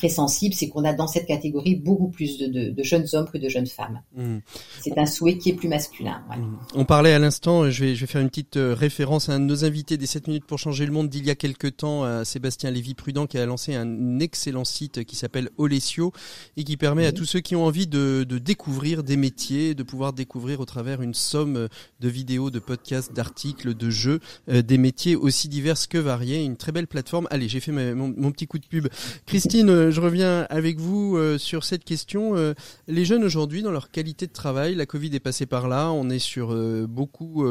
très 0.00 0.08
sensible, 0.08 0.54
c'est 0.54 0.70
qu'on 0.70 0.84
a 0.84 0.94
dans 0.94 1.06
cette 1.06 1.26
catégorie 1.26 1.74
beaucoup 1.74 2.08
plus 2.08 2.38
de, 2.38 2.74
jeunes 2.82 3.04
hommes 3.12 3.28
que 3.30 3.36
de 3.36 3.50
jeunes 3.50 3.66
femmes. 3.66 4.00
Mmh. 4.16 4.38
C'est 4.80 4.96
un 4.96 5.04
souhait 5.04 5.36
qui 5.36 5.50
est 5.50 5.54
plus 5.54 5.68
masculin. 5.68 6.22
Mmh. 6.30 6.56
On 6.74 6.86
parlait 6.86 7.12
à 7.12 7.18
l'instant, 7.18 7.68
je 7.68 7.84
vais, 7.84 7.94
je 7.94 8.00
vais 8.00 8.06
faire 8.06 8.22
une 8.22 8.30
petite 8.30 8.56
euh, 8.56 8.74
référence 8.74 9.28
à 9.28 9.34
un 9.34 9.40
de 9.40 9.44
nos 9.44 9.66
invités 9.66 9.98
des 9.98 10.06
7 10.06 10.26
minutes 10.28 10.46
pour 10.46 10.58
changer 10.58 10.86
le 10.86 10.92
monde 10.92 11.10
d'il 11.10 11.26
y 11.26 11.30
a 11.30 11.34
quelques 11.34 11.76
temps, 11.76 12.04
à 12.04 12.24
Sébastien 12.24 12.70
Lévy-Prudent, 12.70 13.26
qui 13.26 13.36
a 13.36 13.44
lancé 13.44 13.74
un 13.74 14.20
excellent 14.20 14.64
site 14.64 15.04
qui 15.04 15.16
s'appelle 15.16 15.50
Olesio 15.58 16.12
et 16.56 16.64
qui 16.64 16.78
permet 16.78 17.04
à 17.04 17.12
tous 17.12 17.26
ceux 17.26 17.40
qui 17.40 17.54
ont 17.54 17.66
envie 17.66 17.86
de, 17.86 18.24
découvrir 18.24 19.02
des 19.02 19.18
métiers, 19.18 19.74
de 19.74 19.82
pouvoir 19.82 20.14
découvrir 20.14 20.60
au 20.60 20.64
travers 20.64 21.02
une 21.02 21.12
somme 21.12 21.68
de 22.00 22.08
vidéos, 22.08 22.50
de 22.50 22.58
podcasts, 22.58 23.12
d'articles, 23.12 23.74
de 23.74 23.90
jeux, 23.90 24.20
euh, 24.48 24.62
des 24.62 24.78
métiers 24.78 25.14
aussi 25.14 25.48
divers 25.48 25.76
que 25.90 25.98
variés. 25.98 26.42
Une 26.42 26.56
très 26.56 26.72
belle 26.72 26.86
plateforme. 26.86 27.28
Allez, 27.30 27.48
j'ai 27.48 27.60
fait 27.60 27.72
mon, 27.72 28.14
mon, 28.16 28.32
petit 28.32 28.46
coup 28.46 28.58
de 28.58 28.66
pub. 28.66 28.88
Christine, 29.26 29.89
je 29.90 30.00
reviens 30.00 30.46
avec 30.50 30.78
vous 30.78 31.18
sur 31.38 31.64
cette 31.64 31.84
question. 31.84 32.54
les 32.88 33.04
jeunes 33.04 33.24
aujourd'hui, 33.24 33.62
dans 33.62 33.70
leur 33.70 33.90
qualité 33.90 34.26
de 34.26 34.32
travail, 34.32 34.74
la 34.74 34.86
Covid 34.86 35.14
est 35.14 35.20
passée 35.20 35.46
par 35.46 35.68
là. 35.68 35.90
On 35.90 36.10
est 36.10 36.18
sur 36.18 36.54
beaucoup, 36.88 37.44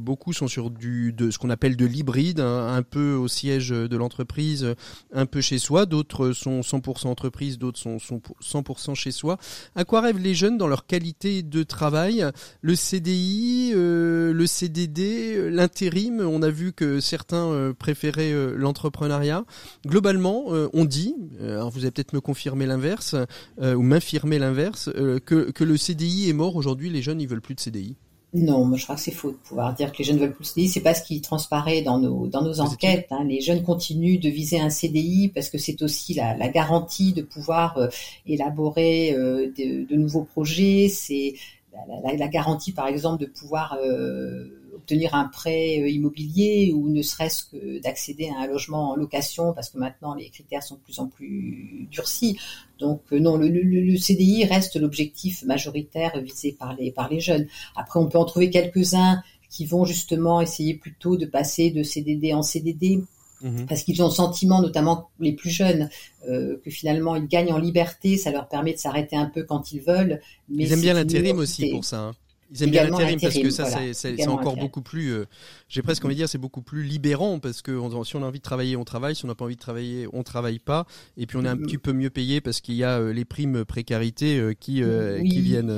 beaucoup 0.00 0.32
sont 0.32 0.48
sur 0.48 0.70
du 0.70 1.12
de 1.12 1.30
ce 1.30 1.38
qu'on 1.38 1.50
appelle 1.50 1.76
de 1.76 1.86
l'hybride, 1.86 2.40
hein, 2.40 2.74
un 2.74 2.82
peu 2.82 3.14
au 3.14 3.28
siège 3.28 3.70
de 3.70 3.96
l'entreprise, 3.96 4.74
un 5.12 5.26
peu 5.26 5.40
chez 5.40 5.58
soi. 5.58 5.86
D'autres 5.86 6.32
sont 6.32 6.60
100% 6.60 7.08
entreprise, 7.08 7.58
d'autres 7.58 7.78
sont, 7.78 7.98
sont 7.98 8.20
100% 8.42 8.94
chez 8.94 9.10
soi. 9.10 9.38
À 9.74 9.84
quoi 9.84 10.00
rêvent 10.00 10.18
les 10.18 10.34
jeunes 10.34 10.58
dans 10.58 10.68
leur 10.68 10.86
qualité 10.86 11.42
de 11.42 11.62
travail? 11.62 12.24
Le 12.62 12.74
CDI, 12.74 13.72
le 13.74 14.44
CDD, 14.46 15.50
l'intérim. 15.50 16.20
On 16.20 16.42
a 16.42 16.50
vu 16.50 16.72
que 16.72 17.00
certains 17.00 17.72
préféraient 17.78 18.34
l'entrepreneuriat. 18.56 19.44
Globalement, 19.86 20.46
on 20.72 20.84
dit, 20.84 21.14
alors 21.42 21.70
allez 21.82 21.90
peut-être 21.90 22.12
me 22.12 22.20
confirmer 22.20 22.66
l'inverse 22.66 23.14
ou 23.60 23.82
m'infirmer 23.82 24.38
l'inverse, 24.38 24.90
que, 25.24 25.50
que 25.50 25.64
le 25.64 25.76
CDI 25.76 26.28
est 26.28 26.34
mort 26.34 26.56
aujourd'hui. 26.56 26.90
Les 26.90 27.02
jeunes, 27.02 27.20
ils 27.20 27.28
veulent 27.28 27.40
plus 27.40 27.54
de 27.54 27.60
CDI. 27.60 27.96
Non, 28.32 28.64
moi 28.64 28.78
je 28.78 28.84
crois 28.84 28.94
que 28.94 29.00
c'est 29.00 29.10
faux 29.10 29.32
de 29.32 29.36
pouvoir 29.36 29.74
dire 29.74 29.90
que 29.90 29.98
les 29.98 30.04
jeunes 30.04 30.18
veulent 30.18 30.32
plus 30.32 30.44
de 30.44 30.48
CDI. 30.48 30.68
C'est 30.68 30.80
pas 30.80 30.94
ce 30.94 31.02
qui 31.02 31.20
transparaît 31.20 31.82
dans 31.82 31.98
nos 31.98 32.28
dans 32.28 32.42
nos 32.42 32.60
enquêtes. 32.60 33.08
Hein. 33.10 33.24
Les 33.24 33.40
jeunes 33.40 33.64
continuent 33.64 34.20
de 34.20 34.28
viser 34.28 34.60
un 34.60 34.70
CDI 34.70 35.32
parce 35.34 35.50
que 35.50 35.58
c'est 35.58 35.82
aussi 35.82 36.14
la, 36.14 36.36
la, 36.36 36.48
garantie 36.48 37.12
de 37.12 37.22
pouvoir 37.22 37.76
euh, 37.78 37.88
élaborer 38.26 39.14
euh, 39.14 39.50
de, 39.58 39.84
de, 39.84 39.96
nouveaux 39.96 40.22
projets. 40.22 40.88
C'est 40.88 41.34
la, 41.72 41.80
la, 42.02 42.16
la, 42.16 42.28
garantie, 42.28 42.70
par 42.70 42.86
exemple, 42.86 43.20
de 43.20 43.26
pouvoir 43.26 43.76
euh, 43.82 44.59
obtenir 44.74 45.14
un 45.14 45.24
prêt 45.24 45.80
euh, 45.80 45.88
immobilier 45.88 46.72
ou 46.74 46.88
ne 46.88 47.02
serait-ce 47.02 47.44
que 47.44 47.80
d'accéder 47.80 48.28
à 48.28 48.42
un 48.42 48.46
logement 48.46 48.90
en 48.90 48.96
location 48.96 49.52
parce 49.52 49.70
que 49.70 49.78
maintenant 49.78 50.14
les 50.14 50.28
critères 50.30 50.62
sont 50.62 50.76
de 50.76 50.80
plus 50.80 50.98
en 50.98 51.06
plus 51.06 51.88
durcis. 51.90 52.38
Donc 52.78 53.02
euh, 53.12 53.18
non, 53.18 53.36
le, 53.36 53.48
le, 53.48 53.96
CDI 53.96 54.44
reste 54.44 54.76
l'objectif 54.76 55.44
majoritaire 55.44 56.20
visé 56.20 56.52
par 56.52 56.74
les 56.74 56.90
par 56.90 57.10
les 57.10 57.20
jeunes. 57.20 57.46
Après, 57.76 58.00
on 58.00 58.08
peut 58.08 58.18
en 58.18 58.24
trouver 58.24 58.50
quelques-uns 58.50 59.22
qui 59.50 59.66
vont 59.66 59.84
justement 59.84 60.40
essayer 60.40 60.74
plutôt 60.74 61.16
de 61.16 61.26
passer 61.26 61.70
de 61.70 61.82
CDD 61.82 62.32
en 62.32 62.42
CDD 62.42 63.02
mhm. 63.42 63.66
parce 63.66 63.82
qu'ils 63.82 64.00
ont 64.02 64.06
le 64.06 64.12
sentiment, 64.12 64.62
notamment 64.62 65.10
les 65.18 65.32
plus 65.32 65.50
jeunes, 65.50 65.90
euh, 66.28 66.60
que 66.64 66.70
finalement 66.70 67.16
ils 67.16 67.26
gagnent 67.26 67.52
en 67.52 67.58
liberté, 67.58 68.16
ça 68.16 68.30
leur 68.30 68.48
permet 68.48 68.72
de 68.72 68.78
s'arrêter 68.78 69.16
un 69.16 69.26
peu 69.26 69.42
quand 69.42 69.72
ils 69.72 69.80
veulent. 69.80 70.20
Mais 70.48 70.64
ils 70.64 70.72
aiment 70.72 70.80
bien 70.80 70.94
l'intérim 70.94 71.38
aussi 71.38 71.70
pour 71.70 71.84
ça. 71.84 72.00
Hein. 72.00 72.14
Ils 72.52 72.62
aiment 72.62 72.70
bien 72.70 72.84
l'intérim 72.84 73.20
parce 73.20 73.38
que 73.38 73.50
ça, 73.50 73.66
c'est 73.92 74.26
encore 74.26 74.56
beaucoup 74.56 74.82
plus. 74.82 75.10
Euh, 75.10 75.26
j'ai 75.68 75.82
presque 75.82 76.04
envie 76.04 76.14
de 76.14 76.20
dire, 76.20 76.28
c'est 76.28 76.38
beaucoup 76.38 76.62
plus 76.62 76.82
libérant 76.82 77.38
parce 77.38 77.62
que 77.62 77.78
si 78.04 78.16
on 78.16 78.22
a 78.22 78.26
envie 78.26 78.38
de 78.38 78.44
travailler, 78.44 78.76
on 78.76 78.84
travaille. 78.84 79.14
Si 79.14 79.24
on 79.24 79.28
n'a 79.28 79.34
pas 79.34 79.44
envie 79.44 79.56
de 79.56 79.60
travailler, 79.60 80.06
on 80.12 80.22
travaille 80.22 80.58
pas. 80.58 80.86
Et 81.16 81.26
puis 81.26 81.36
on 81.36 81.44
est 81.44 81.48
un 81.48 81.56
mm-hmm. 81.56 81.62
petit 81.62 81.78
peu 81.78 81.92
mieux 81.92 82.10
payé 82.10 82.40
parce 82.40 82.60
qu'il 82.60 82.74
y 82.74 82.84
a 82.84 82.98
euh, 82.98 83.12
les 83.12 83.24
primes 83.24 83.64
précarité 83.64 84.38
euh, 84.38 84.54
qui 84.54 84.82
qui 85.30 85.40
viennent 85.40 85.70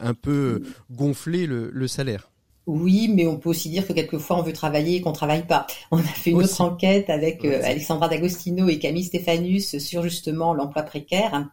un 0.00 0.14
peu 0.14 0.62
gonfler 0.90 1.46
le, 1.46 1.70
le 1.70 1.88
salaire. 1.88 2.30
Oui, 2.66 3.10
mais 3.12 3.26
on 3.26 3.36
peut 3.36 3.50
aussi 3.50 3.68
dire 3.68 3.86
que 3.86 3.92
quelquefois 3.92 4.38
on 4.38 4.42
veut 4.42 4.52
travailler 4.52 4.96
et 4.96 5.00
qu'on 5.02 5.12
travaille 5.12 5.46
pas. 5.46 5.66
On 5.90 5.98
a 5.98 6.02
fait 6.02 6.30
une 6.30 6.38
autre 6.38 6.60
enquête 6.60 7.10
avec 7.10 7.44
Alexandra 7.44 8.08
D'Agostino 8.08 8.68
et 8.68 8.78
Camille 8.78 9.04
Stéphanus 9.04 9.78
sur 9.78 10.02
justement 10.02 10.54
l'emploi 10.54 10.82
précaire 10.82 11.50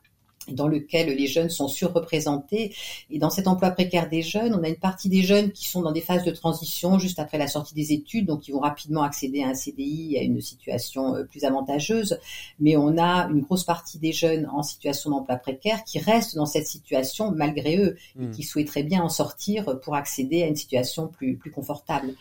dans 0.48 0.68
lequel 0.68 1.10
les 1.10 1.28
jeunes 1.28 1.50
sont 1.50 1.68
surreprésentés. 1.68 2.74
Et 3.10 3.20
dans 3.20 3.30
cet 3.30 3.48
emploi 3.48 3.72
précaire 3.72 4.10
des 4.10 4.22
jeunes, 4.22 4.56
on 4.56 4.64
a 4.64 4.70
une 4.70 4.76
partie 4.76 5.10
des 5.10 5.22
jeunes 5.22 5.52
qui 5.52 5.68
sont 5.68 5.82
dans 5.82 5.92
des 5.92 6.02
phases 6.02 6.24
de 6.24 6.32
transition 6.32 7.00
juste 7.00 7.20
après 7.20 7.38
la 7.38 7.48
sortie 7.48 7.76
des 7.76 7.94
études, 7.94 8.26
donc 8.26 8.48
ils 8.48 8.52
vont 8.52 8.60
rapidement 8.60 9.04
accéder 9.04 9.44
à 9.44 9.50
un 9.50 9.54
CDI, 9.54 10.18
à 10.18 10.24
une 10.24 10.42
situation 10.42 11.16
euh, 11.16 11.24
plus 11.24 11.44
avantageuse. 11.44 12.20
Mais 12.60 12.76
on 12.76 12.98
a 12.98 13.28
une 13.30 13.42
grosse 13.42 13.64
partie 13.64 14.00
des 14.00 14.12
jeunes 14.12 14.48
en 14.52 14.64
situation 14.64 15.12
d'emploi 15.12 15.36
précaire 15.38 15.84
qui 15.84 16.00
restent 16.00 16.36
dans 16.36 16.46
cette 16.46 16.68
situation 16.68 17.32
malgré 17.32 17.78
eux 17.78 17.98
et 18.20 18.26
hmm. 18.26 18.32
qui 18.32 18.44
souhaiteraient 18.44 18.84
bien 18.84 19.02
en 19.02 19.10
sortir 19.10 19.80
pour 19.82 19.96
accéder 19.96 20.44
à 20.44 20.48
une 20.48 20.56
situation 20.56 21.08
plus, 21.08 21.38
plus 21.38 21.52
confortable 21.52 22.16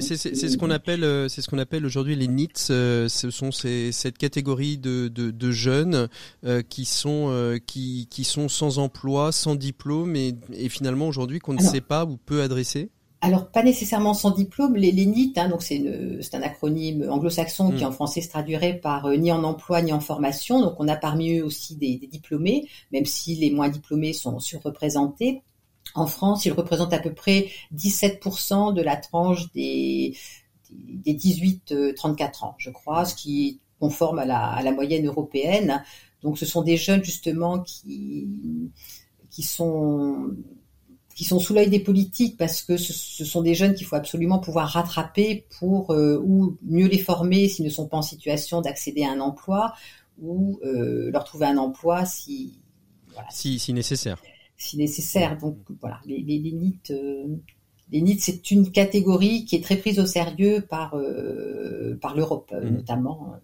c'est 0.00 0.16
ce 0.16 0.56
qu'on 0.56 0.70
appelle, 0.70 1.04
euh, 1.04 1.28
c'est 1.28 1.42
ce 1.42 1.48
qu'on 1.48 1.58
appelle 1.58 1.86
aujourd'hui 1.86 2.16
les 2.16 2.26
NITS. 2.26 2.70
Euh, 2.70 3.08
ce 3.08 3.30
sont 3.30 3.52
ces, 3.52 3.92
cette 3.92 4.18
catégorie 4.18 4.78
de, 4.78 5.08
de, 5.08 5.30
de 5.30 5.50
jeunes 5.50 6.08
euh, 6.44 6.62
qui 6.62 6.84
sont 6.84 7.56
qui, 7.66 8.08
qui 8.10 8.24
sont 8.24 8.48
sans 8.48 8.78
emploi, 8.78 9.32
sans 9.32 9.54
diplôme 9.54 10.16
et, 10.16 10.34
et 10.52 10.68
finalement 10.68 11.06
aujourd'hui 11.06 11.38
qu'on 11.38 11.54
ne 11.54 11.62
sait 11.62 11.80
pas 11.80 12.04
ou 12.04 12.16
peut 12.16 12.42
adresser. 12.42 12.90
Alors 13.22 13.50
pas 13.50 13.62
nécessairement 13.62 14.12
sans 14.12 14.30
diplôme, 14.30 14.76
les, 14.76 14.92
les 14.92 15.06
NIT, 15.06 15.32
hein, 15.36 15.48
donc 15.48 15.62
c'est 15.62 15.80
un 16.34 16.42
acronyme 16.42 17.08
anglo-saxon 17.08 17.72
qui 17.72 17.82
mm. 17.82 17.88
en 17.88 17.92
français 17.92 18.20
se 18.20 18.28
traduirait 18.28 18.74
par 18.74 19.08
ni 19.10 19.32
en 19.32 19.42
emploi 19.42 19.82
ni 19.82 19.92
en 19.92 20.00
formation. 20.00 20.60
Donc 20.60 20.74
on 20.78 20.88
a 20.88 20.96
parmi 20.96 21.38
eux 21.38 21.44
aussi 21.44 21.76
des, 21.76 21.96
des 21.96 22.06
diplômés, 22.06 22.68
même 22.92 23.06
si 23.06 23.34
les 23.36 23.50
moins 23.50 23.68
diplômés 23.68 24.12
sont 24.12 24.38
surreprésentés. 24.38 25.42
En 25.96 26.06
France, 26.06 26.44
il 26.44 26.52
représente 26.52 26.92
à 26.92 26.98
peu 26.98 27.12
près 27.12 27.48
17% 27.74 28.74
de 28.74 28.82
la 28.82 28.96
tranche 28.96 29.50
des, 29.52 30.14
des 30.70 31.14
18-34 31.14 32.44
ans, 32.44 32.54
je 32.58 32.70
crois, 32.70 33.06
ce 33.06 33.14
qui 33.14 33.48
est 33.48 33.58
conforme 33.80 34.18
à 34.18 34.26
la, 34.26 34.72
moyenne 34.72 35.06
européenne. 35.06 35.82
Donc 36.22 36.38
ce 36.38 36.44
sont 36.44 36.62
des 36.62 36.76
jeunes 36.76 37.02
justement 37.02 37.60
qui, 37.60 38.70
sont 39.42 40.34
sous 41.16 41.54
l'œil 41.54 41.70
des 41.70 41.80
politiques 41.80 42.36
parce 42.36 42.60
que 42.60 42.76
ce, 42.76 43.24
sont 43.24 43.40
des 43.40 43.54
jeunes 43.54 43.74
qu'il 43.74 43.86
faut 43.86 43.96
absolument 43.96 44.38
pouvoir 44.38 44.68
rattraper 44.68 45.46
pour 45.58 45.92
euh, 45.92 46.20
ou 46.22 46.58
mieux 46.62 46.88
les 46.88 46.98
former 46.98 47.48
s'ils 47.48 47.64
ne 47.64 47.70
sont 47.70 47.86
pas 47.86 47.96
en 47.96 48.02
situation 48.02 48.60
d'accéder 48.60 49.04
à 49.04 49.12
un 49.12 49.20
emploi 49.20 49.72
ou 50.20 50.60
euh, 50.64 51.10
leur 51.10 51.24
trouver 51.24 51.46
un 51.46 51.56
emploi 51.56 52.04
si, 52.04 52.60
si 53.30 53.72
nécessaire 53.72 54.20
si 54.56 54.76
nécessaire. 54.76 55.38
Donc 55.38 55.58
voilà, 55.80 56.00
les, 56.06 56.18
les, 56.20 56.38
les 56.38 56.52
NIT, 56.52 56.90
euh, 56.90 57.26
c'est 58.18 58.50
une 58.50 58.70
catégorie 58.70 59.44
qui 59.44 59.56
est 59.56 59.62
très 59.62 59.76
prise 59.76 59.98
au 59.98 60.06
sérieux 60.06 60.64
par 60.68 60.94
euh, 60.94 61.96
par 62.00 62.16
l'Europe 62.16 62.52
mmh. 62.52 62.68
notamment. 62.68 63.34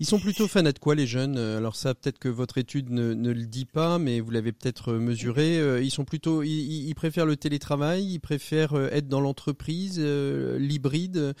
Ils 0.00 0.06
sont 0.06 0.18
plutôt 0.18 0.48
fans 0.48 0.62
de 0.64 0.72
quoi 0.72 0.96
les 0.96 1.06
jeunes? 1.06 1.38
Alors 1.38 1.76
ça, 1.76 1.94
peut-être 1.94 2.18
que 2.18 2.28
votre 2.28 2.58
étude 2.58 2.90
ne, 2.90 3.14
ne, 3.14 3.30
le 3.30 3.46
dit 3.46 3.66
pas, 3.66 3.98
mais 3.98 4.18
vous 4.18 4.30
l'avez 4.30 4.50
peut-être 4.50 4.94
mesuré. 4.94 5.58
Euh, 5.58 5.80
ils 5.80 5.90
sont 5.90 6.04
plutôt, 6.04 6.42
ils, 6.42 6.88
ils, 6.88 6.94
préfèrent 6.94 7.26
le 7.26 7.36
télétravail, 7.36 8.04
ils 8.04 8.18
préfèrent 8.18 8.74
être 8.92 9.06
dans 9.06 9.20
l'entreprise, 9.20 10.00
l'hybride. 10.00 11.34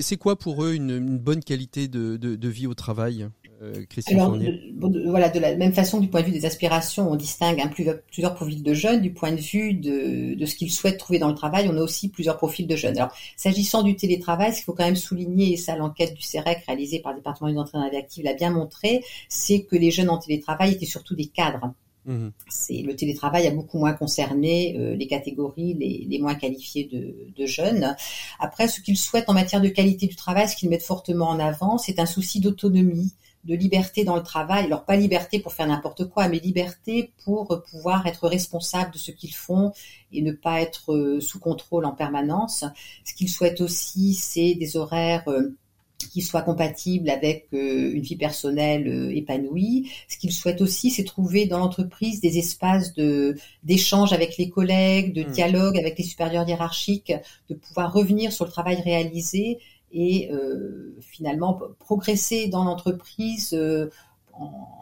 C'est 0.00 0.18
quoi 0.18 0.38
pour 0.38 0.64
eux 0.64 0.74
une, 0.74 0.90
une 0.90 1.18
bonne 1.18 1.42
qualité 1.42 1.88
de, 1.88 2.18
de, 2.18 2.36
de 2.36 2.48
vie 2.48 2.66
au 2.66 2.74
travail? 2.74 3.28
Euh, 3.62 3.84
Alors, 4.06 4.36
de, 4.36 5.08
voilà, 5.08 5.28
de 5.28 5.38
la 5.38 5.54
même 5.56 5.72
façon, 5.72 6.00
du 6.00 6.08
point 6.08 6.22
de 6.22 6.26
vue 6.26 6.32
des 6.32 6.46
aspirations, 6.46 7.10
on 7.10 7.16
distingue 7.16 7.62
plusieurs, 7.70 8.00
plusieurs 8.02 8.34
profils 8.34 8.62
de 8.62 8.74
jeunes. 8.74 9.00
Du 9.00 9.12
point 9.12 9.32
de 9.32 9.40
vue 9.40 9.74
de, 9.74 10.34
de 10.34 10.46
ce 10.46 10.54
qu'ils 10.54 10.70
souhaitent 10.70 10.98
trouver 10.98 11.18
dans 11.18 11.28
le 11.28 11.34
travail, 11.34 11.68
on 11.70 11.76
a 11.76 11.82
aussi 11.82 12.08
plusieurs 12.08 12.36
profils 12.36 12.66
de 12.66 12.76
jeunes. 12.76 12.96
Alors, 12.96 13.14
s'agissant 13.36 13.82
du 13.82 13.96
télétravail, 13.96 14.52
ce 14.52 14.56
qu'il 14.56 14.64
faut 14.64 14.72
quand 14.72 14.84
même 14.84 14.96
souligner, 14.96 15.52
et 15.52 15.56
ça, 15.56 15.76
l'enquête 15.76 16.14
du 16.14 16.22
CEREC 16.22 16.64
réalisée 16.66 17.00
par 17.00 17.12
le 17.12 17.18
département 17.18 17.50
des 17.50 17.58
entrées 17.58 17.78
dans 17.78 17.84
la 17.84 17.90
vie 17.90 17.96
active 17.96 18.24
l'a 18.24 18.34
bien 18.34 18.50
montré, 18.50 19.02
c'est 19.28 19.62
que 19.62 19.76
les 19.76 19.90
jeunes 19.90 20.10
en 20.10 20.18
télétravail 20.18 20.72
étaient 20.72 20.86
surtout 20.86 21.14
des 21.14 21.26
cadres. 21.26 21.74
Mmh. 22.06 22.28
C'est 22.48 22.80
le 22.80 22.96
télétravail 22.96 23.46
a 23.46 23.50
beaucoup 23.50 23.78
moins 23.78 23.92
concerné 23.92 24.74
euh, 24.78 24.96
les 24.96 25.06
catégories 25.06 25.74
les, 25.74 26.06
les 26.08 26.18
moins 26.18 26.34
qualifiées 26.34 26.88
de, 26.90 27.14
de, 27.36 27.46
jeunes. 27.46 27.94
Après, 28.38 28.68
ce 28.68 28.80
qu'ils 28.80 28.96
souhaitent 28.96 29.28
en 29.28 29.34
matière 29.34 29.60
de 29.60 29.68
qualité 29.68 30.06
du 30.06 30.16
travail, 30.16 30.48
ce 30.48 30.56
qu'ils 30.56 30.70
mettent 30.70 30.82
fortement 30.82 31.28
en 31.28 31.38
avant, 31.38 31.76
c'est 31.76 31.98
un 31.98 32.06
souci 32.06 32.40
d'autonomie, 32.40 33.12
de 33.44 33.54
liberté 33.54 34.04
dans 34.04 34.16
le 34.16 34.22
travail. 34.22 34.64
Alors 34.64 34.84
pas 34.84 34.96
liberté 34.96 35.40
pour 35.40 35.52
faire 35.52 35.66
n'importe 35.66 36.08
quoi, 36.08 36.28
mais 36.28 36.38
liberté 36.38 37.12
pour 37.24 37.62
pouvoir 37.70 38.06
être 38.06 38.28
responsable 38.28 38.92
de 38.92 38.98
ce 38.98 39.10
qu'ils 39.10 39.34
font 39.34 39.72
et 40.12 40.22
ne 40.22 40.32
pas 40.32 40.60
être 40.60 40.92
euh, 40.92 41.20
sous 41.20 41.38
contrôle 41.38 41.84
en 41.84 41.92
permanence. 41.92 42.64
Ce 43.04 43.14
qu'ils 43.14 43.30
souhaitent 43.30 43.60
aussi, 43.60 44.14
c'est 44.14 44.54
des 44.54 44.76
horaires 44.76 45.28
euh, 45.28 45.54
qui 46.12 46.22
soient 46.22 46.42
compatibles 46.42 47.08
avec 47.08 47.46
euh, 47.52 47.92
une 47.94 48.02
vie 48.02 48.16
personnelle 48.16 49.10
épanouie. 49.14 49.90
Ce 50.08 50.18
qu'ils 50.18 50.32
souhaitent 50.32 50.60
aussi, 50.60 50.90
c'est 50.90 51.04
trouver 51.04 51.46
dans 51.46 51.58
l'entreprise 51.58 52.20
des 52.20 52.38
espaces 52.38 52.94
de 52.94 53.36
d'échange 53.62 54.12
avec 54.12 54.36
les 54.36 54.50
collègues, 54.50 55.14
de 55.14 55.22
mmh. 55.22 55.32
dialogue 55.32 55.78
avec 55.78 55.96
les 55.98 56.04
supérieurs 56.04 56.48
hiérarchiques, 56.48 57.12
de 57.48 57.54
pouvoir 57.54 57.92
revenir 57.92 58.32
sur 58.32 58.44
le 58.44 58.50
travail 58.50 58.80
réalisé 58.82 59.58
et 59.92 60.30
euh, 60.32 60.96
finalement 61.00 61.60
progresser 61.78 62.48
dans 62.48 62.64
l'entreprise 62.64 63.52
euh, 63.54 63.90
en 64.32 64.79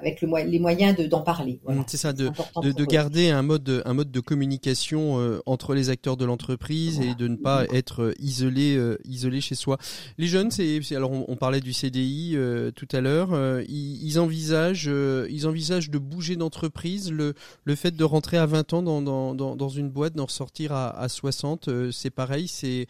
avec 0.00 0.20
le, 0.22 0.28
les 0.46 0.58
moyens 0.58 0.96
d'en 1.08 1.20
parler. 1.20 1.60
Voilà. 1.64 1.82
C'est 1.86 1.96
ça, 1.96 2.12
de, 2.12 2.30
de, 2.62 2.72
de 2.72 2.84
garder 2.84 3.30
un 3.30 3.42
mode, 3.42 3.82
un 3.84 3.94
mode 3.94 4.10
de 4.10 4.20
communication 4.20 5.18
euh, 5.20 5.40
entre 5.46 5.74
les 5.74 5.90
acteurs 5.90 6.16
de 6.16 6.24
l'entreprise 6.24 7.00
et 7.00 7.14
de 7.14 7.28
ne 7.28 7.36
pas 7.36 7.64
être 7.72 8.02
euh, 8.02 8.14
isolé, 8.18 8.76
euh, 8.76 8.98
isolé 9.04 9.40
chez 9.40 9.54
soi. 9.54 9.78
Les 10.18 10.26
jeunes, 10.26 10.50
c'est 10.50 10.80
alors 10.94 11.10
on, 11.12 11.36
parlait 11.36 11.60
du 11.60 11.72
CDI 11.72 12.36
tout 12.74 12.88
à 12.92 13.00
l'heure, 13.00 13.30
ils, 13.68 14.04
ils, 14.04 14.18
envisagent, 14.18 14.90
ils 15.30 15.46
envisagent 15.46 15.90
de 15.90 15.98
bouger 15.98 16.36
d'entreprise. 16.36 17.12
Le, 17.12 17.34
le 17.64 17.74
fait 17.74 17.94
de 17.96 18.04
rentrer 18.04 18.38
à 18.38 18.46
20 18.46 18.72
ans 18.72 18.82
dans, 18.82 19.02
dans, 19.02 19.34
dans, 19.34 19.54
dans 19.54 19.68
une 19.68 19.88
boîte, 19.88 20.14
d'en 20.14 20.24
ressortir 20.26 20.72
à, 20.72 20.90
à 20.98 21.08
60, 21.08 21.90
c'est 21.92 22.10
pareil, 22.10 22.48
c'est 22.48 22.86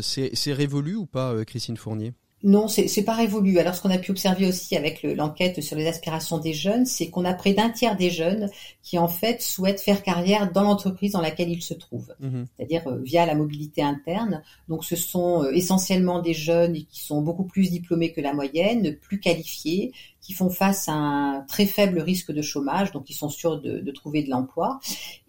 c'est 0.00 0.52
révolu 0.52 0.94
ou 0.96 1.06
pas, 1.06 1.44
Christine 1.44 1.76
Fournier? 1.76 2.14
Non, 2.46 2.68
c'est 2.68 3.02
pas 3.02 3.14
révolu. 3.14 3.58
Alors, 3.58 3.74
ce 3.74 3.82
qu'on 3.82 3.90
a 3.90 3.98
pu 3.98 4.12
observer 4.12 4.46
aussi 4.46 4.76
avec 4.76 5.02
l'enquête 5.02 5.60
sur 5.60 5.76
les 5.76 5.88
aspirations 5.88 6.38
des 6.38 6.54
jeunes, 6.54 6.86
c'est 6.86 7.10
qu'on 7.10 7.24
a 7.24 7.34
près 7.34 7.54
d'un 7.54 7.70
tiers 7.70 7.96
des 7.96 8.08
jeunes 8.08 8.48
qui, 8.84 8.98
en 8.98 9.08
fait, 9.08 9.42
souhaitent 9.42 9.80
faire 9.80 10.04
carrière 10.04 10.52
dans 10.52 10.62
l'entreprise 10.62 11.10
dans 11.10 11.20
laquelle 11.20 11.50
ils 11.50 11.60
se 11.60 11.74
trouvent, 11.74 12.14
mmh 12.20 12.44
c'est-à-dire 12.56 12.86
euh, 12.86 13.00
via 13.02 13.26
la 13.26 13.34
mobilité 13.34 13.82
interne. 13.82 14.44
Donc, 14.68 14.84
ce 14.84 14.94
sont 14.94 15.42
euh, 15.42 15.50
essentiellement 15.50 16.22
des 16.22 16.34
jeunes 16.34 16.74
qui 16.74 17.02
sont 17.02 17.20
beaucoup 17.20 17.46
plus 17.46 17.68
diplômés 17.68 18.12
que 18.12 18.20
la 18.20 18.32
moyenne, 18.32 18.94
plus 18.94 19.18
qualifiés, 19.18 19.92
qui 20.26 20.32
font 20.32 20.50
face 20.50 20.88
à 20.88 20.92
un 20.92 21.40
très 21.42 21.66
faible 21.66 22.00
risque 22.00 22.32
de 22.32 22.42
chômage, 22.42 22.90
donc 22.90 23.08
ils 23.08 23.14
sont 23.14 23.28
sûrs 23.28 23.60
de, 23.60 23.90
trouver 23.92 24.24
de 24.24 24.30
l'emploi, 24.30 24.80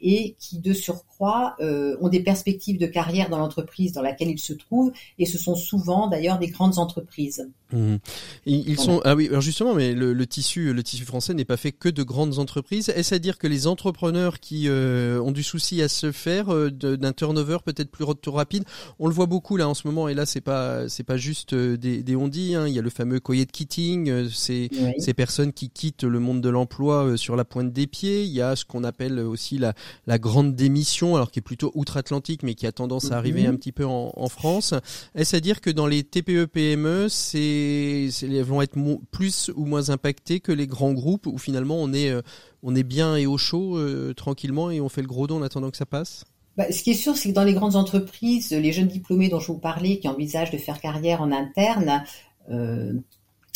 et 0.02 0.36
qui 0.39 0.58
de 0.58 0.74
surcroît 0.74 1.56
euh, 1.60 1.98
ont 2.02 2.10
des 2.10 2.22
perspectives 2.22 2.80
de 2.80 2.88
carrière 2.88 3.30
dans 3.30 3.38
l'entreprise 3.38 3.91
dans 3.91 4.02
laquelle 4.02 4.30
ils 4.30 4.39
se 4.39 4.54
trouvent, 4.54 4.91
et 5.20 5.28
ce 5.28 5.38
sont 5.38 5.54
souvent 5.54 6.08
d'ailleurs 6.08 6.39
des 6.39 6.48
grandes 6.48 6.80
entreprises. 6.80 7.48
Mmh. 7.74 7.98
Ils, 8.45 8.80
sont 8.80 9.02
ah 9.04 9.14
oui 9.14 9.28
alors 9.28 9.41
justement 9.41 9.74
mais 9.74 9.93
le, 9.93 10.26
tissu 10.26 10.72
le 10.72 10.84
tissu 10.84 11.04
français 11.04 11.34
n'est 11.34 11.43
pas 11.43 11.58
fait 11.58 11.74
que 11.74 11.89
de 11.89 12.02
grandes 12.02 12.39
entreprises 12.39 12.88
est-ce 12.88 13.14
à 13.14 13.20
dire 13.20 13.38
que 13.38 13.45
les 13.45 13.68
entrepreneurs 13.68 14.39
qui 14.39 14.70
euh, 14.70 15.20
ont 15.20 15.34
du 15.34 15.43
souci 15.43 15.82
à 15.82 15.89
se 15.89 16.14
faire 16.14 16.54
euh, 16.54 16.72
d'un 16.72 17.12
turnover 17.12 17.58
peut-être 17.66 17.91
plus 17.91 18.06
rapide 18.30 18.64
on 19.00 19.10
le 19.10 19.14
voit 19.14 19.26
beaucoup 19.26 19.58
là 19.58 19.68
en 19.68 19.74
ce 19.74 19.86
moment 19.86 20.08
et 20.08 20.14
là 20.14 20.26
c'est 20.26 20.39
pas 20.39 20.88
c'est 20.88 21.04
pas 21.04 21.18
juste 21.18 21.54
des, 21.54 22.04
des 22.04 22.16
on 22.16 22.30
dit 22.30 22.56
hein. 22.56 22.70
il 22.70 22.74
y 22.74 22.80
a 22.80 22.82
le 22.82 22.89
fameux 22.89 23.20
quiet 23.20 23.48
quitting 23.48 24.30
c'est 24.30 24.70
ces 24.98 25.14
personnes 25.14 25.54
qui 25.54 25.70
quittent 25.70 26.04
le 26.04 26.20
monde 26.20 26.42
de 26.42 26.50
l'emploi 26.50 27.06
euh, 27.06 27.18
sur 27.18 27.36
la 27.36 27.46
pointe 27.46 27.72
des 27.72 27.88
pieds. 27.88 28.24
Il 28.24 28.32
y 28.32 28.42
a 28.42 28.56
ce 28.56 28.66
qu'on 28.66 28.84
appelle 28.84 29.20
aussi 29.20 29.58
la, 29.58 29.74
la 30.06 30.18
grande 30.18 30.56
démission, 30.56 31.16
alors 31.16 31.32
qui 31.32 31.40
est 31.40 31.42
plutôt 31.42 31.72
outre-Atlantique, 31.76 32.44
mais 32.44 32.56
qui 32.56 32.68
a 32.68 32.72
tendance 32.72 33.12
à 33.12 33.18
arriver 33.18 33.44
mhm. 33.44 33.54
un 33.54 33.56
petit 33.56 33.72
peu 33.72 33.86
en, 33.86 34.12
en 34.16 34.30
France. 34.30 34.74
Est-ce 35.16 35.36
à 35.36 35.40
dire 35.40 35.62
que 35.62 35.70
dans 35.70 35.88
les 35.88 36.04
TPE-PME, 36.04 37.08
c'est, 37.10 38.10
elles 38.22 38.42
vont 38.44 38.62
être 38.62 38.78
plus 39.12 39.52
ou 39.56 39.66
moins 39.66 39.90
impactées 39.90 40.40
que 40.40 40.52
les 40.52 40.68
grands 40.68 40.94
groupes, 40.94 41.28
où 41.28 41.38
finalement 41.38 41.78
on 41.78 41.94
est, 41.94 42.10
euh, 42.10 42.22
on 42.64 42.76
est 42.76 42.84
bien 42.84 43.16
et 43.16 43.26
au 43.26 43.38
chaud 43.38 43.78
euh, 43.78 44.14
tranquillement 44.14 44.72
et 44.72 44.82
on 44.82 44.90
fait 44.90 45.02
le 45.02 45.08
gros 45.08 45.28
dos 45.28 45.36
en 45.36 45.42
attendant 45.42 45.72
que 45.72 45.78
ça 45.78 45.86
passe? 45.86 46.26
Bah, 46.58 46.72
ce 46.72 46.82
qui 46.82 46.92
est 46.92 46.96
sûr, 46.96 47.16
c'est 47.16 47.30
que 47.30 47.36
dans 47.36 47.44
les 47.44 47.54
grandes 47.54 47.76
entreprises, 47.76 48.52
les 48.52 48.72
jeunes 48.72 48.88
diplômés 48.88 49.30
dont 49.30 49.40
je 49.40 49.48
vous 49.48 49.60
parlais, 49.60 50.00
qui 50.00 50.08
envisagent 50.08 50.50
de 50.50 50.58
faire 50.58 50.82
carrière 50.82 51.22
en 51.22 51.32
interne, 51.32 52.04
euh, 52.50 52.94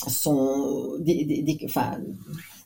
sont 0.10 0.97
des, 0.99 1.26
des, 1.26 1.41
des, 1.41 1.60
enfin, 1.66 1.97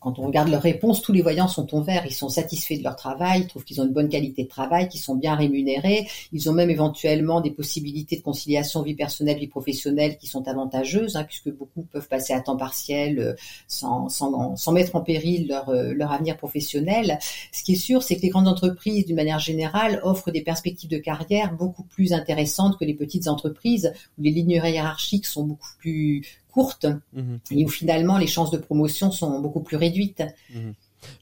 quand 0.05 0.19
on 0.19 0.27
regarde 0.27 0.49
leurs 0.49 0.61
réponses, 0.61 1.01
tous 1.01 1.13
les 1.13 1.23
voyants 1.23 1.47
sont 1.47 1.73
en 1.73 1.81
vert. 1.81 2.03
Ils 2.05 2.13
sont 2.13 2.29
satisfaits 2.29 2.75
de 2.77 2.83
leur 2.83 2.95
travail, 2.95 3.41
ils 3.41 3.47
trouvent 3.47 3.63
qu'ils 3.63 3.81
ont 3.81 3.85
une 3.85 3.91
bonne 3.91 4.07
qualité 4.07 4.43
de 4.43 4.47
travail, 4.47 4.87
qu'ils 4.87 5.01
sont 5.01 5.15
bien 5.15 5.33
rémunérés. 5.33 6.07
Ils 6.31 6.47
ont 6.47 6.53
même 6.53 6.69
éventuellement 6.69 7.41
des 7.41 7.49
possibilités 7.49 8.15
de 8.17 8.21
conciliation 8.21 8.83
vie 8.83 8.93
personnelle, 8.93 9.39
vie 9.39 9.47
professionnelle 9.47 10.17
qui 10.19 10.27
sont 10.27 10.47
avantageuses, 10.47 11.15
hein, 11.15 11.23
puisque 11.23 11.49
beaucoup 11.49 11.81
peuvent 11.91 12.07
passer 12.07 12.33
à 12.33 12.41
temps 12.41 12.55
partiel 12.55 13.17
euh, 13.17 13.33
sans, 13.67 14.07
sans, 14.09 14.55
sans 14.55 14.71
mettre 14.73 14.95
en 14.95 15.01
péril 15.01 15.47
leur, 15.47 15.69
euh, 15.69 15.91
leur 15.93 16.11
avenir 16.11 16.37
professionnel. 16.37 17.17
Ce 17.51 17.63
qui 17.63 17.73
est 17.73 17.75
sûr, 17.75 18.03
c'est 18.03 18.15
que 18.15 18.21
les 18.21 18.29
grandes 18.29 18.47
entreprises, 18.47 19.07
d'une 19.07 19.15
manière 19.15 19.39
générale, 19.39 20.01
offrent 20.03 20.29
des 20.29 20.43
perspectives 20.43 20.91
de 20.91 20.99
carrière 20.99 21.51
beaucoup 21.55 21.83
plus 21.83 22.13
intéressantes 22.13 22.77
que 22.77 22.85
les 22.85 22.93
petites 22.93 23.27
entreprises, 23.27 23.91
où 24.19 24.21
les 24.21 24.29
lignes 24.29 24.61
hiérarchiques 24.63 25.25
sont 25.25 25.45
beaucoup 25.45 25.73
plus 25.79 26.21
courte 26.55 26.87
mhm. 27.13 27.39
et 27.51 27.65
où 27.65 27.69
finalement 27.69 28.17
les 28.17 28.27
chances 28.35 28.51
de 28.51 28.57
promotion 28.57 29.11
sont 29.11 29.39
beaucoup 29.39 29.63
plus 29.67 29.77
réduites. 29.77 30.23
Mhm 30.53 30.73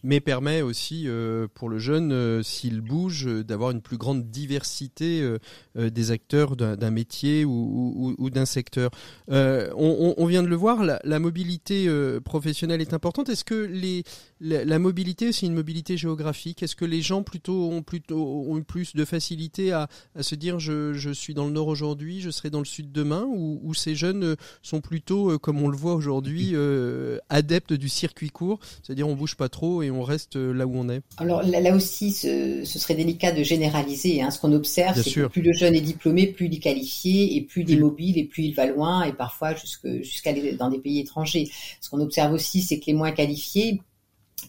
mais 0.03 0.19
permet 0.19 0.61
aussi 0.61 1.03
euh, 1.07 1.47
pour 1.53 1.69
le 1.69 1.79
jeune, 1.79 2.11
euh, 2.11 2.43
s'il 2.43 2.81
bouge, 2.81 3.27
euh, 3.27 3.43
d'avoir 3.43 3.71
une 3.71 3.81
plus 3.81 3.97
grande 3.97 4.29
diversité 4.29 5.23
des 5.75 6.11
acteurs 6.11 6.55
d'un 6.55 6.91
métier 6.91 7.45
ou, 7.45 8.29
d'un 8.29 8.45
secteur. 8.45 8.91
On, 9.27 10.25
vient 10.27 10.43
de 10.43 10.47
le 10.47 10.55
voir, 10.55 10.83
la, 10.83 11.19
mobilité 11.19 11.87
professionnelle 12.23 12.81
est 12.81 12.93
importante. 12.93 13.29
Est-ce 13.29 13.43
que 13.43 13.55
les, 13.55 14.03
la, 14.39 14.79
mobilité, 14.79 15.31
c'est 15.31 15.45
une 15.45 15.53
mobilité 15.53 15.97
géographique? 15.97 16.63
Est-ce 16.63 16.75
que 16.75 16.85
les 16.85 17.01
gens 17.01 17.23
plutôt 17.23 17.71
ont 17.71 17.81
plutôt 17.81 18.45
ont 18.47 18.61
plus 18.61 18.95
de 18.95 19.05
facilité 19.05 19.71
à, 19.71 19.87
se 20.19 20.35
dire 20.35 20.59
je, 20.59 21.11
suis 21.13 21.33
dans 21.33 21.45
le 21.45 21.51
nord 21.51 21.67
aujourd'hui, 21.67 22.21
je 22.21 22.29
serai 22.29 22.49
dans 22.49 22.59
le 22.59 22.65
sud 22.65 22.91
demain, 22.91 23.25
ou, 23.27 23.73
ces 23.73 23.95
jeunes 23.95 24.35
sont 24.61 24.81
plutôt, 24.81 25.37
comme 25.39 25.61
on 25.61 25.67
le 25.67 25.77
voit 25.77 25.95
aujourd'hui, 25.95 26.55
adeptes 27.29 27.73
du 27.73 27.89
circuit 27.89 28.29
court, 28.29 28.59
c'est-à-dire 28.83 29.07
on 29.07 29.15
bouge 29.15 29.35
pas 29.35 29.49
trop 29.49 29.72
et 29.81 29.91
on 29.91 30.03
reste 30.03 30.35
euh, 30.35 30.53
là 30.53 30.67
où 30.67 30.73
on 30.75 30.89
est 30.89 31.01
Alors 31.17 31.43
là, 31.43 31.75
aussi, 31.75 32.11
ce, 32.11 32.63
serait 32.65 32.95
délicat 32.95 33.31
de 33.31 33.43
généraliser. 33.43 34.21
Hein. 34.21 34.31
Ce 34.31 34.39
qu'on 34.39 34.53
observe, 34.53 35.01
c'est 35.01 35.11
que 35.11 35.27
plus 35.27 35.41
le 35.41 35.53
jeune 35.53 35.75
est 35.75 35.81
diplômé, 35.81 36.27
plus 36.27 36.45
il 36.47 36.55
est 36.55 36.59
qualifié, 36.59 37.35
et 37.35 37.41
plus 37.41 37.61
il 37.61 37.71
est 37.71 37.79
mobile, 37.79 38.17
et 38.17 38.25
plus 38.25 38.43
il 38.43 38.53
va 38.53 38.65
loin, 38.67 39.03
et 39.03 39.13
parfois 39.13 39.55
jusqu'à 39.55 40.33
dans 40.57 40.69
des 40.69 40.79
pays 40.79 40.99
étrangers. 40.99 41.49
Ce 41.81 41.89
qu'on 41.89 42.01
observe 42.01 42.33
aussi, 42.33 42.61
c'est 42.61 42.79
que 42.79 42.85
les 42.87 42.93
moins 42.93 43.11
qualifiés, 43.11 43.81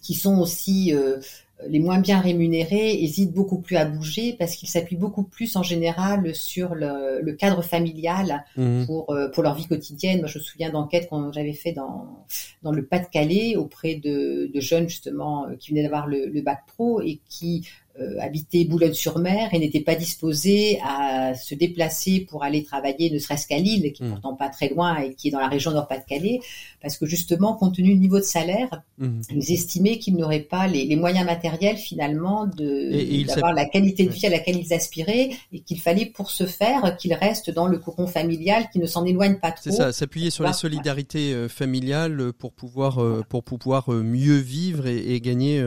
qui 0.01 0.13
sont 0.13 0.39
aussi 0.39 0.93
euh, 0.93 1.19
les 1.67 1.79
moins 1.79 1.99
bien 1.99 2.19
rémunérés 2.19 3.01
hésitent 3.01 3.33
beaucoup 3.33 3.59
plus 3.59 3.77
à 3.77 3.85
bouger 3.85 4.35
parce 4.37 4.55
qu'ils 4.55 4.67
s'appuient 4.67 4.97
beaucoup 4.97 5.23
plus 5.23 5.55
en 5.55 5.63
général 5.63 6.35
sur 6.35 6.75
le, 6.75 7.31
cadre 7.33 7.61
familial 7.61 8.45
mmh. 8.57 8.85
pour 8.85 9.09
euh, 9.11 9.29
pour 9.29 9.43
leur 9.43 9.55
vie 9.55 9.65
quotidienne. 9.65 10.19
Moi, 10.19 10.27
je 10.27 10.39
me 10.39 10.43
souviens 10.43 10.69
d'enquêtes 10.69 11.07
qu'on 11.09 11.31
j'avais 11.31 11.53
fait 11.53 11.71
dans 11.71 12.25
dans 12.61 12.71
le 12.71 12.85
Pas-de-Calais 12.85 13.55
auprès 13.55 13.95
de, 13.95 14.49
de, 14.53 14.59
jeunes 14.59 14.89
justement 14.89 15.47
euh, 15.47 15.55
qui 15.55 15.71
venaient 15.71 15.83
d'avoir 15.83 16.07
le, 16.07 16.27
le, 16.27 16.41
bac 16.41 16.63
pro 16.67 17.01
et 17.01 17.19
qui 17.29 17.67
euh, 18.01 18.19
habiter 18.19 18.65
Boulogne-sur-Mer 18.65 19.53
et 19.53 19.59
n'était 19.59 19.79
pas 19.79 19.95
disposé 19.95 20.81
à 20.85 21.33
se 21.33 21.55
déplacer 21.55 22.27
pour 22.29 22.43
aller 22.43 22.65
travailler 22.65 23.09
ne 23.09 23.19
serait-ce 23.19 23.47
qu'à 23.47 23.57
Lille, 23.57 23.93
qui 23.93 24.03
est 24.03 24.05
mmh. 24.05 24.09
pourtant 24.09 24.35
pas 24.35 24.49
très 24.49 24.67
loin 24.67 24.97
et 24.97 25.13
qui 25.13 25.29
est 25.29 25.31
dans 25.31 25.39
la 25.39 25.47
région 25.47 25.71
Nord-Pas-de-Calais, 25.71 26.41
parce 26.81 26.97
que 26.97 27.05
justement, 27.05 27.53
compte 27.53 27.75
tenu 27.75 27.93
du 27.93 27.99
niveau 27.99 28.17
de 28.17 28.23
salaire, 28.23 28.83
mmh. 28.97 29.21
ils 29.31 29.53
estimaient 29.53 29.97
qu'ils 29.97 30.17
n'auraient 30.17 30.41
pas 30.41 30.67
les, 30.67 30.93
moyens 30.97 31.25
matériels 31.25 31.77
finalement 31.77 32.47
de 32.47 33.25
d'avoir 33.27 33.53
la 33.53 33.65
qualité 33.65 34.03
de 34.05 34.11
vie 34.11 34.25
à 34.25 34.29
laquelle 34.29 34.57
ils 34.57 34.73
aspiraient 34.73 35.29
et 35.53 35.59
qu'il 35.61 35.79
fallait 35.79 36.05
pour 36.05 36.31
ce 36.31 36.45
faire 36.45 36.97
qu'ils 36.97 37.13
restent 37.13 37.49
dans 37.49 37.67
le 37.67 37.77
cocon 37.77 38.07
familial, 38.07 38.67
qui 38.73 38.79
ne 38.79 38.87
s'en 38.87 39.05
éloignent 39.05 39.39
pas 39.39 39.51
trop. 39.51 39.61
C'est 39.63 39.71
ça, 39.71 39.93
s'appuyer 39.93 40.31
sur 40.31 40.45
les 40.45 40.51
solidarités 40.51 41.33
euh, 41.33 41.47
familiales 41.47 42.33
pour 42.33 42.51
pouvoir 42.51 43.01
euh, 43.01 43.23
pour 43.29 43.43
pouvoir 43.43 43.89
mieux 43.89 44.37
vivre 44.37 44.85
et, 44.87 45.21
gagner 45.21 45.63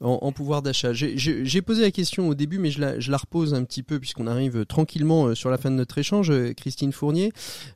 en, 0.00 0.18
en 0.20 0.32
pouvoir 0.32 0.60
d'achat. 0.60 0.92
J'ai 0.92 1.62
posé 1.70 1.82
la 1.82 1.92
question 1.92 2.28
au 2.28 2.34
début, 2.34 2.58
mais 2.58 2.72
je 2.72 2.80
la, 2.80 3.16
repose 3.16 3.54
un 3.54 3.62
petit 3.62 3.84
peu 3.84 4.00
puisqu'on 4.00 4.26
arrive 4.26 4.66
tranquillement 4.66 5.26
euh, 5.26 5.34
sur 5.36 5.50
la 5.50 5.56
fin 5.56 5.70
de 5.70 5.76
notre 5.76 5.98
échange, 5.98 6.28
euh, 6.32 6.52
Christine 6.52 6.90
Fournier. 6.90 7.30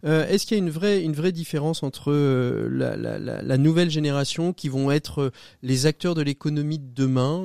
Euh, 0.05 0.27
est-ce 0.27 0.47
qu'il 0.47 0.59
y 0.59 0.61
a 0.61 0.65
une 0.65 0.71
vraie, 1.13 1.31
différence 1.31 1.85
entre 1.85 2.13
la, 2.13 3.57
nouvelle 3.57 3.91
génération 3.91 4.53
qui 4.53 4.69
vont 4.69 4.91
être 4.91 5.31
les 5.63 5.87
acteurs 5.87 6.17
de 6.17 6.23
l'économie 6.23 6.81
de 6.81 6.93
demain 6.93 7.45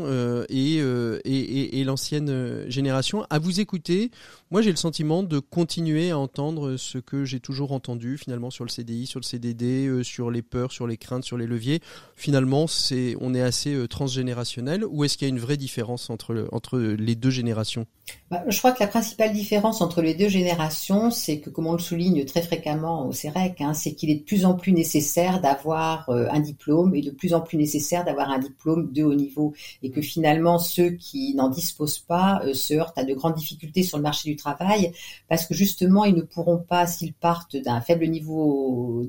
et, 0.50 0.78
et, 0.80 1.80
et, 1.80 1.84
l'ancienne 1.84 2.68
génération 2.68 3.28
À 3.30 3.38
vous 3.38 3.60
écouter, 3.60 4.10
moi 4.50 4.62
j'ai 4.64 4.72
le 4.72 4.76
sentiment 4.76 5.22
de 5.22 5.38
continuer 5.38 6.10
à 6.10 6.18
entendre 6.18 6.78
ce 6.78 6.98
que 6.98 7.26
j'ai 7.26 7.40
toujours 7.40 7.74
entendu 7.74 8.18
finalement 8.18 8.50
sur 8.50 8.64
le 8.64 8.70
CDI, 8.70 9.06
sur 9.06 9.20
le 9.20 9.26
CDD, 9.26 10.02
sur 10.04 10.32
les 10.32 10.42
peurs, 10.42 10.72
sur 10.72 10.88
les 10.88 10.98
craintes, 10.98 11.24
sur 11.24 11.38
les 11.38 11.48
leviers. 11.48 11.80
Finalement, 12.16 12.66
c'est, 12.66 13.16
on 13.22 13.34
est 13.36 13.42
assez 13.42 13.88
transgénérationnel. 13.88 14.84
Ou 14.86 15.04
est-ce 15.04 15.18
qu'il 15.18 15.28
y 15.28 15.32
a 15.32 15.34
une 15.34 15.40
vraie 15.40 15.58
différence 15.58 16.10
entre 16.10 16.39
entre 16.52 16.80
les 16.80 17.16
deux 17.16 17.30
générations 17.30 17.86
bah, 18.32 18.44
Je 18.48 18.58
crois 18.58 18.72
que 18.72 18.80
la 18.80 18.88
principale 18.88 19.34
différence 19.34 19.82
entre 19.82 20.02
les 20.02 20.14
deux 20.14 20.30
générations, 20.30 21.12
c'est 21.12 21.40
que, 21.40 21.50
comme 21.50 21.68
on 21.68 21.74
le 21.74 21.80
souligne 21.80 22.26
très 22.26 22.42
fréquemment 22.42 23.08
au 23.08 23.12
CEREC, 23.12 23.62
hein, 23.62 23.74
c'est 23.74 23.94
qu'il 23.94 24.10
est 24.10 24.16
de 24.16 24.24
plus 24.24 24.46
en 24.46 24.54
plus 24.54 24.72
nécessaire 24.72 25.42
d'avoir 25.42 26.10
euh, 26.10 26.28
un 26.32 26.40
diplôme 26.40 26.96
et 26.96 27.02
de 27.02 27.12
plus 27.12 27.34
en 27.34 27.42
plus 27.42 27.58
nécessaire 27.58 28.06
d'avoir 28.06 28.30
un 28.30 28.40
diplôme 28.40 28.92
de 28.92 29.04
haut 29.04 29.16
niveau 29.16 29.54
et 29.84 29.92
que 29.92 30.02
finalement 30.02 30.60
ceux 30.60 30.92
qui 30.92 31.36
n'en 31.36 31.50
disposent 31.50 32.00
pas 32.00 32.42
euh, 32.46 32.54
se 32.54 32.74
heurtent 32.74 32.98
à 32.98 33.04
de 33.04 33.14
grandes 33.14 33.36
difficultés 33.36 33.84
sur 33.84 33.98
le 33.98 34.04
marché 34.04 34.30
du 34.30 34.36
travail 34.36 34.92
parce 35.28 35.46
que 35.46 35.54
justement 35.54 36.06
ils 36.06 36.16
ne 36.16 36.22
pourront 36.22 36.58
pas, 36.58 36.88
s'ils 36.88 37.14
partent 37.14 37.58
d'un 37.58 37.82
faible 37.82 38.08
niveau 38.08 39.06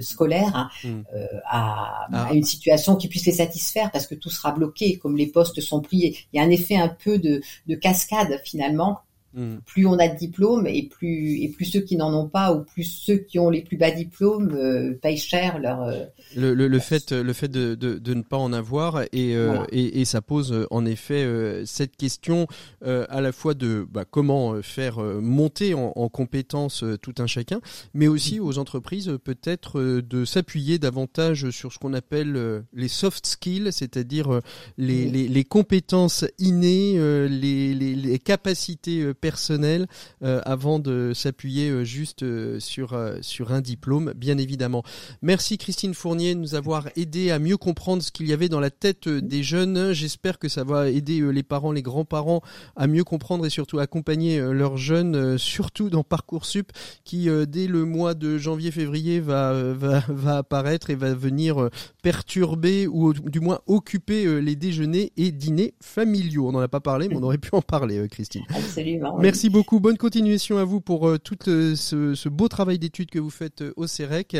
scolaire, 0.00 0.56
hein, 0.56 0.70
hmm. 0.84 1.02
euh, 1.14 1.26
à, 1.46 2.06
ah. 2.12 2.26
à, 2.28 2.32
une 2.32 2.44
situation 2.44 2.96
qui 2.96 3.08
puisse 3.08 3.26
les 3.26 3.32
satisfaire 3.32 3.90
parce 3.90 4.06
que 4.06 4.14
tout 4.14 4.30
sera 4.30 4.52
bloqué, 4.52 4.98
comme 4.98 5.16
les 5.16 5.26
postes 5.26 5.60
sont 5.60 5.80
pris. 5.80 6.26
Il 6.32 6.36
y 6.36 6.40
a 6.40 6.42
un 6.42 6.50
effet 6.54 6.76
un 6.76 6.88
peu 6.88 7.18
de, 7.18 7.42
de 7.66 7.74
cascade 7.74 8.40
finalement 8.44 9.00
Mm. 9.34 9.56
Plus 9.66 9.86
on 9.86 9.98
a 9.98 10.06
de 10.06 10.16
diplômes 10.16 10.68
et 10.68 10.84
plus 10.84 11.42
et 11.42 11.48
plus 11.48 11.64
ceux 11.64 11.80
qui 11.80 11.96
n'en 11.96 12.14
ont 12.14 12.28
pas 12.28 12.52
ou 12.52 12.62
plus 12.62 12.84
ceux 12.84 13.16
qui 13.16 13.40
ont 13.40 13.50
les 13.50 13.62
plus 13.62 13.76
bas 13.76 13.90
diplômes 13.90 14.54
euh, 14.54 14.94
payent 14.94 15.16
cher 15.16 15.58
leur. 15.58 15.82
Euh, 15.82 16.04
le, 16.36 16.54
le, 16.54 16.68
le, 16.68 16.78
fait 16.78 17.10
le 17.10 17.32
fait 17.32 17.48
de, 17.48 17.74
de, 17.74 17.98
de, 17.98 18.14
ne 18.14 18.22
pas 18.22 18.36
en 18.36 18.52
avoir 18.52 19.02
et, 19.12 19.34
euh, 19.34 19.64
et, 19.72 20.00
et, 20.00 20.04
ça 20.04 20.20
pose 20.22 20.66
en 20.70 20.86
effet 20.86 21.26
cette 21.64 21.96
question 21.96 22.46
à 22.82 23.20
la 23.20 23.32
fois 23.32 23.54
de 23.54 23.86
bah, 23.90 24.04
comment 24.08 24.62
faire 24.62 24.98
monter 24.98 25.74
en, 25.74 25.92
en 25.96 26.08
compétences 26.08 26.84
tout 27.02 27.14
un 27.18 27.26
chacun, 27.26 27.60
mais 27.92 28.06
aussi 28.06 28.38
mm. 28.38 28.44
aux 28.44 28.58
entreprises 28.58 29.18
peut-être 29.24 29.80
de 29.80 30.24
s'appuyer 30.24 30.78
davantage 30.78 31.50
sur 31.50 31.72
ce 31.72 31.78
qu'on 31.78 31.94
appelle 31.94 32.62
les 32.72 32.88
soft 32.88 33.26
skills, 33.26 33.72
c'est-à-dire 33.72 34.40
les, 34.78 35.10
les, 35.10 35.28
les, 35.28 35.44
compétences 35.44 36.24
innées, 36.38 36.94
les, 37.28 37.74
les, 37.74 37.94
les 37.94 38.18
capacités 38.18 39.12
personnel 39.24 39.86
avant 40.20 40.78
de 40.78 41.12
s'appuyer 41.14 41.82
juste 41.82 42.26
sur 42.58 42.94
sur 43.22 43.52
un 43.52 43.62
diplôme, 43.62 44.12
bien 44.14 44.36
évidemment. 44.36 44.82
Merci 45.22 45.56
Christine 45.56 45.94
Fournier 45.94 46.34
de 46.34 46.40
nous 46.40 46.54
avoir 46.54 46.88
aidé 46.94 47.30
à 47.30 47.38
mieux 47.38 47.56
comprendre 47.56 48.02
ce 48.02 48.12
qu'il 48.12 48.28
y 48.28 48.34
avait 48.34 48.50
dans 48.50 48.60
la 48.60 48.68
tête 48.68 49.08
des 49.08 49.42
jeunes. 49.42 49.94
J'espère 49.94 50.38
que 50.38 50.50
ça 50.50 50.62
va 50.62 50.90
aider 50.90 51.22
les 51.32 51.42
parents, 51.42 51.72
les 51.72 51.80
grands-parents 51.80 52.42
à 52.76 52.86
mieux 52.86 53.02
comprendre 53.02 53.46
et 53.46 53.50
surtout 53.50 53.78
accompagner 53.78 54.38
leurs 54.40 54.76
jeunes, 54.76 55.38
surtout 55.38 55.88
dans 55.88 56.04
Parcoursup, 56.04 56.70
qui 57.04 57.30
dès 57.48 57.66
le 57.66 57.86
mois 57.86 58.12
de 58.12 58.36
janvier-février 58.36 59.20
va, 59.20 59.72
va 59.72 60.02
va 60.08 60.36
apparaître 60.36 60.90
et 60.90 60.96
va 60.96 61.14
venir 61.14 61.70
perturber 62.02 62.86
ou 62.86 63.14
du 63.14 63.40
moins 63.40 63.60
occuper 63.66 64.42
les 64.42 64.54
déjeuners 64.54 65.12
et 65.16 65.32
dîners 65.32 65.72
familiaux. 65.80 66.48
On 66.48 66.52
n'en 66.52 66.60
a 66.60 66.68
pas 66.68 66.80
parlé, 66.80 67.08
mais 67.08 67.16
on 67.16 67.22
aurait 67.22 67.38
pu 67.38 67.50
en 67.52 67.62
parler, 67.62 68.06
Christine. 68.10 68.42
Absolument. 68.50 69.13
Merci 69.20 69.48
beaucoup. 69.48 69.80
Bonne 69.80 69.96
continuation 69.96 70.58
à 70.58 70.64
vous 70.64 70.80
pour 70.80 71.18
tout 71.20 71.36
ce, 71.44 71.74
ce, 71.74 72.28
beau 72.28 72.48
travail 72.48 72.78
d'études 72.78 73.10
que 73.10 73.18
vous 73.18 73.30
faites 73.30 73.64
au 73.76 73.86
CEREC. 73.86 74.36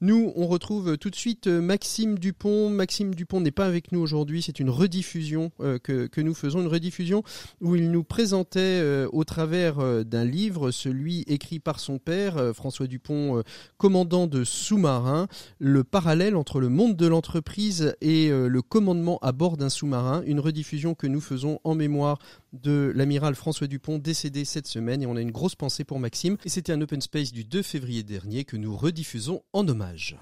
Nous, 0.00 0.32
on 0.36 0.46
retrouve 0.46 0.96
tout 0.98 1.10
de 1.10 1.16
suite 1.16 1.48
Maxime 1.48 2.18
Dupont. 2.18 2.68
Maxime 2.70 3.14
Dupont 3.14 3.40
n'est 3.40 3.50
pas 3.50 3.66
avec 3.66 3.90
nous 3.90 4.00
aujourd'hui. 4.00 4.42
C'est 4.42 4.60
une 4.60 4.70
rediffusion 4.70 5.50
que, 5.82 6.20
nous 6.20 6.34
faisons, 6.34 6.60
une 6.60 6.68
rediffusion 6.68 7.22
où 7.60 7.74
il 7.74 7.90
nous 7.90 8.04
présentait 8.04 9.06
au 9.12 9.24
travers 9.24 10.04
d'un 10.04 10.24
livre, 10.24 10.70
celui 10.70 11.22
écrit 11.22 11.58
par 11.58 11.80
son 11.80 11.98
père, 11.98 12.54
François 12.54 12.86
Dupont, 12.86 13.42
commandant 13.76 14.26
de 14.26 14.44
sous-marin, 14.44 15.26
le 15.58 15.84
parallèle 15.84 16.36
entre 16.36 16.60
le 16.60 16.68
monde 16.68 16.96
de 16.96 17.06
l'entreprise 17.06 17.96
et 18.00 18.30
le 18.30 18.62
commandement 18.62 19.18
à 19.22 19.32
bord 19.32 19.56
d'un 19.56 19.70
sous-marin. 19.70 20.22
Une 20.26 20.40
rediffusion 20.40 20.94
que 20.94 21.06
nous 21.06 21.20
faisons 21.20 21.58
en 21.64 21.74
mémoire 21.74 22.18
de 22.52 22.92
l'amiral 22.94 23.34
François 23.34 23.66
Dupont 23.66 23.98
décédé 23.98 24.44
cette 24.44 24.66
semaine 24.66 25.02
et 25.02 25.06
on 25.06 25.16
a 25.16 25.20
une 25.20 25.30
grosse 25.30 25.54
pensée 25.54 25.84
pour 25.84 25.98
Maxime. 25.98 26.36
Et 26.44 26.48
c'était 26.48 26.72
un 26.72 26.80
open 26.80 27.00
space 27.00 27.32
du 27.32 27.44
2 27.44 27.62
février 27.62 28.02
dernier 28.02 28.44
que 28.44 28.56
nous 28.56 28.76
rediffusons 28.76 29.42
en 29.52 29.66
hommage. 29.68 30.16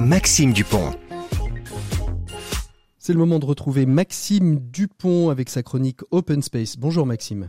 Maxime 0.00 0.52
Dupont. 0.52 0.92
C'est 2.98 3.12
le 3.12 3.18
moment 3.18 3.38
de 3.38 3.46
retrouver 3.46 3.86
Maxime 3.86 4.60
Dupont 4.70 5.30
avec 5.30 5.48
sa 5.48 5.62
chronique 5.62 6.00
Open 6.10 6.42
Space. 6.42 6.76
Bonjour 6.76 7.06
Maxime. 7.06 7.48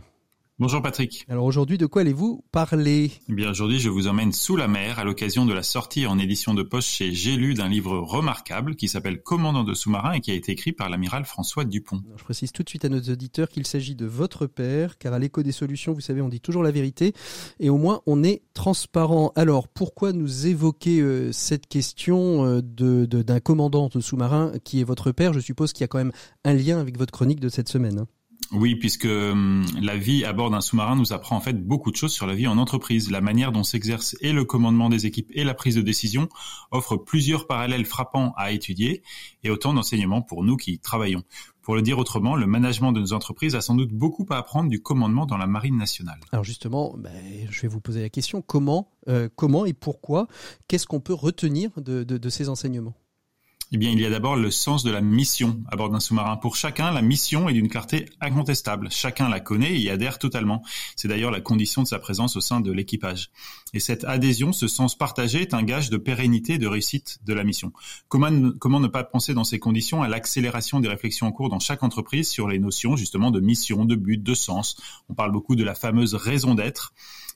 Bonjour 0.62 0.80
Patrick. 0.80 1.26
Alors 1.28 1.44
aujourd'hui, 1.44 1.76
de 1.76 1.86
quoi 1.86 2.02
allez-vous 2.02 2.44
parler? 2.52 3.10
Eh 3.28 3.32
bien 3.32 3.50
aujourd'hui, 3.50 3.80
je 3.80 3.88
vous 3.88 4.06
emmène 4.06 4.30
sous 4.30 4.54
la 4.54 4.68
mer 4.68 5.00
à 5.00 5.04
l'occasion 5.04 5.44
de 5.44 5.52
la 5.52 5.64
sortie 5.64 6.06
en 6.06 6.20
édition 6.20 6.54
de 6.54 6.62
poche 6.62 6.86
chez 6.86 7.12
J'ai 7.12 7.34
lu 7.34 7.54
d'un 7.54 7.68
livre 7.68 7.98
remarquable 7.98 8.76
qui 8.76 8.86
s'appelle 8.86 9.24
Commandant 9.24 9.64
de 9.64 9.74
sous-marin 9.74 10.12
et 10.12 10.20
qui 10.20 10.30
a 10.30 10.34
été 10.34 10.52
écrit 10.52 10.70
par 10.70 10.88
l'amiral 10.88 11.24
François 11.24 11.64
Dupont. 11.64 12.00
je 12.16 12.22
précise 12.22 12.52
tout 12.52 12.62
de 12.62 12.68
suite 12.68 12.84
à 12.84 12.88
nos 12.88 13.00
auditeurs 13.00 13.48
qu'il 13.48 13.66
s'agit 13.66 13.96
de 13.96 14.06
votre 14.06 14.46
père, 14.46 14.98
car 14.98 15.12
à 15.12 15.18
l'écho 15.18 15.42
des 15.42 15.50
solutions, 15.50 15.94
vous 15.94 16.00
savez, 16.00 16.22
on 16.22 16.28
dit 16.28 16.40
toujours 16.40 16.62
la 16.62 16.70
vérité 16.70 17.12
et 17.58 17.68
au 17.68 17.76
moins 17.76 18.00
on 18.06 18.22
est 18.22 18.42
transparent. 18.54 19.32
Alors 19.34 19.66
pourquoi 19.66 20.12
nous 20.12 20.46
évoquer 20.46 21.00
euh, 21.00 21.32
cette 21.32 21.66
question 21.66 22.46
euh, 22.46 22.62
de, 22.62 23.04
d'un 23.04 23.40
commandant 23.40 23.88
de 23.92 23.98
sous-marin 23.98 24.52
qui 24.62 24.78
est 24.80 24.84
votre 24.84 25.10
père? 25.10 25.32
Je 25.32 25.40
suppose 25.40 25.72
qu'il 25.72 25.80
y 25.80 25.86
a 25.86 25.88
quand 25.88 25.98
même 25.98 26.12
un 26.44 26.54
lien 26.54 26.78
avec 26.78 26.98
votre 26.98 27.10
chronique 27.10 27.40
de 27.40 27.48
cette 27.48 27.68
semaine. 27.68 27.98
Hein. 27.98 28.06
Oui, 28.52 28.74
puisque 28.76 29.06
hum, 29.06 29.64
la 29.80 29.96
vie 29.96 30.24
à 30.24 30.32
bord 30.34 30.50
d'un 30.50 30.60
sous-marin 30.60 30.94
nous 30.94 31.12
apprend 31.12 31.36
en 31.36 31.40
fait 31.40 31.54
beaucoup 31.66 31.90
de 31.90 31.96
choses 31.96 32.12
sur 32.12 32.26
la 32.26 32.34
vie 32.34 32.46
en 32.46 32.58
entreprise. 32.58 33.10
La 33.10 33.22
manière 33.22 33.50
dont 33.50 33.62
s'exerce 33.62 34.14
et 34.20 34.32
le 34.32 34.44
commandement 34.44 34.90
des 34.90 35.06
équipes 35.06 35.30
et 35.32 35.42
la 35.42 35.54
prise 35.54 35.74
de 35.76 35.80
décision 35.80 36.28
offre 36.70 36.96
plusieurs 36.96 37.46
parallèles 37.46 37.86
frappants 37.86 38.34
à 38.36 38.52
étudier 38.52 39.02
et 39.42 39.50
autant 39.50 39.72
d'enseignements 39.72 40.20
pour 40.20 40.44
nous 40.44 40.56
qui 40.56 40.78
travaillons. 40.78 41.22
Pour 41.62 41.76
le 41.76 41.82
dire 41.82 41.98
autrement, 41.98 42.36
le 42.36 42.46
management 42.46 42.92
de 42.92 43.00
nos 43.00 43.12
entreprises 43.12 43.54
a 43.54 43.60
sans 43.60 43.74
doute 43.74 43.92
beaucoup 43.92 44.26
à 44.30 44.36
apprendre 44.36 44.68
du 44.68 44.82
commandement 44.82 45.26
dans 45.26 45.38
la 45.38 45.46
marine 45.46 45.78
nationale. 45.78 46.20
Alors 46.32 46.44
justement, 46.44 46.94
ben, 46.98 47.12
je 47.48 47.62
vais 47.62 47.68
vous 47.68 47.80
poser 47.80 48.02
la 48.02 48.10
question 48.10 48.42
comment, 48.42 48.90
euh, 49.08 49.28
comment 49.34 49.64
et 49.64 49.72
pourquoi 49.72 50.26
Qu'est-ce 50.68 50.86
qu'on 50.86 51.00
peut 51.00 51.14
retenir 51.14 51.70
de 51.80 52.28
ces 52.28 52.48
enseignements? 52.48 52.94
Eh 53.74 53.78
bien, 53.78 53.90
il 53.90 54.00
y 54.00 54.04
a 54.04 54.10
d'abord 54.10 54.36
le 54.36 54.50
sens 54.50 54.84
de 54.84 54.90
la 54.90 55.00
mission 55.00 55.62
à 55.66 55.76
bord 55.76 55.88
d'un 55.88 55.98
sous-marin. 55.98 56.36
Pour 56.36 56.56
chacun, 56.56 56.90
la 56.90 57.00
mission 57.00 57.48
est 57.48 57.54
d'une 57.54 57.70
clarté 57.70 58.04
incontestable. 58.20 58.88
Chacun 58.90 59.30
la 59.30 59.40
connaît 59.40 59.72
et 59.72 59.78
y 59.78 59.88
adhère 59.88 60.18
totalement. 60.18 60.62
C'est 60.94 61.08
d'ailleurs 61.08 61.30
la 61.30 61.40
condition 61.40 61.82
de 61.82 61.88
sa 61.88 61.98
présence 61.98 62.36
au 62.36 62.42
sein 62.42 62.60
de 62.60 62.70
l'équipage. 62.70 63.30
Et 63.72 63.80
cette 63.80 64.04
adhésion, 64.04 64.52
ce 64.52 64.68
sens 64.68 64.94
partagé 64.94 65.40
est 65.40 65.54
un 65.54 65.62
gage 65.62 65.88
de 65.88 65.96
pérennité 65.96 66.58
de 66.58 66.66
réussite 66.66 67.20
de 67.24 67.32
la 67.32 67.44
mission. 67.44 67.72
Comment 68.08 68.30
ne 68.30 68.88
pas 68.88 69.04
penser 69.04 69.32
dans 69.32 69.44
ces 69.44 69.58
conditions 69.58 70.02
à 70.02 70.08
l'accélération 70.08 70.78
des 70.78 70.88
réflexions 70.88 71.26
en 71.26 71.32
cours 71.32 71.48
dans 71.48 71.60
chaque 71.60 71.82
entreprise 71.82 72.28
sur 72.28 72.48
les 72.48 72.58
notions 72.58 72.96
justement 72.96 73.30
de 73.30 73.40
mission, 73.40 73.86
de 73.86 73.94
but, 73.94 74.22
de 74.22 74.34
sens? 74.34 74.76
On 75.08 75.14
parle 75.14 75.32
beaucoup 75.32 75.56
de 75.56 75.64
la 75.64 75.74
fameuse 75.74 76.14
raison 76.14 76.54
d'être 76.54 76.92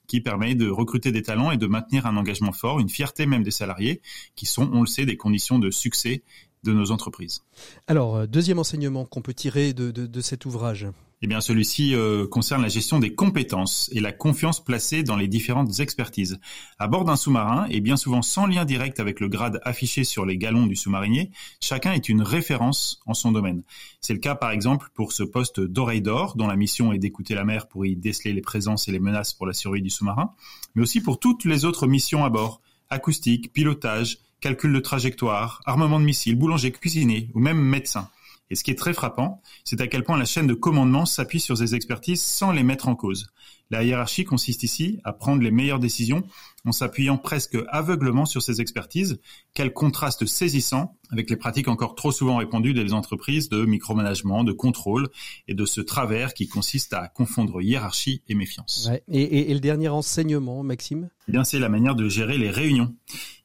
qui 0.07 0.21
permet 0.21 0.55
de 0.55 0.69
recruter 0.69 1.13
des 1.13 1.23
talents 1.23 1.51
et 1.51 1.57
de 1.57 1.67
maintenir 1.67 2.07
un 2.07 2.17
engagement 2.17 2.53
fort, 2.53 2.81
une 2.81 2.89
fierté 2.89 3.27
même 3.27 3.43
des 3.43 3.51
salariés, 3.51 4.01
qui 4.35 4.47
sont, 4.47 4.71
on 4.73 4.81
le 4.81 4.87
sait, 4.87 5.07
des 5.07 5.17
conditions 5.17 5.59
de 5.59 5.71
succès 5.71 6.23
de 6.65 6.73
nos 6.73 6.91
entreprises. 6.91 7.43
Alors, 7.87 8.17
euh, 8.17 8.27
deuxième 8.27 8.59
enseignement 8.59 9.05
qu'on 9.05 9.23
peut 9.23 9.35
tirer 9.35 9.73
de, 9.73 9.91
de 9.91 10.21
cet 10.21 10.47
ouvrage. 10.47 10.87
Eh 11.23 11.27
bien, 11.27 11.41
celui-ci 11.41 11.95
euh, 11.95 12.27
concerne 12.27 12.61
la 12.61 12.69
gestion 12.69 12.99
des 12.99 13.15
compétences 13.15 13.89
et 13.93 14.01
la 14.01 14.13
confiance 14.13 14.63
placée 14.63 15.03
dans 15.03 15.17
les 15.17 15.29
différentes 15.29 15.81
expertises. 15.81 16.39
À 16.79 16.89
bord 16.89 17.07
d'un 17.07 17.17
sous-marin, 17.17 17.67
et 17.71 17.81
bien 17.81 17.97
souvent 17.97 18.21
sans 18.21 18.45
lien 18.45 18.67
direct 18.67 19.01
avec 19.01 19.21
le 19.21 19.29
grade 19.29 19.59
affiché 19.65 20.05
sur 20.05 20.27
les 20.27 20.37
galons 20.37 20.67
du 20.67 20.77
sous-marinier, 20.77 21.31
chacun 21.59 21.93
est 21.93 22.11
une 22.11 22.21
référence 22.21 23.01
en 23.07 23.15
son 23.15 23.33
domaine. 23.33 23.63
C'est 24.03 24.13
le 24.13 24.19
cas, 24.19 24.35
par 24.35 24.51
exemple, 24.51 24.91
pour 24.93 25.13
ce 25.13 25.23
poste 25.23 25.59
d'oreille 25.59 26.03
d'or, 26.03 26.37
dont 26.37 26.49
la 26.49 26.57
mission 26.57 26.93
est 26.93 26.99
d'écouter 26.99 27.35
la 27.35 27.45
mer 27.45 27.67
pour 27.67 27.87
y 27.87 27.97
déceler 27.97 28.35
les 28.35 28.43
présences 28.43 28.87
et 28.87 28.93
les 28.93 29.01
menaces 29.01 29.33
pour 29.33 29.47
la 29.47 29.55
survie 29.55 29.83
du 29.83 29.91
sous-marin, 29.91 30.33
mais 30.75 30.83
aussi 30.83 31.01
pour 31.01 31.19
toutes 31.19 31.47
les 31.47 31.65
autres 31.65 31.87
missions 31.87 32.27
à 32.27 32.29
bord, 32.29 32.61
acoustique, 32.91 33.55
pilotage, 33.55 34.19
calcul 34.41 34.73
de 34.73 34.81
trajectoire, 34.81 35.63
armement 35.65 35.99
de 35.99 36.05
missiles, 36.05 36.37
boulanger, 36.37 36.73
cuisinier 36.73 37.31
ou 37.35 37.41
même 37.41 37.59
médecin. 37.59 38.11
Et 38.51 38.55
ce 38.55 38.65
qui 38.65 38.71
est 38.71 38.79
très 38.79 38.95
frappant, 38.95 39.41
c'est 39.65 39.81
à 39.81 39.87
quel 39.87 40.05
point 40.05 40.17
la 40.17 40.25
chaîne 40.25 40.47
de 40.47 40.55
commandement 40.55 41.07
s'appuie 41.07 41.41
sur 41.41 41.57
ces 41.59 41.75
expertises 41.75 42.23
sans 42.23 42.53
les 42.53 42.63
mettre 42.63 42.89
en 42.89 42.95
cause. 42.95 43.29
La 43.71 43.83
hiérarchie 43.83 44.25
consiste 44.25 44.63
ici 44.63 45.01
à 45.05 45.13
prendre 45.13 45.43
les 45.43 45.51
meilleures 45.51 45.81
décisions 45.81 46.25
en 46.65 46.73
s'appuyant 46.73 47.17
presque 47.17 47.57
aveuglement 47.69 48.25
sur 48.25 48.43
ces 48.43 48.61
expertises. 48.61 49.21
Quel 49.55 49.73
contraste 49.73 50.27
saisissant 50.27 50.97
avec 51.11 51.31
les 51.31 51.37
pratiques 51.37 51.69
encore 51.69 51.95
trop 51.95 52.11
souvent 52.11 52.37
répandues 52.37 52.75
des 52.75 52.93
entreprises 52.93 53.49
de 53.49 53.65
micromanagement, 53.65 54.45
de 54.45 54.53
contrôle 54.53 55.09
et 55.47 55.55
de 55.55 55.65
ce 55.65 55.81
travers 55.81 56.35
qui 56.35 56.49
consiste 56.49 56.93
à 56.95 57.09
confondre 57.09 57.63
hiérarchie 57.63 58.23
et 58.29 58.35
méfiance. 58.35 58.91
Et, 59.09 59.53
le 59.53 59.61
dernier 59.61 59.89
enseignement, 59.89 60.63
Maxime? 60.63 61.09
Eh 61.29 61.33
bien, 61.33 61.45
c'est 61.45 61.59
la 61.59 61.69
manière 61.69 61.95
de 61.95 62.09
gérer 62.09 62.39
les 62.39 62.51
réunions. 62.51 62.95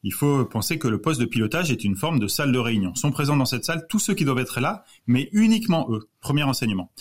Il 0.04 0.14
faut 0.14 0.46
penser 0.46 0.80
que 0.80 0.88
le 0.88 1.00
poste 1.00 1.20
de 1.20 1.26
pilotage 1.26 1.72
est 1.72 1.84
une 1.84 1.96
forme 1.96 2.20
de 2.20 2.28
salle 2.28 2.52
de 2.52 2.60
réunion. 2.60 2.96
Sont 2.96 3.12
présents 3.12 3.38
dans 3.38 3.46
cette 3.46 3.66
salle 3.66 3.86
tous 3.88 4.00
ceux 4.00 4.16
qui 4.16 4.26
doivent 4.26 4.40
être 4.40 4.60
là, 4.60 4.84
mais 5.06 5.30
uniquement 5.32 5.88
eux. 5.92 6.10
Premier 6.20 6.44
enseignement. 6.44 6.92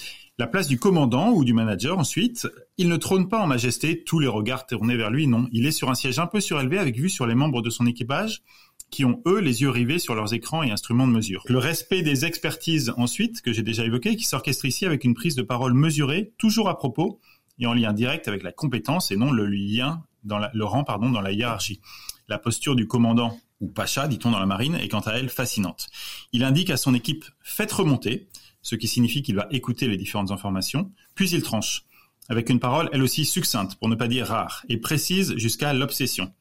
La 0.41 0.47
place 0.47 0.68
du 0.68 0.78
commandant 0.78 1.32
ou 1.32 1.45
du 1.45 1.53
manager 1.53 1.99
ensuite, 1.99 2.49
il 2.78 2.88
ne 2.88 2.97
trône 2.97 3.28
pas 3.28 3.41
en 3.41 3.47
majesté, 3.47 4.05
tous 4.05 4.20
les 4.20 4.26
regards 4.26 4.66
tournés 4.66 4.97
vers 4.97 5.11
lui, 5.11 5.26
non. 5.26 5.47
Il 5.53 5.66
est 5.66 5.70
sur 5.70 5.91
un 5.91 5.95
siège 5.95 6.18
un 6.18 6.26
peu 6.26 6.41
surélevé 6.41 6.78
avec 6.78 6.97
vue 6.97 7.11
sur 7.11 7.26
les 7.26 7.34
membres 7.34 7.61
de 7.61 7.68
son 7.68 7.84
équipage 7.84 8.43
qui 8.91 9.05
ont 9.05 9.20
eux 9.26 9.41
les 9.41 9.61
yeux 9.61 9.68
rivés 9.68 9.99
sur 9.99 10.14
leurs 10.14 10.32
écrans 10.32 10.62
et 10.62 10.70
instruments 10.70 11.07
de 11.07 11.12
mesure. 11.12 11.45
Le 11.47 11.59
respect 11.59 12.01
des 12.01 12.24
expertises 12.24 12.91
ensuite, 12.97 13.43
que 13.43 13.53
j'ai 13.53 13.62
déjà 13.62 13.84
évoqué, 13.84 14.16
qui 14.16 14.24
s'orchestre 14.24 14.64
ici 14.64 14.86
avec 14.86 15.05
une 15.05 15.12
prise 15.12 15.34
de 15.34 15.43
parole 15.43 15.74
mesurée, 15.74 16.32
toujours 16.38 16.70
à 16.70 16.78
propos 16.78 17.20
et 17.59 17.66
en 17.66 17.74
lien 17.74 17.93
direct 17.93 18.26
avec 18.26 18.43
la 18.43 18.51
compétence 18.51 19.11
et 19.11 19.16
non 19.16 19.32
le 19.32 19.45
lien 19.45 20.03
dans 20.24 20.38
le 20.38 20.64
rang 20.64 20.84
pardon 20.84 21.11
dans 21.11 21.20
la 21.20 21.32
hiérarchie. 21.32 21.82
La 22.28 22.38
posture 22.38 22.76
du 22.76 22.86
commandant 22.86 23.36
ou 23.61 23.68
pacha, 23.68 24.09
dit-on 24.09 24.30
dans 24.30 24.41
la 24.41 24.47
marine, 24.47 24.76
est 24.76 24.88
quant 24.88 25.01
à 25.01 25.12
elle 25.12 25.28
fascinante. 25.28 25.88
Il 26.32 26.45
indique 26.45 26.70
à 26.70 26.78
son 26.78 26.95
équipe 26.95 27.26
faites 27.43 27.72
remonter, 27.72 28.29
ce 28.62 28.74
qui 28.74 28.88
signifie 28.88 29.22
qu'il 29.22 29.36
va 29.36 29.46
écouter 29.50 29.88
les 29.88 29.96
différentes 29.96 30.30
informations, 30.30 30.90
puis 31.14 31.30
il 31.30 31.42
tranche, 31.42 31.84
avec 32.28 32.48
une 32.50 32.61
parole 32.61 32.88
elle 32.92 33.02
aussi 33.02 33.24
succincte, 33.24 33.76
pour 33.76 33.88
ne 33.88 33.94
pas 33.94 34.08
dire 34.08 34.26
rare, 34.26 34.64
et 34.68 34.76
précise 34.76 35.34
jusqu'à 35.36 35.72
l'obsession. 35.72 36.32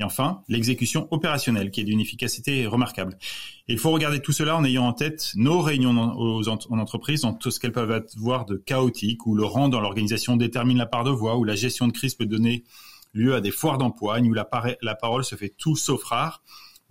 Et 0.00 0.04
enfin, 0.04 0.42
l'exécution 0.48 1.06
opérationnelle, 1.12 1.70
qui 1.70 1.80
est 1.80 1.84
d'une 1.84 2.00
efficacité 2.00 2.66
remarquable. 2.66 3.16
il 3.68 3.78
faut 3.78 3.90
regarder 3.90 4.20
tout 4.20 4.32
cela 4.32 4.56
en 4.56 4.64
ayant 4.64 4.86
en 4.86 4.92
tête 4.92 5.30
nos 5.36 5.60
réunions 5.60 5.90
en 5.90 6.78
entreprise, 6.78 7.20
dans 7.20 7.34
tout 7.34 7.50
ce 7.50 7.60
qu'elles 7.60 7.72
peuvent 7.72 8.02
avoir 8.16 8.44
de 8.44 8.56
chaotique, 8.56 9.26
où 9.26 9.34
le 9.34 9.44
rang 9.44 9.68
dans 9.68 9.80
l'organisation 9.80 10.36
détermine 10.36 10.78
la 10.78 10.86
part 10.86 11.04
de 11.04 11.10
voix, 11.10 11.36
où 11.36 11.44
la 11.44 11.54
gestion 11.54 11.86
de 11.86 11.92
crise 11.92 12.14
peut 12.14 12.26
donner 12.26 12.64
lieu 13.12 13.34
à 13.34 13.40
des 13.40 13.50
foires 13.50 13.78
d'empoigne, 13.78 14.28
où 14.28 14.32
la, 14.32 14.48
la 14.80 14.94
parole 14.94 15.24
se 15.24 15.36
fait 15.36 15.54
tout 15.56 15.76
sauf 15.76 16.02
rare, 16.02 16.42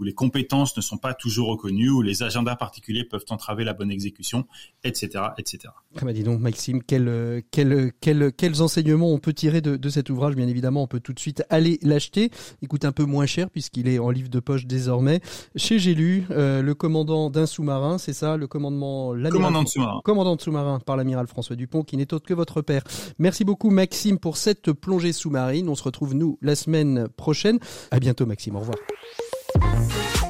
où 0.02 0.04
les 0.04 0.14
compétences 0.14 0.76
ne 0.76 0.82
sont 0.82 0.98
pas 0.98 1.14
toujours 1.14 1.50
reconnues, 1.50 1.92
où 1.92 2.02
les 2.02 2.24
agendas 2.24 2.56
particuliers 2.56 3.04
peuvent 3.04 3.26
entraver 3.30 3.64
la 3.64 3.74
bonne 3.74 3.92
exécution, 3.92 4.48
etc., 4.84 5.26
etc. 5.38 5.74
Ah 5.98 6.06
bah 6.06 6.12
dis 6.12 6.24
donc 6.24 6.40
Maxime, 6.40 6.82
quel, 6.82 7.44
quel, 7.52 7.92
quel, 8.02 8.32
quels 8.34 8.62
enseignements 8.64 9.12
on 9.12 9.20
peut 9.20 9.34
tirer 9.34 9.62
de, 9.62 9.78
de, 9.78 9.90
cet 9.90 10.10
ouvrage? 10.10 10.36
Bien 10.36 10.48
évidemment, 10.48 10.82
on 10.82 10.88
peut 10.88 11.00
tout 11.00 11.14
de 11.14 11.20
suite 11.20 11.44
aller 11.50 11.78
l'acheter. 11.84 12.32
Il 12.64 12.68
coûte 12.68 12.84
un 12.84 12.92
peu 12.92 13.04
moins 13.04 13.28
cher 13.28 13.50
puisqu'il 13.50 13.88
est 13.88 14.00
en 14.00 14.10
livre 14.10 14.30
de 14.30 14.40
poche 14.40 14.66
désormais. 14.66 15.22
Chez 15.56 15.78
J'ai 15.78 15.94
lu, 15.94 16.26
euh, 16.32 16.64
le 16.64 16.74
commandant 16.74 17.30
d'un 17.30 17.46
sous-marin, 17.46 18.00
c'est 18.00 18.14
ça, 18.14 18.38
le 18.38 18.48
commandement, 18.48 19.14
commandant 19.30 19.64
de 19.64 19.70
sous-marin, 19.70 20.02
commandant 20.04 20.36
de 20.36 20.42
sous-marin 20.42 20.80
par 20.80 20.98
l'amiral 20.98 21.28
François 21.28 21.56
Dupont, 21.56 21.84
qui 21.84 21.96
n'est 21.96 22.12
autre 22.14 22.26
que 22.26 22.34
votre 22.34 22.62
père. 22.62 22.84
Merci 23.20 23.44
beaucoup 23.44 23.70
Maxime 23.70 24.18
pour 24.18 24.38
cette 24.38 24.72
plongée 24.72 25.14
sous-marine. 25.14 25.70
On 25.70 25.76
se 25.76 25.84
retrouve 25.84 26.16
nous 26.16 26.40
la 26.42 26.56
semaine 26.56 27.08
prochaine. 27.10 27.60
À 27.92 28.00
bientôt 28.00 28.26
Maxime. 28.26 28.56
Au 28.56 28.60
revoir. 28.60 28.78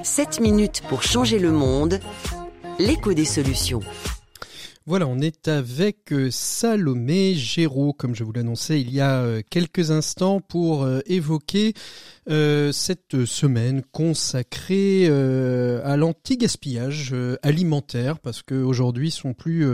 7 0.04 0.40
minutes 0.40 0.82
pour 0.90 1.04
changer 1.04 1.40
le 1.40 1.52
monde. 1.52 2.00
L'écho 2.80 3.14
des 3.14 3.26
solutions. 3.26 3.82
Voilà, 4.88 5.06
on 5.06 5.20
est 5.20 5.48
avec 5.48 6.12
euh, 6.12 6.32
Salomé 6.32 7.36
Géraud, 7.36 7.94
comme 7.94 8.16
je 8.16 8.24
vous 8.24 8.34
l'annonçais 8.34 8.82
il 8.82 8.92
y 8.92 9.00
a 9.00 9.22
euh, 9.22 9.42
quelques 9.48 9.92
instants, 9.92 10.42
pour 10.42 10.84
euh, 10.84 11.02
évoquer 11.06 11.74
euh, 12.30 12.72
cette 12.72 13.26
semaine 13.26 13.82
consacrée 13.92 15.08
euh, 15.10 15.82
à 15.84 15.98
l'anti-gaspillage 15.98 17.14
euh, 17.14 17.36
alimentaire 17.42 18.20
parce 18.20 18.44
qu'aujourd'hui 18.44 19.10
sont 19.10 19.34
plus 19.34 19.66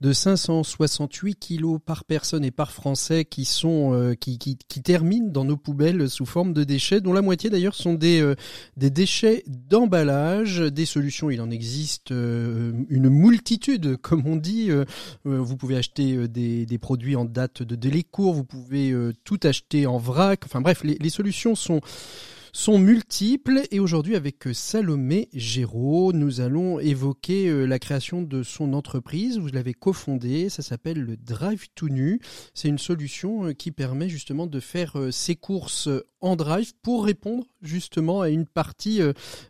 de 0.00 0.12
568 0.12 1.36
kilos 1.36 1.78
par 1.86 2.04
personne 2.04 2.44
et 2.44 2.50
par 2.50 2.72
français 2.72 3.24
qui 3.24 3.44
sont 3.44 4.16
qui, 4.20 4.38
qui, 4.38 4.58
qui, 4.66 4.82
terminent 4.82 5.30
dans 5.30 5.44
nos 5.44 5.56
poubelles 5.56 6.10
sous 6.10 6.26
forme 6.26 6.52
de 6.52 6.64
déchets 6.64 7.00
dont 7.00 7.12
la 7.12 7.22
moitié 7.22 7.50
d'ailleurs 7.50 7.76
sont 7.76 7.94
des 7.94 8.34
des 8.76 8.90
déchets 8.90 9.44
d'emballage. 9.46 10.58
Des 10.58 10.86
solutions 10.86 11.30
il 11.30 11.40
en 11.40 11.50
existe 11.50 12.10
une 12.10 13.08
multitude 13.10 13.96
comme 14.02 14.26
on 14.26 14.36
dit 14.36 14.70
vous 15.24 15.56
pouvez 15.56 15.76
acheter 15.76 16.26
des, 16.26 16.66
des 16.66 16.78
produits 16.78 17.14
en 17.14 17.24
date 17.24 17.62
de 17.62 17.76
délai 17.76 18.02
court 18.02 18.34
vous 18.34 18.44
pouvez 18.44 18.92
tout 19.22 19.38
acheter 19.44 19.86
en 19.86 19.98
vrac. 19.98 20.40
Enfin 20.44 20.60
bref 20.60 20.82
les, 20.82 20.96
les 20.98 21.10
solutions 21.10 21.54
sont 21.54 21.80
sont 22.52 22.78
multiples 22.78 23.62
et 23.70 23.80
aujourd'hui 23.80 24.14
avec 24.14 24.44
Salomé 24.52 25.28
Géraud, 25.32 26.12
nous 26.12 26.40
allons 26.40 26.78
évoquer 26.78 27.48
euh, 27.48 27.64
la 27.64 27.78
création 27.78 28.20
de 28.22 28.42
son 28.42 28.74
entreprise. 28.74 29.38
Vous 29.38 29.48
l'avez 29.48 29.72
cofondée, 29.72 30.50
ça 30.50 30.62
s'appelle 30.62 31.00
le 31.00 31.16
Drive 31.16 31.68
to 31.74 31.88
Nu. 31.88 32.20
C'est 32.52 32.68
une 32.68 32.78
solution 32.78 33.46
euh, 33.46 33.52
qui 33.54 33.72
permet 33.72 34.10
justement 34.10 34.46
de 34.46 34.60
faire 34.60 34.98
euh, 34.98 35.10
ses 35.10 35.34
courses 35.34 35.88
en 36.20 36.36
drive 36.36 36.72
pour 36.82 37.06
répondre 37.06 37.46
justement 37.62 38.20
à 38.20 38.28
une 38.28 38.46
partie 38.46 39.00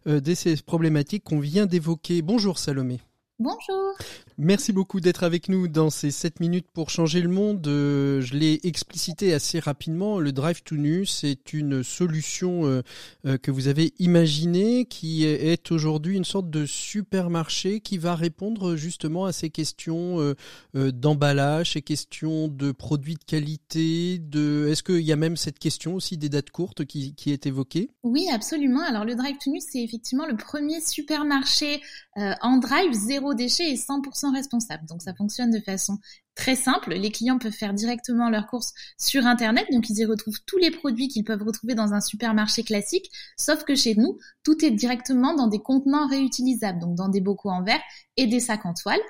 de 0.06 0.34
ces 0.34 0.56
problématiques 0.56 1.24
qu'on 1.24 1.38
vient 1.38 1.66
d'évoquer. 1.66 2.22
Bonjour 2.22 2.58
Salomé. 2.58 3.00
Bonjour. 3.42 3.96
Merci 4.38 4.72
beaucoup 4.72 5.00
d'être 5.00 5.24
avec 5.24 5.48
nous 5.48 5.66
dans 5.66 5.90
ces 5.90 6.12
7 6.12 6.38
minutes 6.38 6.68
pour 6.72 6.90
changer 6.90 7.20
le 7.20 7.28
monde. 7.28 7.66
Euh, 7.66 8.20
je 8.20 8.34
l'ai 8.34 8.60
explicité 8.62 9.34
assez 9.34 9.58
rapidement. 9.58 10.20
Le 10.20 10.30
Drive 10.30 10.62
to 10.62 10.76
Nu, 10.76 11.04
c'est 11.06 11.52
une 11.52 11.82
solution 11.82 12.66
euh, 12.66 12.82
euh, 13.26 13.38
que 13.38 13.50
vous 13.50 13.66
avez 13.66 13.94
imaginée 13.98 14.84
qui 14.84 15.24
est 15.24 15.72
aujourd'hui 15.72 16.16
une 16.16 16.24
sorte 16.24 16.50
de 16.50 16.66
supermarché 16.66 17.80
qui 17.80 17.98
va 17.98 18.14
répondre 18.14 18.76
justement 18.76 19.24
à 19.24 19.32
ces 19.32 19.50
questions 19.50 20.34
d'emballage, 20.74 21.72
ces 21.72 21.82
questions 21.82 22.48
de 22.48 22.70
produits 22.70 23.14
de 23.14 23.24
qualité. 23.24 24.18
De... 24.18 24.68
Est-ce 24.70 24.82
qu'il 24.82 25.00
y 25.00 25.12
a 25.12 25.16
même 25.16 25.36
cette 25.36 25.58
question 25.58 25.94
aussi 25.94 26.16
des 26.16 26.28
dates 26.28 26.50
courtes 26.50 26.84
qui, 26.84 27.14
qui 27.14 27.32
est 27.32 27.46
évoquée? 27.46 27.90
Oui, 28.02 28.28
absolument. 28.32 28.82
Alors 28.82 29.04
le 29.04 29.14
Drive 29.14 29.36
to 29.44 29.50
Nu, 29.50 29.58
c'est 29.60 29.82
effectivement 29.82 30.26
le 30.26 30.36
premier 30.36 30.80
supermarché 30.80 31.80
en 32.16 32.58
drive 32.58 32.92
zéro 32.92 33.31
déchet 33.34 33.70
et 33.70 33.76
100% 33.76 34.32
responsable. 34.34 34.86
Donc 34.86 35.02
ça 35.02 35.14
fonctionne 35.14 35.50
de 35.50 35.60
façon 35.60 35.98
très 36.34 36.56
simple. 36.56 36.94
Les 36.94 37.10
clients 37.10 37.38
peuvent 37.38 37.52
faire 37.52 37.74
directement 37.74 38.30
leurs 38.30 38.46
courses 38.46 38.72
sur 38.98 39.26
Internet, 39.26 39.66
donc 39.70 39.88
ils 39.90 39.98
y 39.98 40.04
retrouvent 40.04 40.40
tous 40.46 40.58
les 40.58 40.70
produits 40.70 41.08
qu'ils 41.08 41.24
peuvent 41.24 41.42
retrouver 41.42 41.74
dans 41.74 41.92
un 41.92 42.00
supermarché 42.00 42.62
classique, 42.62 43.10
sauf 43.36 43.64
que 43.64 43.74
chez 43.74 43.94
nous, 43.94 44.18
tout 44.42 44.64
est 44.64 44.70
directement 44.70 45.34
dans 45.34 45.46
des 45.46 45.58
contenants 45.58 46.08
réutilisables, 46.08 46.80
donc 46.80 46.94
dans 46.94 47.08
des 47.08 47.20
bocaux 47.20 47.50
en 47.50 47.62
verre 47.62 47.82
et 48.16 48.26
des 48.26 48.40
sacs 48.40 48.66
en 48.66 48.74
toile. 48.74 49.00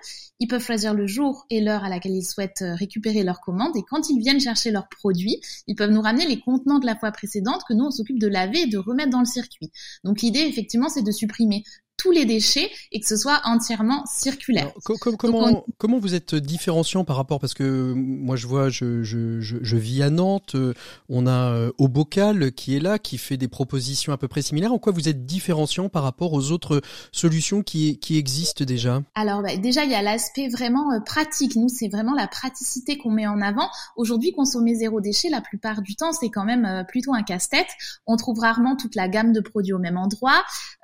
Ils 0.41 0.49
peuvent 0.49 0.65
choisir 0.65 0.95
le 0.95 1.07
jour 1.07 1.47
et 1.51 1.61
l'heure 1.61 1.85
à 1.85 1.89
laquelle 1.89 2.17
ils 2.17 2.25
souhaitent 2.25 2.63
euh, 2.63 2.75
récupérer 2.75 3.23
leur 3.23 3.41
commande, 3.41 3.77
et 3.77 3.83
quand 3.89 4.11
ils 4.11 4.19
viennent 4.19 4.41
chercher 4.41 4.73
leurs 4.73 4.89
produits, 4.89 5.41
ils 5.69 5.77
peuvent 5.77 5.91
nous 5.91 6.03
ramener 6.03 6.27
les 6.27 6.41
contenants 6.41 6.81
de 6.81 6.87
la 6.87 6.97
fois 6.97 7.13
précédente 7.13 7.63
que 7.69 7.75
nous, 7.75 7.85
on 7.85 7.91
s'occupe 7.91 8.19
de 8.19 8.27
laver 8.27 8.63
et 8.63 8.67
de 8.67 8.79
remettre 8.79 9.11
dans 9.11 9.21
le 9.21 9.27
circuit. 9.27 9.71
Donc 10.03 10.23
l'idée, 10.23 10.41
effectivement, 10.41 10.89
c'est 10.89 11.03
de 11.03 11.13
supprimer 11.13 11.63
tous 12.03 12.11
les 12.11 12.25
déchets 12.25 12.71
et 12.91 13.01
que 13.01 13.07
ce 13.07 13.17
soit 13.17 13.41
entièrement 13.45 14.05
circulaire. 14.07 14.73
comment, 14.85 15.65
comment 15.79 15.99
vous 15.99 16.15
êtes 16.15 16.35
différenciant 16.35 17.05
par 17.05 17.17
rapport 17.17 17.39
parce 17.39 17.55
que 17.55 17.93
moi 17.95 18.35
je 18.37 18.47
vois 18.47 18.71
je, 18.71 19.03
je, 19.03 19.41
je, 19.41 19.77
vis 19.77 20.03
à 20.03 20.11
Nantes, 20.11 20.55
euh, 20.55 20.75
on 21.09 21.27
a 21.27 21.53
euh, 21.53 21.71
Au 21.79 21.89
Bocal 21.89 22.53
qui 22.53 22.77
est 22.77 22.81
là 22.81 22.99
qui 22.99 23.19
fait 23.19 23.37
des 23.37 23.49
propositions 23.49 24.13
à 24.13 24.19
peu 24.19 24.27
près 24.27 24.43
similaires. 24.43 24.73
En 24.73 24.79
quoi 24.79 24.93
vous 24.93 25.09
êtes 25.09 25.27
différenciant 25.27 25.89
par 25.89 26.03
rapport 26.03 26.33
aux 26.33 26.51
autres 26.51 26.81
solutions 27.13 27.63
qui 27.63 27.99
qui 27.99 28.19
existent 28.19 28.65
déjà? 28.65 29.03
Alors 29.15 29.43
bah, 29.43 29.57
déjà 29.57 29.85
il 29.85 29.91
y 29.91 29.95
a 29.95 30.03
l'aspect 30.03 30.49
vraiment 30.49 30.93
euh, 30.93 31.01
pratique. 31.01 31.55
Nous 31.57 31.69
c'est 31.69 31.89
vraiment 31.89 32.15
la 32.15 32.27
praticité 32.27 32.99
qu'on 32.99 33.11
met 33.11 33.27
en 33.27 33.41
avant. 33.41 33.69
Aujourd'hui 33.97 34.33
consommer 34.33 34.75
zéro 34.75 35.01
déchet 35.01 35.29
la 35.29 35.41
plupart 35.41 35.83
du 35.83 35.95
temps 35.95 36.13
c'est 36.13 36.31
quand 36.31 36.45
même 36.45 36.85
plutôt 36.89 37.15
un 37.15 37.23
casse-tête. 37.23 37.69
On 38.07 38.17
trouve 38.17 38.41
rarement 38.41 38.75
toute 38.75 38.97
la 38.97 39.09
gamme 39.09 39.33
de 39.33 39.41
produits 39.41 39.73
au 39.73 39.79
même 39.79 39.99
endroit. 39.99 40.43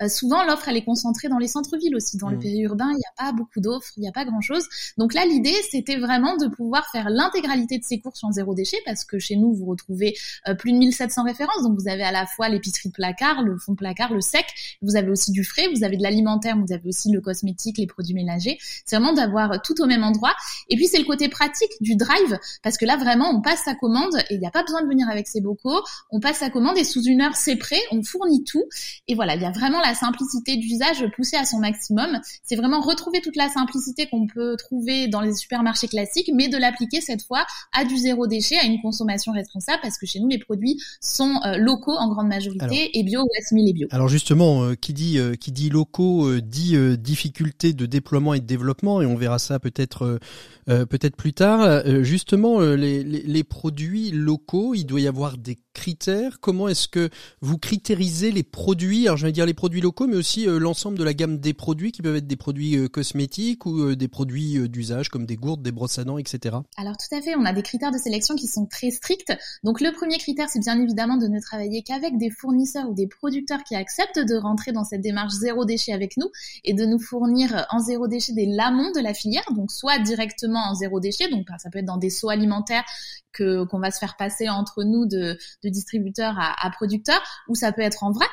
souvent 0.08 0.44
l'offre 0.44 0.68
elle 0.68 0.76
est 0.76 0.84
concentrée 0.84 1.07
dans 1.28 1.38
les 1.38 1.48
centres-villes 1.48 1.96
aussi. 1.96 2.16
Dans 2.16 2.28
le 2.28 2.36
mmh. 2.36 2.40
périurbain, 2.40 2.90
il 2.90 2.96
n'y 2.96 3.02
a 3.02 3.24
pas 3.24 3.32
beaucoup 3.32 3.60
d'offres, 3.60 3.92
il 3.96 4.00
n'y 4.00 4.08
a 4.08 4.12
pas 4.12 4.24
grand-chose. 4.24 4.64
Donc 4.96 5.14
là, 5.14 5.24
l'idée, 5.24 5.54
c'était 5.70 5.96
vraiment 5.96 6.36
de 6.36 6.48
pouvoir 6.48 6.88
faire 6.90 7.10
l'intégralité 7.10 7.78
de 7.78 7.84
ces 7.84 8.00
courses 8.00 8.22
en 8.24 8.32
zéro 8.32 8.54
déchet, 8.54 8.78
parce 8.84 9.04
que 9.04 9.18
chez 9.18 9.36
nous, 9.36 9.54
vous 9.54 9.66
retrouvez 9.66 10.16
euh, 10.48 10.54
plus 10.54 10.72
de 10.72 10.78
1700 10.78 11.24
références. 11.24 11.62
Donc 11.62 11.78
vous 11.78 11.88
avez 11.88 12.02
à 12.02 12.12
la 12.12 12.26
fois 12.26 12.48
l'épicerie 12.48 12.88
de 12.88 12.94
placard, 12.94 13.42
le 13.42 13.58
fond 13.58 13.72
de 13.72 13.76
placard, 13.76 14.12
le 14.12 14.20
sec. 14.20 14.46
Vous 14.82 14.96
avez 14.96 15.10
aussi 15.10 15.32
du 15.32 15.44
frais, 15.44 15.68
vous 15.74 15.84
avez 15.84 15.96
de 15.96 16.02
l'alimentaire, 16.02 16.56
vous 16.56 16.72
avez 16.72 16.88
aussi 16.88 17.10
le 17.10 17.20
cosmétique, 17.20 17.78
les 17.78 17.86
produits 17.86 18.14
ménagers. 18.14 18.58
C'est 18.84 18.96
vraiment 18.96 19.12
d'avoir 19.12 19.60
tout 19.62 19.80
au 19.80 19.86
même 19.86 20.04
endroit. 20.04 20.34
Et 20.68 20.76
puis 20.76 20.86
c'est 20.86 20.98
le 20.98 21.04
côté 21.04 21.28
pratique 21.28 21.70
du 21.80 21.96
drive, 21.96 22.38
parce 22.62 22.76
que 22.76 22.84
là 22.84 22.96
vraiment, 22.96 23.30
on 23.30 23.40
passe 23.40 23.62
sa 23.64 23.74
commande 23.74 24.16
et 24.30 24.34
il 24.34 24.40
n'y 24.40 24.46
a 24.46 24.50
pas 24.50 24.62
besoin 24.62 24.82
de 24.82 24.88
venir 24.88 25.08
avec 25.08 25.26
ses 25.26 25.40
bocaux. 25.40 25.82
On 26.10 26.20
passe 26.20 26.38
sa 26.38 26.50
commande 26.50 26.78
et 26.78 26.84
sous 26.84 27.02
une 27.02 27.20
heure, 27.20 27.34
c'est 27.34 27.56
prêt. 27.56 27.80
On 27.90 28.02
fournit 28.02 28.44
tout. 28.44 28.64
Et 29.06 29.14
voilà, 29.14 29.34
il 29.34 29.42
y 29.42 29.46
a 29.46 29.50
vraiment 29.50 29.80
la 29.80 29.94
simplicité 29.94 30.56
d'usage 30.56 30.87
pousser 31.16 31.36
à 31.36 31.44
son 31.44 31.58
maximum. 31.58 32.20
C'est 32.42 32.56
vraiment 32.56 32.80
retrouver 32.80 33.20
toute 33.20 33.36
la 33.36 33.48
simplicité 33.48 34.06
qu'on 34.06 34.26
peut 34.26 34.56
trouver 34.56 35.08
dans 35.08 35.20
les 35.20 35.34
supermarchés 35.34 35.88
classiques, 35.88 36.30
mais 36.34 36.48
de 36.48 36.56
l'appliquer 36.56 37.00
cette 37.00 37.22
fois 37.22 37.46
à 37.72 37.84
du 37.84 37.96
zéro 37.96 38.26
déchet, 38.26 38.56
à 38.58 38.64
une 38.64 38.80
consommation 38.80 39.32
responsable, 39.32 39.78
parce 39.82 39.98
que 39.98 40.06
chez 40.06 40.20
nous, 40.20 40.28
les 40.28 40.38
produits 40.38 40.80
sont 41.00 41.40
euh, 41.44 41.56
locaux 41.56 41.96
en 41.96 42.08
grande 42.08 42.28
majorité 42.28 42.98
et 42.98 43.02
bio 43.02 43.20
ou 43.22 43.28
assimilés 43.38 43.72
bio. 43.72 43.88
Alors 43.90 44.08
justement, 44.08 44.62
euh, 44.62 44.74
qui 44.74 44.92
dit 44.92 45.18
euh, 45.18 45.34
qui 45.34 45.52
dit 45.52 45.70
locaux 45.70 46.40
dit 46.40 46.76
difficulté 46.98 47.72
de 47.72 47.86
déploiement 47.86 48.34
et 48.34 48.40
de 48.40 48.46
développement, 48.46 49.00
et 49.02 49.06
on 49.06 49.16
verra 49.16 49.38
ça 49.38 49.58
peut-être 49.58 50.18
peut-être 50.66 51.16
plus 51.16 51.32
tard. 51.32 51.82
justement, 52.04 52.60
les, 52.60 53.02
les, 53.02 53.22
les 53.22 53.44
produits 53.44 54.10
locaux, 54.10 54.74
il 54.74 54.84
doit 54.84 55.00
y 55.00 55.06
avoir 55.06 55.38
des 55.38 55.56
critères 55.72 56.40
Comment 56.40 56.68
est-ce 56.68 56.88
que 56.88 57.08
vous 57.40 57.56
critérisez 57.58 58.30
les 58.30 58.42
produits? 58.42 59.06
Alors 59.06 59.16
je 59.16 59.26
vais 59.26 59.32
dire 59.32 59.46
les 59.46 59.54
produits 59.54 59.80
locaux, 59.80 60.06
mais 60.06 60.16
aussi 60.16 60.46
l'ensemble 60.46 60.77
de 60.86 61.02
la 61.02 61.12
gamme 61.12 61.38
des 61.38 61.54
produits 61.54 61.90
qui 61.90 62.02
peuvent 62.02 62.14
être 62.14 62.26
des 62.28 62.36
produits 62.36 62.76
euh, 62.76 62.88
cosmétiques 62.88 63.66
ou 63.66 63.80
euh, 63.80 63.96
des 63.96 64.06
produits 64.06 64.58
euh, 64.58 64.68
d'usage 64.68 65.08
comme 65.08 65.26
des 65.26 65.34
gourdes, 65.34 65.60
des 65.60 65.72
brosses 65.72 65.98
à 65.98 66.04
dents, 66.04 66.18
etc. 66.18 66.56
Alors 66.76 66.96
tout 66.96 67.12
à 67.14 67.20
fait, 67.20 67.34
on 67.34 67.44
a 67.44 67.52
des 67.52 67.62
critères 67.62 67.90
de 67.90 67.98
sélection 67.98 68.36
qui 68.36 68.46
sont 68.46 68.64
très 68.64 68.90
stricts. 68.90 69.32
Donc 69.64 69.80
le 69.80 69.90
premier 69.90 70.18
critère, 70.18 70.48
c'est 70.48 70.60
bien 70.60 70.80
évidemment 70.80 71.16
de 71.16 71.26
ne 71.26 71.40
travailler 71.40 71.82
qu'avec 71.82 72.16
des 72.16 72.30
fournisseurs 72.30 72.88
ou 72.88 72.94
des 72.94 73.08
producteurs 73.08 73.64
qui 73.64 73.74
acceptent 73.74 74.20
de 74.20 74.36
rentrer 74.36 74.70
dans 74.70 74.84
cette 74.84 75.00
démarche 75.00 75.32
zéro 75.32 75.64
déchet 75.64 75.92
avec 75.92 76.16
nous 76.16 76.28
et 76.64 76.74
de 76.74 76.86
nous 76.86 77.00
fournir 77.00 77.66
en 77.70 77.80
zéro 77.80 78.06
déchet 78.06 78.32
des 78.32 78.46
lamons 78.46 78.92
de 78.92 79.00
la 79.00 79.14
filière, 79.14 79.44
donc 79.56 79.72
soit 79.72 79.98
directement 79.98 80.60
en 80.70 80.74
zéro 80.74 81.00
déchet, 81.00 81.28
donc 81.28 81.48
ça 81.58 81.70
peut 81.70 81.80
être 81.80 81.86
dans 81.86 81.96
des 81.96 82.10
seaux 82.10 82.28
alimentaires 82.28 82.84
que 83.32 83.64
qu'on 83.64 83.80
va 83.80 83.90
se 83.90 83.98
faire 83.98 84.16
passer 84.16 84.48
entre 84.48 84.84
nous 84.84 85.06
de, 85.06 85.36
de 85.64 85.68
distributeurs 85.68 86.38
à, 86.38 86.54
à 86.64 86.70
producteurs, 86.70 87.22
ou 87.48 87.54
ça 87.54 87.72
peut 87.72 87.82
être 87.82 88.04
en 88.04 88.12
vrac. 88.12 88.30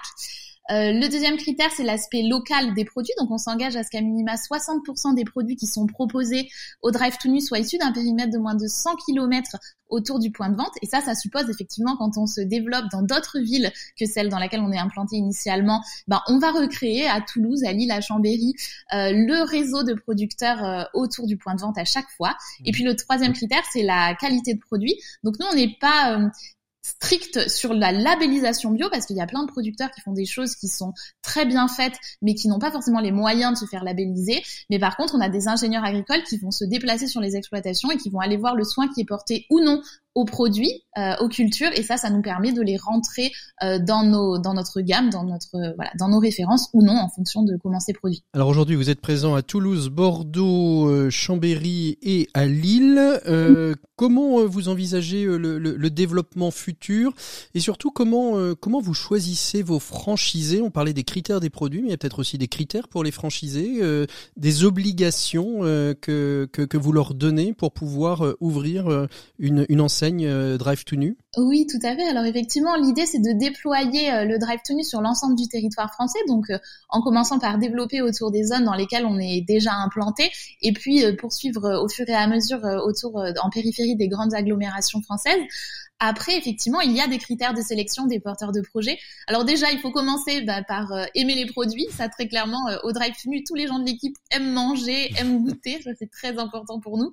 Euh, 0.72 0.92
le 0.94 1.08
deuxième 1.10 1.38
critère, 1.38 1.70
c'est 1.76 1.84
l'aspect 1.84 2.24
local 2.24 2.74
des 2.74 2.86
produits. 2.86 3.14
Donc, 3.20 3.30
on 3.30 3.38
s'engage 3.38 3.76
à 3.76 3.84
ce 3.84 3.90
qu'à 3.90 4.02
minima 4.02 4.36
60% 4.36 5.14
des 5.14 5.24
produits 5.24 5.56
qui 5.56 5.68
sont 5.68 5.86
proposés 5.86 6.50
au 6.82 6.92
Drive 6.92 7.18
to 7.18 7.30
Nu 7.30 7.40
soient 7.40 7.60
issus 7.60 7.78
d'un 7.78 7.92
périmètre 7.92 8.32
de 8.32 8.40
moins 8.40 8.56
de 8.56 8.68
100 8.68 8.96
km 9.06 9.58
autour 9.90 10.20
du 10.20 10.32
point 10.32 10.50
de 10.50 10.56
vente. 10.56 10.72
Et 10.82 10.88
ça, 10.88 11.02
ça 11.02 11.14
suppose 11.14 11.50
effectivement 11.50 11.96
quand 11.98 12.18
on 12.18 12.26
se 12.26 12.42
développe 12.42 12.86
dans 12.92 13.04
d'autres 13.04 13.40
villes 13.40 13.72
que 14.00 14.06
celles 14.06 14.30
dans 14.30 14.40
laquelle 14.40 14.62
on 14.62 14.72
est 14.72 14.80
implanté 14.80 15.18
initialement, 15.18 15.84
ben, 16.08 16.22
on 16.28 16.40
va 16.40 16.52
recréer 16.52 17.08
à 17.08 17.22
Toulouse, 17.22 17.64
à 17.64 17.72
Lille, 17.72 17.92
à 17.92 18.02
Chambéry, 18.02 18.54
euh, 18.94 19.12
le 19.14 19.48
réseau 19.48 19.84
de 19.84 19.94
producteurs 19.94 20.64
euh, 20.64 20.84
autour 20.96 21.28
du 21.28 21.38
point 21.38 21.54
de 21.54 21.62
vente 21.62 21.78
à 21.78 21.86
chaque 21.86 22.10
fois. 22.18 22.36
Et 22.66 22.72
puis 22.72 22.84
le 22.84 22.96
troisième 22.96 23.34
critère, 23.34 23.62
c'est 23.72 23.84
la 23.84 24.16
qualité 24.16 24.56
de 24.56 24.60
produit. 24.60 24.96
Donc 25.24 25.36
nous, 25.40 25.46
on 25.52 25.56
n'est 25.56 25.76
pas 25.80 26.20
strict 26.86 27.50
sur 27.50 27.74
la 27.74 27.92
labellisation 27.92 28.70
bio 28.72 28.90
parce 28.92 29.08
qu'il 29.08 29.18
y 29.18 29.22
a 29.22 29.26
plein 29.26 29.44
de 29.44 29.52
producteurs 29.52 29.90
qui 29.90 30.02
font 30.02 30.14
des 30.14 30.26
choses 30.26 30.56
qui 30.56 30.68
sont 30.68 30.94
très 31.24 31.46
bien 31.46 31.68
faites 31.68 31.96
mais 32.22 32.36
qui 32.36 32.48
n'ont 32.48 32.60
pas 32.60 32.72
forcément 32.72 33.00
les 33.00 33.12
moyens 33.12 33.54
de 33.54 33.58
se 33.58 33.66
faire 33.66 33.84
labelliser. 33.84 34.44
Mais 34.70 34.78
par 34.78 34.96
contre, 34.96 35.16
on 35.16 35.22
a 35.22 35.30
des 35.30 35.48
ingénieurs 35.48 35.84
agricoles 35.84 36.24
qui 36.24 36.38
vont 36.38 36.52
se 36.52 36.64
déplacer 36.64 37.08
sur 37.08 37.22
les 37.22 37.36
exploitations 37.36 37.90
et 37.90 37.98
qui 37.98 38.10
vont 38.10 38.20
aller 38.20 38.38
voir 38.38 38.56
le 38.56 38.64
soin 38.64 38.88
qui 38.88 39.02
est 39.02 39.06
porté 39.06 39.46
ou 39.50 39.60
non 39.60 39.82
aux 40.16 40.24
produits, 40.24 40.82
euh, 40.98 41.14
aux 41.20 41.28
cultures, 41.28 41.72
et 41.76 41.84
ça, 41.84 41.98
ça 41.98 42.10
nous 42.10 42.22
permet 42.22 42.54
de 42.54 42.62
les 42.62 42.78
rentrer 42.78 43.34
euh, 43.62 43.80
dans 43.80 44.04
nos, 44.04 44.38
dans 44.38 44.54
notre 44.54 44.80
gamme, 44.80 45.10
dans 45.10 45.26
notre, 45.26 45.56
euh, 45.56 45.74
voilà, 45.76 45.92
dans 46.00 46.08
nos 46.08 46.20
références 46.20 46.70
ou 46.72 46.82
non, 46.82 46.94
en 46.94 47.10
fonction 47.10 47.44
de 47.44 47.58
comment 47.62 47.82
c'est 47.82 47.92
produit. 47.92 48.24
Alors 48.34 48.48
aujourd'hui, 48.48 48.78
vous 48.78 48.90
êtes 48.90 49.02
présent 49.02 49.36
à 49.36 49.42
Toulouse, 49.42 49.90
Bordeaux, 49.90 51.10
Chambéry 51.10 51.98
et 52.02 52.30
à 52.34 52.46
Lille. 52.46 53.20
comment 53.98 54.46
vous 54.46 54.70
envisagez 54.70 55.26
le, 55.26 55.38
le, 55.38 55.76
le, 55.76 55.90
développement 55.90 56.52
futur? 56.52 57.14
Et 57.54 57.60
surtout 57.60 57.92
comment 57.92 58.36
comment 58.56 58.80
vous 58.80 58.94
choisissez 58.94 59.64
vos 59.64 59.80
franchisés? 59.80 60.62
On 60.62 60.72
parlait 60.72 60.94
des 60.94 61.04
critères 61.04 61.42
des 61.42 61.50
produits, 61.50 61.82
mais 61.82 61.90
il 61.90 61.92
y 61.92 61.94
a 61.94 61.98
peut-être 61.98 62.20
aussi 62.20 62.38
des 62.38 62.48
critères 62.48 62.88
pour 62.88 63.04
les 63.04 63.12
franchisés, 63.12 63.82
des 64.38 64.64
obligations 64.64 65.60
que, 65.60 66.48
que, 66.52 66.62
que 66.62 66.78
vous 66.78 66.92
leur 66.92 67.14
donnez 67.14 67.54
pour 67.54 67.74
pouvoir 67.74 68.36
ouvrir 68.40 69.08
une, 69.40 69.66
une 69.70 69.82
enseigne 69.82 70.05
euh, 70.14 70.58
Drive 70.58 70.84
to 70.84 70.96
Nu 70.96 71.18
Oui, 71.38 71.68
tout 71.70 71.86
à 71.86 71.96
fait. 71.96 72.04
Alors 72.04 72.26
effectivement, 72.26 72.76
l'idée 72.76 73.06
c'est 73.06 73.20
de 73.20 73.38
déployer 73.38 74.12
euh, 74.12 74.26
le 74.26 74.38
Drive 74.40 74.60
to 74.66 74.74
Nu 74.74 74.84
sur 74.84 75.02
l'ensemble 75.02 75.36
du 75.36 75.48
territoire 75.48 75.92
français, 75.94 76.20
donc 76.28 76.50
euh, 76.50 76.58
en 76.90 77.02
commençant 77.02 77.40
par 77.40 77.58
développer 77.58 78.02
autour 78.02 78.32
des 78.32 78.44
zones 78.44 78.66
dans 78.66 78.74
lesquelles 78.74 79.06
on 79.06 79.20
est 79.20 79.42
déjà 79.42 79.74
implanté, 79.74 80.32
et 80.62 80.74
puis 80.74 81.04
poursuivre 81.18 81.82
au 81.84 81.90
fur 81.90 82.08
et 82.08 82.14
à 82.14 82.28
mesure 82.28 82.62
autour 82.86 83.24
en 83.42 83.50
périphérie 83.50 83.96
des 83.96 84.08
grandes 84.08 84.34
agglomérations 84.34 85.02
françaises. 85.02 85.42
Après, 86.08 86.38
effectivement, 86.38 86.82
il 86.82 86.92
y 86.92 87.02
a 87.02 87.08
des 87.08 87.18
critères 87.18 87.56
de 87.56 87.62
sélection 87.62 88.06
des 88.06 88.20
porteurs 88.20 88.52
de 88.52 88.62
projets. 88.62 89.00
Alors 89.26 89.44
déjà, 89.44 89.72
il 89.72 89.80
faut 89.80 89.90
commencer 89.90 90.42
bah, 90.42 90.62
par 90.64 90.92
euh, 90.92 91.06
aimer 91.16 91.34
les 91.34 91.48
produits. 91.48 91.88
Ça, 91.90 92.10
très 92.10 92.28
clairement, 92.28 92.70
euh, 92.70 92.78
au 92.84 92.92
Drive 92.92 93.16
Finu, 93.16 93.44
tous 93.44 93.56
les 93.56 93.66
gens 93.66 93.80
de 93.80 93.86
l'équipe 93.86 94.16
aiment 94.30 94.54
manger, 94.54 95.12
aiment 95.18 95.44
goûter. 95.44 95.82
Ça, 95.82 95.90
c'est 95.98 96.12
très 96.12 96.38
important 96.38 96.80
pour 96.80 97.00
nous. 97.00 97.12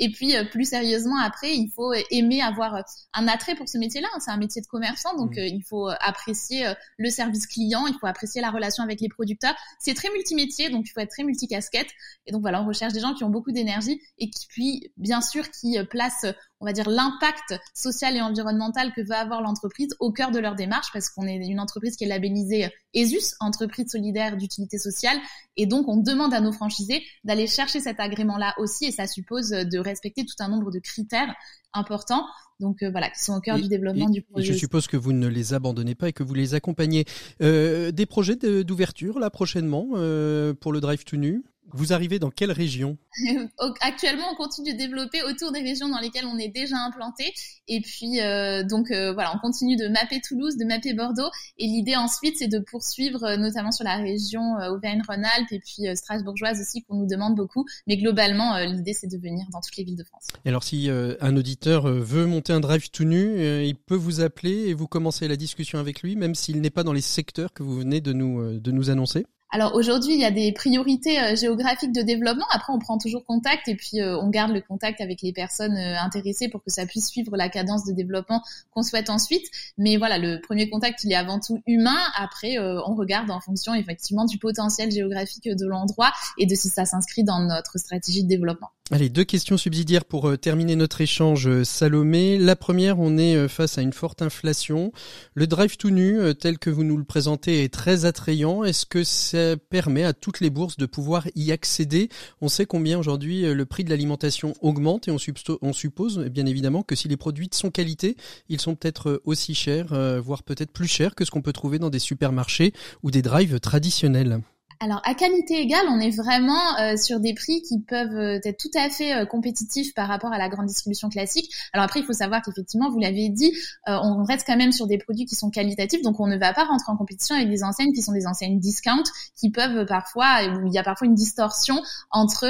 Et 0.00 0.10
puis, 0.10 0.34
euh, 0.34 0.44
plus 0.44 0.64
sérieusement, 0.64 1.18
après, 1.20 1.54
il 1.54 1.70
faut 1.70 1.92
aimer 2.10 2.42
avoir 2.42 2.82
un 3.14 3.28
attrait 3.28 3.54
pour 3.54 3.68
ce 3.68 3.78
métier-là. 3.78 4.08
C'est 4.18 4.32
un 4.32 4.38
métier 4.38 4.60
de 4.60 4.66
commerçant, 4.66 5.16
donc 5.16 5.36
mmh. 5.36 5.42
il 5.42 5.62
faut 5.62 5.88
apprécier 6.00 6.72
le 6.96 7.10
service 7.10 7.46
client, 7.46 7.86
il 7.86 7.94
faut 8.00 8.08
apprécier 8.08 8.40
la 8.40 8.50
relation 8.50 8.82
avec 8.82 9.00
les 9.00 9.08
producteurs. 9.08 9.54
C'est 9.78 9.94
très 9.94 10.10
multimétier, 10.10 10.68
donc 10.68 10.84
il 10.88 10.90
faut 10.90 11.00
être 11.00 11.10
très 11.10 11.22
multicasquette. 11.22 11.90
Et 12.26 12.32
donc 12.32 12.40
voilà, 12.40 12.60
on 12.60 12.66
recherche 12.66 12.92
des 12.92 13.00
gens 13.00 13.14
qui 13.14 13.22
ont 13.22 13.30
beaucoup 13.30 13.52
d'énergie 13.52 14.00
et 14.18 14.30
qui, 14.30 14.46
puis, 14.48 14.92
bien 14.96 15.20
sûr, 15.20 15.48
qui 15.52 15.78
placent 15.88 16.26
on 16.62 16.64
va 16.64 16.72
dire, 16.72 16.88
l'impact 16.88 17.60
social 17.74 18.16
et 18.16 18.20
environnemental 18.20 18.92
que 18.94 19.00
va 19.02 19.18
avoir 19.18 19.42
l'entreprise 19.42 19.96
au 19.98 20.12
cœur 20.12 20.30
de 20.30 20.38
leur 20.38 20.54
démarche, 20.54 20.86
parce 20.92 21.10
qu'on 21.10 21.26
est 21.26 21.34
une 21.34 21.58
entreprise 21.58 21.96
qui 21.96 22.04
est 22.04 22.06
labellisée 22.06 22.70
ESUS, 22.94 23.34
entreprise 23.40 23.90
solidaire 23.90 24.36
d'utilité 24.36 24.78
sociale, 24.78 25.18
et 25.56 25.66
donc 25.66 25.88
on 25.88 25.96
demande 25.96 26.32
à 26.32 26.40
nos 26.40 26.52
franchisés 26.52 27.02
d'aller 27.24 27.48
chercher 27.48 27.80
cet 27.80 27.98
agrément-là 27.98 28.54
aussi, 28.58 28.84
et 28.84 28.92
ça 28.92 29.08
suppose 29.08 29.50
de 29.50 29.78
respecter 29.78 30.24
tout 30.24 30.36
un 30.38 30.48
nombre 30.48 30.70
de 30.70 30.78
critères 30.78 31.34
importants. 31.74 32.26
Donc 32.60 32.82
euh, 32.84 32.90
voilà, 32.90 33.10
qui 33.10 33.22
sont 33.22 33.34
au 33.34 33.40
cœur 33.40 33.58
du 33.58 33.68
développement 33.68 34.08
du 34.08 34.22
projet. 34.22 34.52
je 34.52 34.56
suppose 34.56 34.86
que 34.86 34.96
vous 34.96 35.12
ne 35.12 35.26
les 35.26 35.54
abandonnez 35.54 35.96
pas 35.96 36.10
et 36.10 36.12
que 36.12 36.22
vous 36.22 36.34
les 36.34 36.54
accompagnez. 36.54 37.06
Euh, 37.42 37.90
des 37.90 38.06
projets 38.06 38.36
d'ouverture 38.36 39.18
là 39.18 39.30
prochainement 39.30 39.88
euh, 39.94 40.54
pour 40.54 40.72
le 40.72 40.80
Drive 40.80 41.04
to 41.04 41.16
Nu 41.16 41.42
vous 41.74 41.92
arrivez 41.92 42.18
dans 42.18 42.30
quelle 42.30 42.52
région 42.52 42.96
Actuellement, 43.80 44.24
on 44.32 44.36
continue 44.36 44.72
de 44.72 44.78
développer 44.78 45.22
autour 45.22 45.52
des 45.52 45.60
régions 45.60 45.88
dans 45.88 45.98
lesquelles 45.98 46.26
on 46.26 46.38
est 46.38 46.48
déjà 46.48 46.76
implanté. 46.76 47.32
Et 47.68 47.80
puis, 47.80 48.20
euh, 48.20 48.64
donc 48.64 48.90
euh, 48.90 49.12
voilà, 49.12 49.34
on 49.34 49.38
continue 49.38 49.76
de 49.76 49.88
mapper 49.88 50.20
Toulouse, 50.20 50.56
de 50.56 50.64
mapper 50.64 50.94
Bordeaux. 50.94 51.30
Et 51.58 51.66
l'idée 51.66 51.96
ensuite, 51.96 52.36
c'est 52.38 52.48
de 52.48 52.58
poursuivre, 52.58 53.22
euh, 53.24 53.36
notamment 53.36 53.72
sur 53.72 53.84
la 53.84 53.96
région 53.96 54.54
Auvergne-Rhône-Alpes 54.70 55.52
et 55.52 55.60
puis 55.60 55.96
strasbourgeoise 55.96 56.60
aussi, 56.60 56.82
qu'on 56.82 56.96
nous 56.96 57.06
demande 57.06 57.34
beaucoup. 57.34 57.64
Mais 57.86 57.96
globalement, 57.96 58.58
l'idée, 58.58 58.94
c'est 58.94 59.06
de 59.06 59.18
venir 59.18 59.46
dans 59.52 59.60
toutes 59.60 59.76
les 59.76 59.84
villes 59.84 59.96
de 59.96 60.04
France. 60.04 60.28
Et 60.44 60.48
alors, 60.48 60.62
si 60.62 60.88
un 60.90 61.36
auditeur 61.36 61.86
veut 61.86 62.26
monter 62.26 62.52
un 62.52 62.60
drive 62.60 62.90
tout 62.90 63.04
nu, 63.04 63.64
il 63.64 63.74
peut 63.76 63.96
vous 63.96 64.20
appeler 64.20 64.68
et 64.68 64.74
vous 64.74 64.86
commencer 64.86 65.28
la 65.28 65.36
discussion 65.36 65.78
avec 65.78 66.02
lui, 66.02 66.16
même 66.16 66.34
s'il 66.34 66.60
n'est 66.60 66.70
pas 66.70 66.82
dans 66.82 66.92
les 66.92 67.00
secteurs 67.00 67.52
que 67.52 67.62
vous 67.62 67.76
venez 67.76 68.00
de 68.00 68.12
nous, 68.12 68.58
de 68.58 68.70
nous 68.70 68.90
annoncer 68.90 69.26
alors 69.54 69.74
aujourd'hui, 69.74 70.14
il 70.14 70.20
y 70.20 70.24
a 70.24 70.30
des 70.30 70.50
priorités 70.50 71.20
euh, 71.20 71.36
géographiques 71.36 71.92
de 71.92 72.00
développement. 72.00 72.46
Après, 72.52 72.72
on 72.72 72.78
prend 72.78 72.96
toujours 72.96 73.26
contact 73.26 73.68
et 73.68 73.74
puis 73.74 74.00
euh, 74.00 74.18
on 74.18 74.30
garde 74.30 74.50
le 74.50 74.62
contact 74.62 75.02
avec 75.02 75.20
les 75.20 75.34
personnes 75.34 75.76
euh, 75.76 76.00
intéressées 76.00 76.48
pour 76.48 76.64
que 76.64 76.70
ça 76.70 76.86
puisse 76.86 77.08
suivre 77.08 77.36
la 77.36 77.50
cadence 77.50 77.84
de 77.84 77.92
développement 77.92 78.42
qu'on 78.70 78.82
souhaite 78.82 79.10
ensuite. 79.10 79.46
Mais 79.76 79.98
voilà, 79.98 80.16
le 80.16 80.40
premier 80.40 80.70
contact, 80.70 81.04
il 81.04 81.12
est 81.12 81.16
avant 81.16 81.38
tout 81.38 81.62
humain. 81.66 81.98
Après, 82.16 82.58
on 82.58 82.94
regarde 82.94 83.30
en 83.30 83.40
fonction 83.40 83.74
effectivement 83.74 84.24
du 84.24 84.38
potentiel 84.38 84.90
géographique 84.90 85.44
de 85.44 85.66
l'endroit 85.66 86.12
et 86.38 86.46
de 86.46 86.54
si 86.54 86.68
ça 86.68 86.86
s'inscrit 86.86 87.22
dans 87.22 87.40
notre 87.40 87.78
stratégie 87.78 88.22
de 88.22 88.28
développement. 88.28 88.70
Allez, 88.94 89.08
deux 89.08 89.24
questions 89.24 89.56
subsidiaires 89.56 90.04
pour 90.04 90.28
euh, 90.28 90.36
terminer 90.36 90.76
notre 90.76 91.00
échange, 91.00 91.48
euh, 91.48 91.64
Salomé. 91.64 92.36
La 92.36 92.56
première, 92.56 93.00
on 93.00 93.16
est 93.16 93.36
euh, 93.36 93.48
face 93.48 93.78
à 93.78 93.80
une 93.80 93.94
forte 93.94 94.20
inflation. 94.20 94.92
Le 95.32 95.46
drive 95.46 95.78
tout 95.78 95.88
nu, 95.88 96.20
tel 96.38 96.58
que 96.58 96.68
vous 96.68 96.84
nous 96.84 96.98
le 96.98 97.04
présentez, 97.04 97.64
est 97.64 97.72
très 97.72 98.04
attrayant. 98.04 98.64
Est-ce 98.64 98.84
que 98.84 99.02
ça 99.02 99.56
permet 99.56 100.04
à 100.04 100.12
toutes 100.12 100.40
les 100.40 100.50
bourses 100.50 100.76
de 100.76 100.84
pouvoir 100.84 101.26
y 101.34 101.52
accéder? 101.52 102.10
On 102.42 102.48
sait 102.48 102.66
combien 102.66 102.98
aujourd'hui 102.98 103.50
le 103.54 103.64
prix 103.64 103.82
de 103.82 103.88
l'alimentation 103.88 104.52
augmente 104.60 105.08
et 105.08 105.10
on, 105.10 105.72
suppose 105.72 106.18
bien 106.26 106.44
évidemment 106.44 106.82
que 106.82 106.94
si 106.94 107.08
les 107.08 107.16
produits 107.16 107.48
sont 107.50 107.70
qualité, 107.70 108.18
ils 108.50 108.60
sont 108.60 108.74
peut-être 108.74 109.22
aussi 109.24 109.54
chers, 109.54 109.94
voire 110.20 110.42
peut-être 110.42 110.70
plus 110.70 110.86
chers 110.86 111.14
que 111.14 111.24
ce 111.24 111.30
qu'on 111.30 111.40
peut 111.40 111.54
trouver 111.54 111.78
dans 111.78 111.90
des 111.90 111.98
supermarchés 111.98 112.74
ou 113.02 113.10
des 113.10 113.22
drives 113.22 113.58
traditionnels. 113.58 114.42
Alors 114.80 115.00
à 115.04 115.14
qualité 115.14 115.60
égale, 115.60 115.86
on 115.88 116.00
est 116.00 116.10
vraiment 116.10 116.78
euh, 116.78 116.96
sur 116.96 117.20
des 117.20 117.34
prix 117.34 117.62
qui 117.62 117.80
peuvent 117.80 118.16
euh, 118.16 118.40
être 118.44 118.58
tout 118.58 118.70
à 118.76 118.88
fait 118.90 119.14
euh, 119.14 119.26
compétitifs 119.26 119.94
par 119.94 120.08
rapport 120.08 120.32
à 120.32 120.38
la 120.38 120.48
grande 120.48 120.66
distribution 120.66 121.08
classique. 121.08 121.52
Alors 121.72 121.84
après, 121.84 122.00
il 122.00 122.06
faut 122.06 122.12
savoir 122.12 122.42
qu'effectivement, 122.42 122.90
vous 122.90 122.98
l'avez 122.98 123.28
dit, 123.28 123.52
on 123.86 124.24
reste 124.24 124.46
quand 124.46 124.56
même 124.56 124.72
sur 124.72 124.86
des 124.86 124.98
produits 124.98 125.26
qui 125.26 125.34
sont 125.34 125.50
qualitatifs, 125.50 126.02
donc 126.02 126.20
on 126.20 126.26
ne 126.26 126.36
va 126.36 126.52
pas 126.52 126.64
rentrer 126.64 126.90
en 126.90 126.96
compétition 126.96 127.34
avec 127.34 127.48
des 127.48 127.62
enseignes 127.62 127.92
qui 127.92 128.02
sont 128.02 128.12
des 128.12 128.26
enseignes 128.26 128.58
discount, 128.58 129.02
qui 129.36 129.50
peuvent 129.50 129.86
parfois, 129.86 130.44
où 130.46 130.66
il 130.66 130.72
y 130.72 130.78
a 130.78 130.82
parfois 130.82 131.06
une 131.06 131.14
distorsion 131.14 131.80
entre 132.10 132.46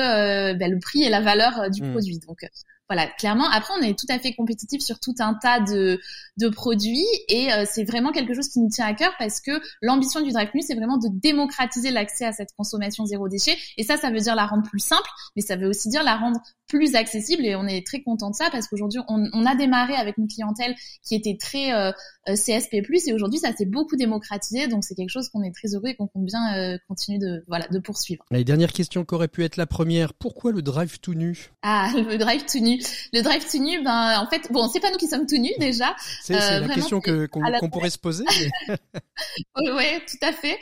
ben, 0.57 0.70
le 0.70 0.79
prix 0.79 1.03
et 1.03 1.11
la 1.11 1.20
valeur 1.20 1.70
du 1.70 1.83
mmh. 1.83 1.93
produit. 1.93 2.18
Donc 2.27 2.45
voilà, 2.93 3.07
clairement. 3.07 3.49
Après, 3.49 3.72
on 3.78 3.82
est 3.82 3.99
tout 3.99 4.07
à 4.11 4.18
fait 4.18 4.34
compétitif 4.34 4.82
sur 4.82 5.01
tout 5.01 5.14
un 5.20 5.32
tas 5.32 5.61
de, 5.61 5.99
de 6.36 6.49
produits 6.51 7.07
et 7.28 7.51
euh, 7.51 7.64
c'est 7.66 7.84
vraiment 7.84 8.12
quelque 8.12 8.34
chose 8.34 8.49
qui 8.49 8.61
nous 8.61 8.68
tient 8.68 8.84
à 8.84 8.93
cœur 8.93 9.12
parce 9.18 9.40
que 9.40 9.53
l'ambition 9.80 10.20
du 10.20 10.30
Drive 10.30 10.51
c'est 10.61 10.74
vraiment 10.74 10.99
de 10.99 11.09
démocratiser 11.11 11.90
l'accès 11.90 12.26
à 12.26 12.32
cette 12.32 12.51
consommation 12.55 13.07
zéro 13.07 13.30
déchet. 13.30 13.57
Et 13.78 13.82
ça, 13.82 13.97
ça 13.97 14.11
veut 14.11 14.20
dire 14.20 14.34
la 14.34 14.45
rendre 14.45 14.68
plus 14.68 14.78
simple, 14.78 15.09
mais 15.36 15.43
ça 15.43 15.57
veut 15.57 15.68
aussi 15.68 15.88
dire 15.88 16.03
la 16.03 16.16
rendre 16.16 16.38
plus 16.73 16.95
accessible 16.95 17.45
et 17.45 17.55
on 17.55 17.66
est 17.66 17.87
très 17.87 18.01
content 18.01 18.31
de 18.31 18.35
ça 18.35 18.49
parce 18.51 18.66
qu'aujourd'hui, 18.66 18.99
on, 19.07 19.29
on, 19.35 19.45
a 19.45 19.55
démarré 19.55 19.95
avec 19.95 20.16
une 20.16 20.27
clientèle 20.27 20.75
qui 21.07 21.14
était 21.14 21.37
très 21.39 21.75
euh, 21.75 21.93
euh 22.29 22.35
CSP+, 22.35 22.77
et 23.07 23.12
aujourd'hui, 23.12 23.39
ça 23.39 23.53
s'est 23.55 23.66
beaucoup 23.66 23.97
démocratisé, 23.97 24.68
donc 24.68 24.83
c'est 24.83 24.95
quelque 24.95 25.11
chose 25.11 25.29
qu'on 25.29 25.43
est 25.43 25.55
très 25.55 25.75
heureux 25.75 25.89
et 25.89 25.95
qu'on 25.95 26.07
compte 26.07 26.25
bien 26.25 26.57
euh, 26.57 26.79
continuer 26.89 27.18
de, 27.18 27.45
voilà, 27.47 27.68
de 27.68 27.79
poursuivre. 27.79 28.25
La 28.31 28.43
dernière 28.43 28.73
question 28.73 29.05
qu'aurait 29.05 29.29
pu 29.29 29.45
être 29.45 29.59
la 29.59 29.66
première, 29.66 30.14
pourquoi 30.14 30.51
le 30.51 30.62
Drive 30.62 30.99
tout 31.01 31.12
nu? 31.12 31.51
Ah, 31.61 31.91
le 31.95 32.16
Drive 32.16 32.47
tout 32.51 32.61
nu. 32.61 32.81
Le 33.12 33.20
drive 33.20 33.45
tout 33.51 33.62
nu, 33.62 33.83
ben 33.83 34.18
en 34.18 34.27
fait, 34.27 34.51
bon, 34.51 34.66
c'est 34.73 34.81
pas 34.81 34.91
nous 34.91 34.97
qui 34.97 35.09
sommes 35.09 35.27
tout 35.27 35.37
nus 35.37 35.53
déjà. 35.59 35.95
C'est 36.23 36.35
euh, 36.35 36.61
la 36.61 36.75
question 36.75 37.01
que 37.01 37.27
qu'on 37.27 37.68
pourrait 37.68 37.91
se 37.91 37.99
poser. 37.99 38.25
oui, 38.68 39.70
ouais, 39.73 40.03
tout 40.09 40.27
à 40.27 40.33
fait. 40.33 40.59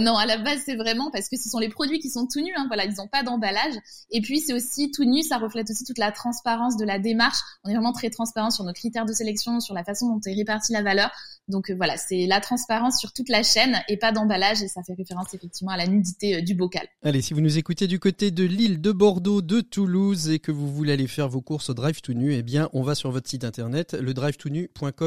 Non, 0.00 0.16
à 0.16 0.26
la 0.26 0.38
base, 0.38 0.62
c'est 0.64 0.76
vraiment 0.76 1.12
parce 1.12 1.28
que 1.28 1.36
ce 1.36 1.48
sont 1.48 1.60
les 1.60 1.68
produits 1.68 2.00
qui 2.00 2.10
sont 2.10 2.26
tout 2.26 2.40
nus. 2.40 2.52
Hein, 2.56 2.64
voilà, 2.66 2.84
ils 2.84 2.94
n'ont 2.96 3.08
pas 3.08 3.22
d'emballage. 3.22 3.74
Et 4.10 4.20
puis 4.20 4.40
c'est 4.40 4.54
aussi 4.54 4.90
tout 4.90 5.04
nu, 5.04 5.22
ça 5.22 5.38
reflète 5.38 5.51
aussi 5.60 5.84
toute 5.84 5.98
la 5.98 6.12
transparence 6.12 6.76
de 6.76 6.84
la 6.84 6.98
démarche. 6.98 7.38
On 7.64 7.70
est 7.70 7.74
vraiment 7.74 7.92
très 7.92 8.10
transparent 8.10 8.50
sur 8.50 8.64
nos 8.64 8.72
critères 8.72 9.06
de 9.06 9.12
sélection, 9.12 9.60
sur 9.60 9.74
la 9.74 9.84
façon 9.84 10.08
dont 10.08 10.20
est 10.26 10.34
répartie 10.34 10.72
la 10.72 10.82
valeur. 10.82 11.10
Donc 11.52 11.70
euh, 11.70 11.74
voilà, 11.76 11.96
c'est 11.96 12.26
la 12.26 12.40
transparence 12.40 12.98
sur 12.98 13.12
toute 13.12 13.28
la 13.28 13.42
chaîne 13.42 13.82
et 13.88 13.96
pas 13.96 14.10
d'emballage 14.10 14.62
et 14.62 14.68
ça 14.68 14.82
fait 14.82 14.94
référence 14.94 15.34
effectivement 15.34 15.70
à 15.70 15.76
la 15.76 15.86
nudité 15.86 16.36
euh, 16.36 16.40
du 16.40 16.54
bocal. 16.54 16.88
Allez, 17.04 17.22
si 17.22 17.34
vous 17.34 17.40
nous 17.40 17.58
écoutez 17.58 17.86
du 17.86 18.00
côté 18.00 18.30
de 18.30 18.42
Lille, 18.42 18.80
de 18.80 18.90
Bordeaux, 18.90 19.42
de 19.42 19.60
Toulouse 19.60 20.30
et 20.30 20.38
que 20.38 20.50
vous 20.50 20.72
voulez 20.72 20.94
aller 20.94 21.06
faire 21.06 21.28
vos 21.28 21.42
courses 21.42 21.70
au 21.70 21.74
Drive 21.74 22.00
to 22.00 22.14
Nu, 22.14 22.34
eh 22.34 22.42
bien, 22.42 22.70
on 22.72 22.82
va 22.82 22.94
sur 22.94 23.10
votre 23.10 23.28
site 23.28 23.44
internet, 23.44 23.94
le 23.94 24.14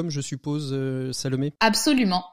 je 0.10 0.22
suppose, 0.22 0.70
euh, 0.72 1.12
Salomé. 1.14 1.54
Absolument. 1.62 2.26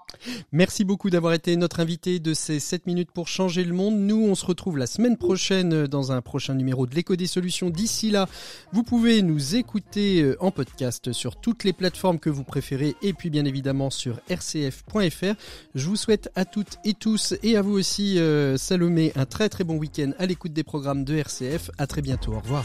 Merci 0.51 0.85
beaucoup 0.85 1.09
d'avoir 1.09 1.33
été 1.33 1.57
notre 1.57 1.81
invité 1.81 2.19
de 2.19 2.35
ces 2.35 2.61
7 2.61 2.87
minutes 2.87 3.11
pour 3.13 3.29
changer 3.29 3.65
le 3.65 3.73
monde. 3.73 3.97
Nous, 3.97 4.23
on 4.23 4.35
se 4.35 4.45
retrouve 4.45 4.77
la 4.77 4.87
semaine 4.87 5.17
prochaine 5.17 5.87
dans 5.87 6.13
un 6.13 6.21
prochain 6.21 6.55
numéro 6.55 6.87
de 6.87 6.95
l'écho 6.95 7.17
des 7.17 7.27
solutions. 7.27 7.71
D'ici 7.71 8.11
là, 8.11 8.29
vous 8.73 8.83
pouvez 8.83 9.23
nous 9.23 9.55
écouter 9.55 10.35
en 10.41 10.51
podcast 10.51 11.13
sur 11.13 11.37
toutes 11.37 11.65
les 11.65 11.73
plateformes 11.73 12.19
que 12.19 12.29
vous 12.29 12.45
préférez 12.45 12.95
et 13.01 13.15
puis 13.15 13.31
bien 13.31 13.47
évidemment 13.47 13.89
sur 14.03 14.17
rcf.fr. 14.29 15.35
Je 15.77 15.87
vous 15.87 15.97
souhaite 15.97 16.31
à 16.35 16.45
toutes 16.45 16.79
et 16.85 16.95
tous 16.95 17.35
et 17.45 17.57
à 17.57 17.63
vous 17.63 17.73
aussi 17.73 18.19
euh, 18.19 18.57
Salomé 18.57 19.13
un 19.15 19.27
très 19.27 19.49
très 19.49 19.63
bon 19.63 19.77
week-end 19.77 20.11
à 20.19 20.27
l'écoute 20.27 20.53
des 20.53 20.65
programmes 20.65 21.05
de 21.05 21.15
RCF. 21.15 21.71
À 21.79 21.87
très 21.87 22.03
bientôt. 22.03 22.33
Au 22.33 22.41
revoir. 22.41 22.65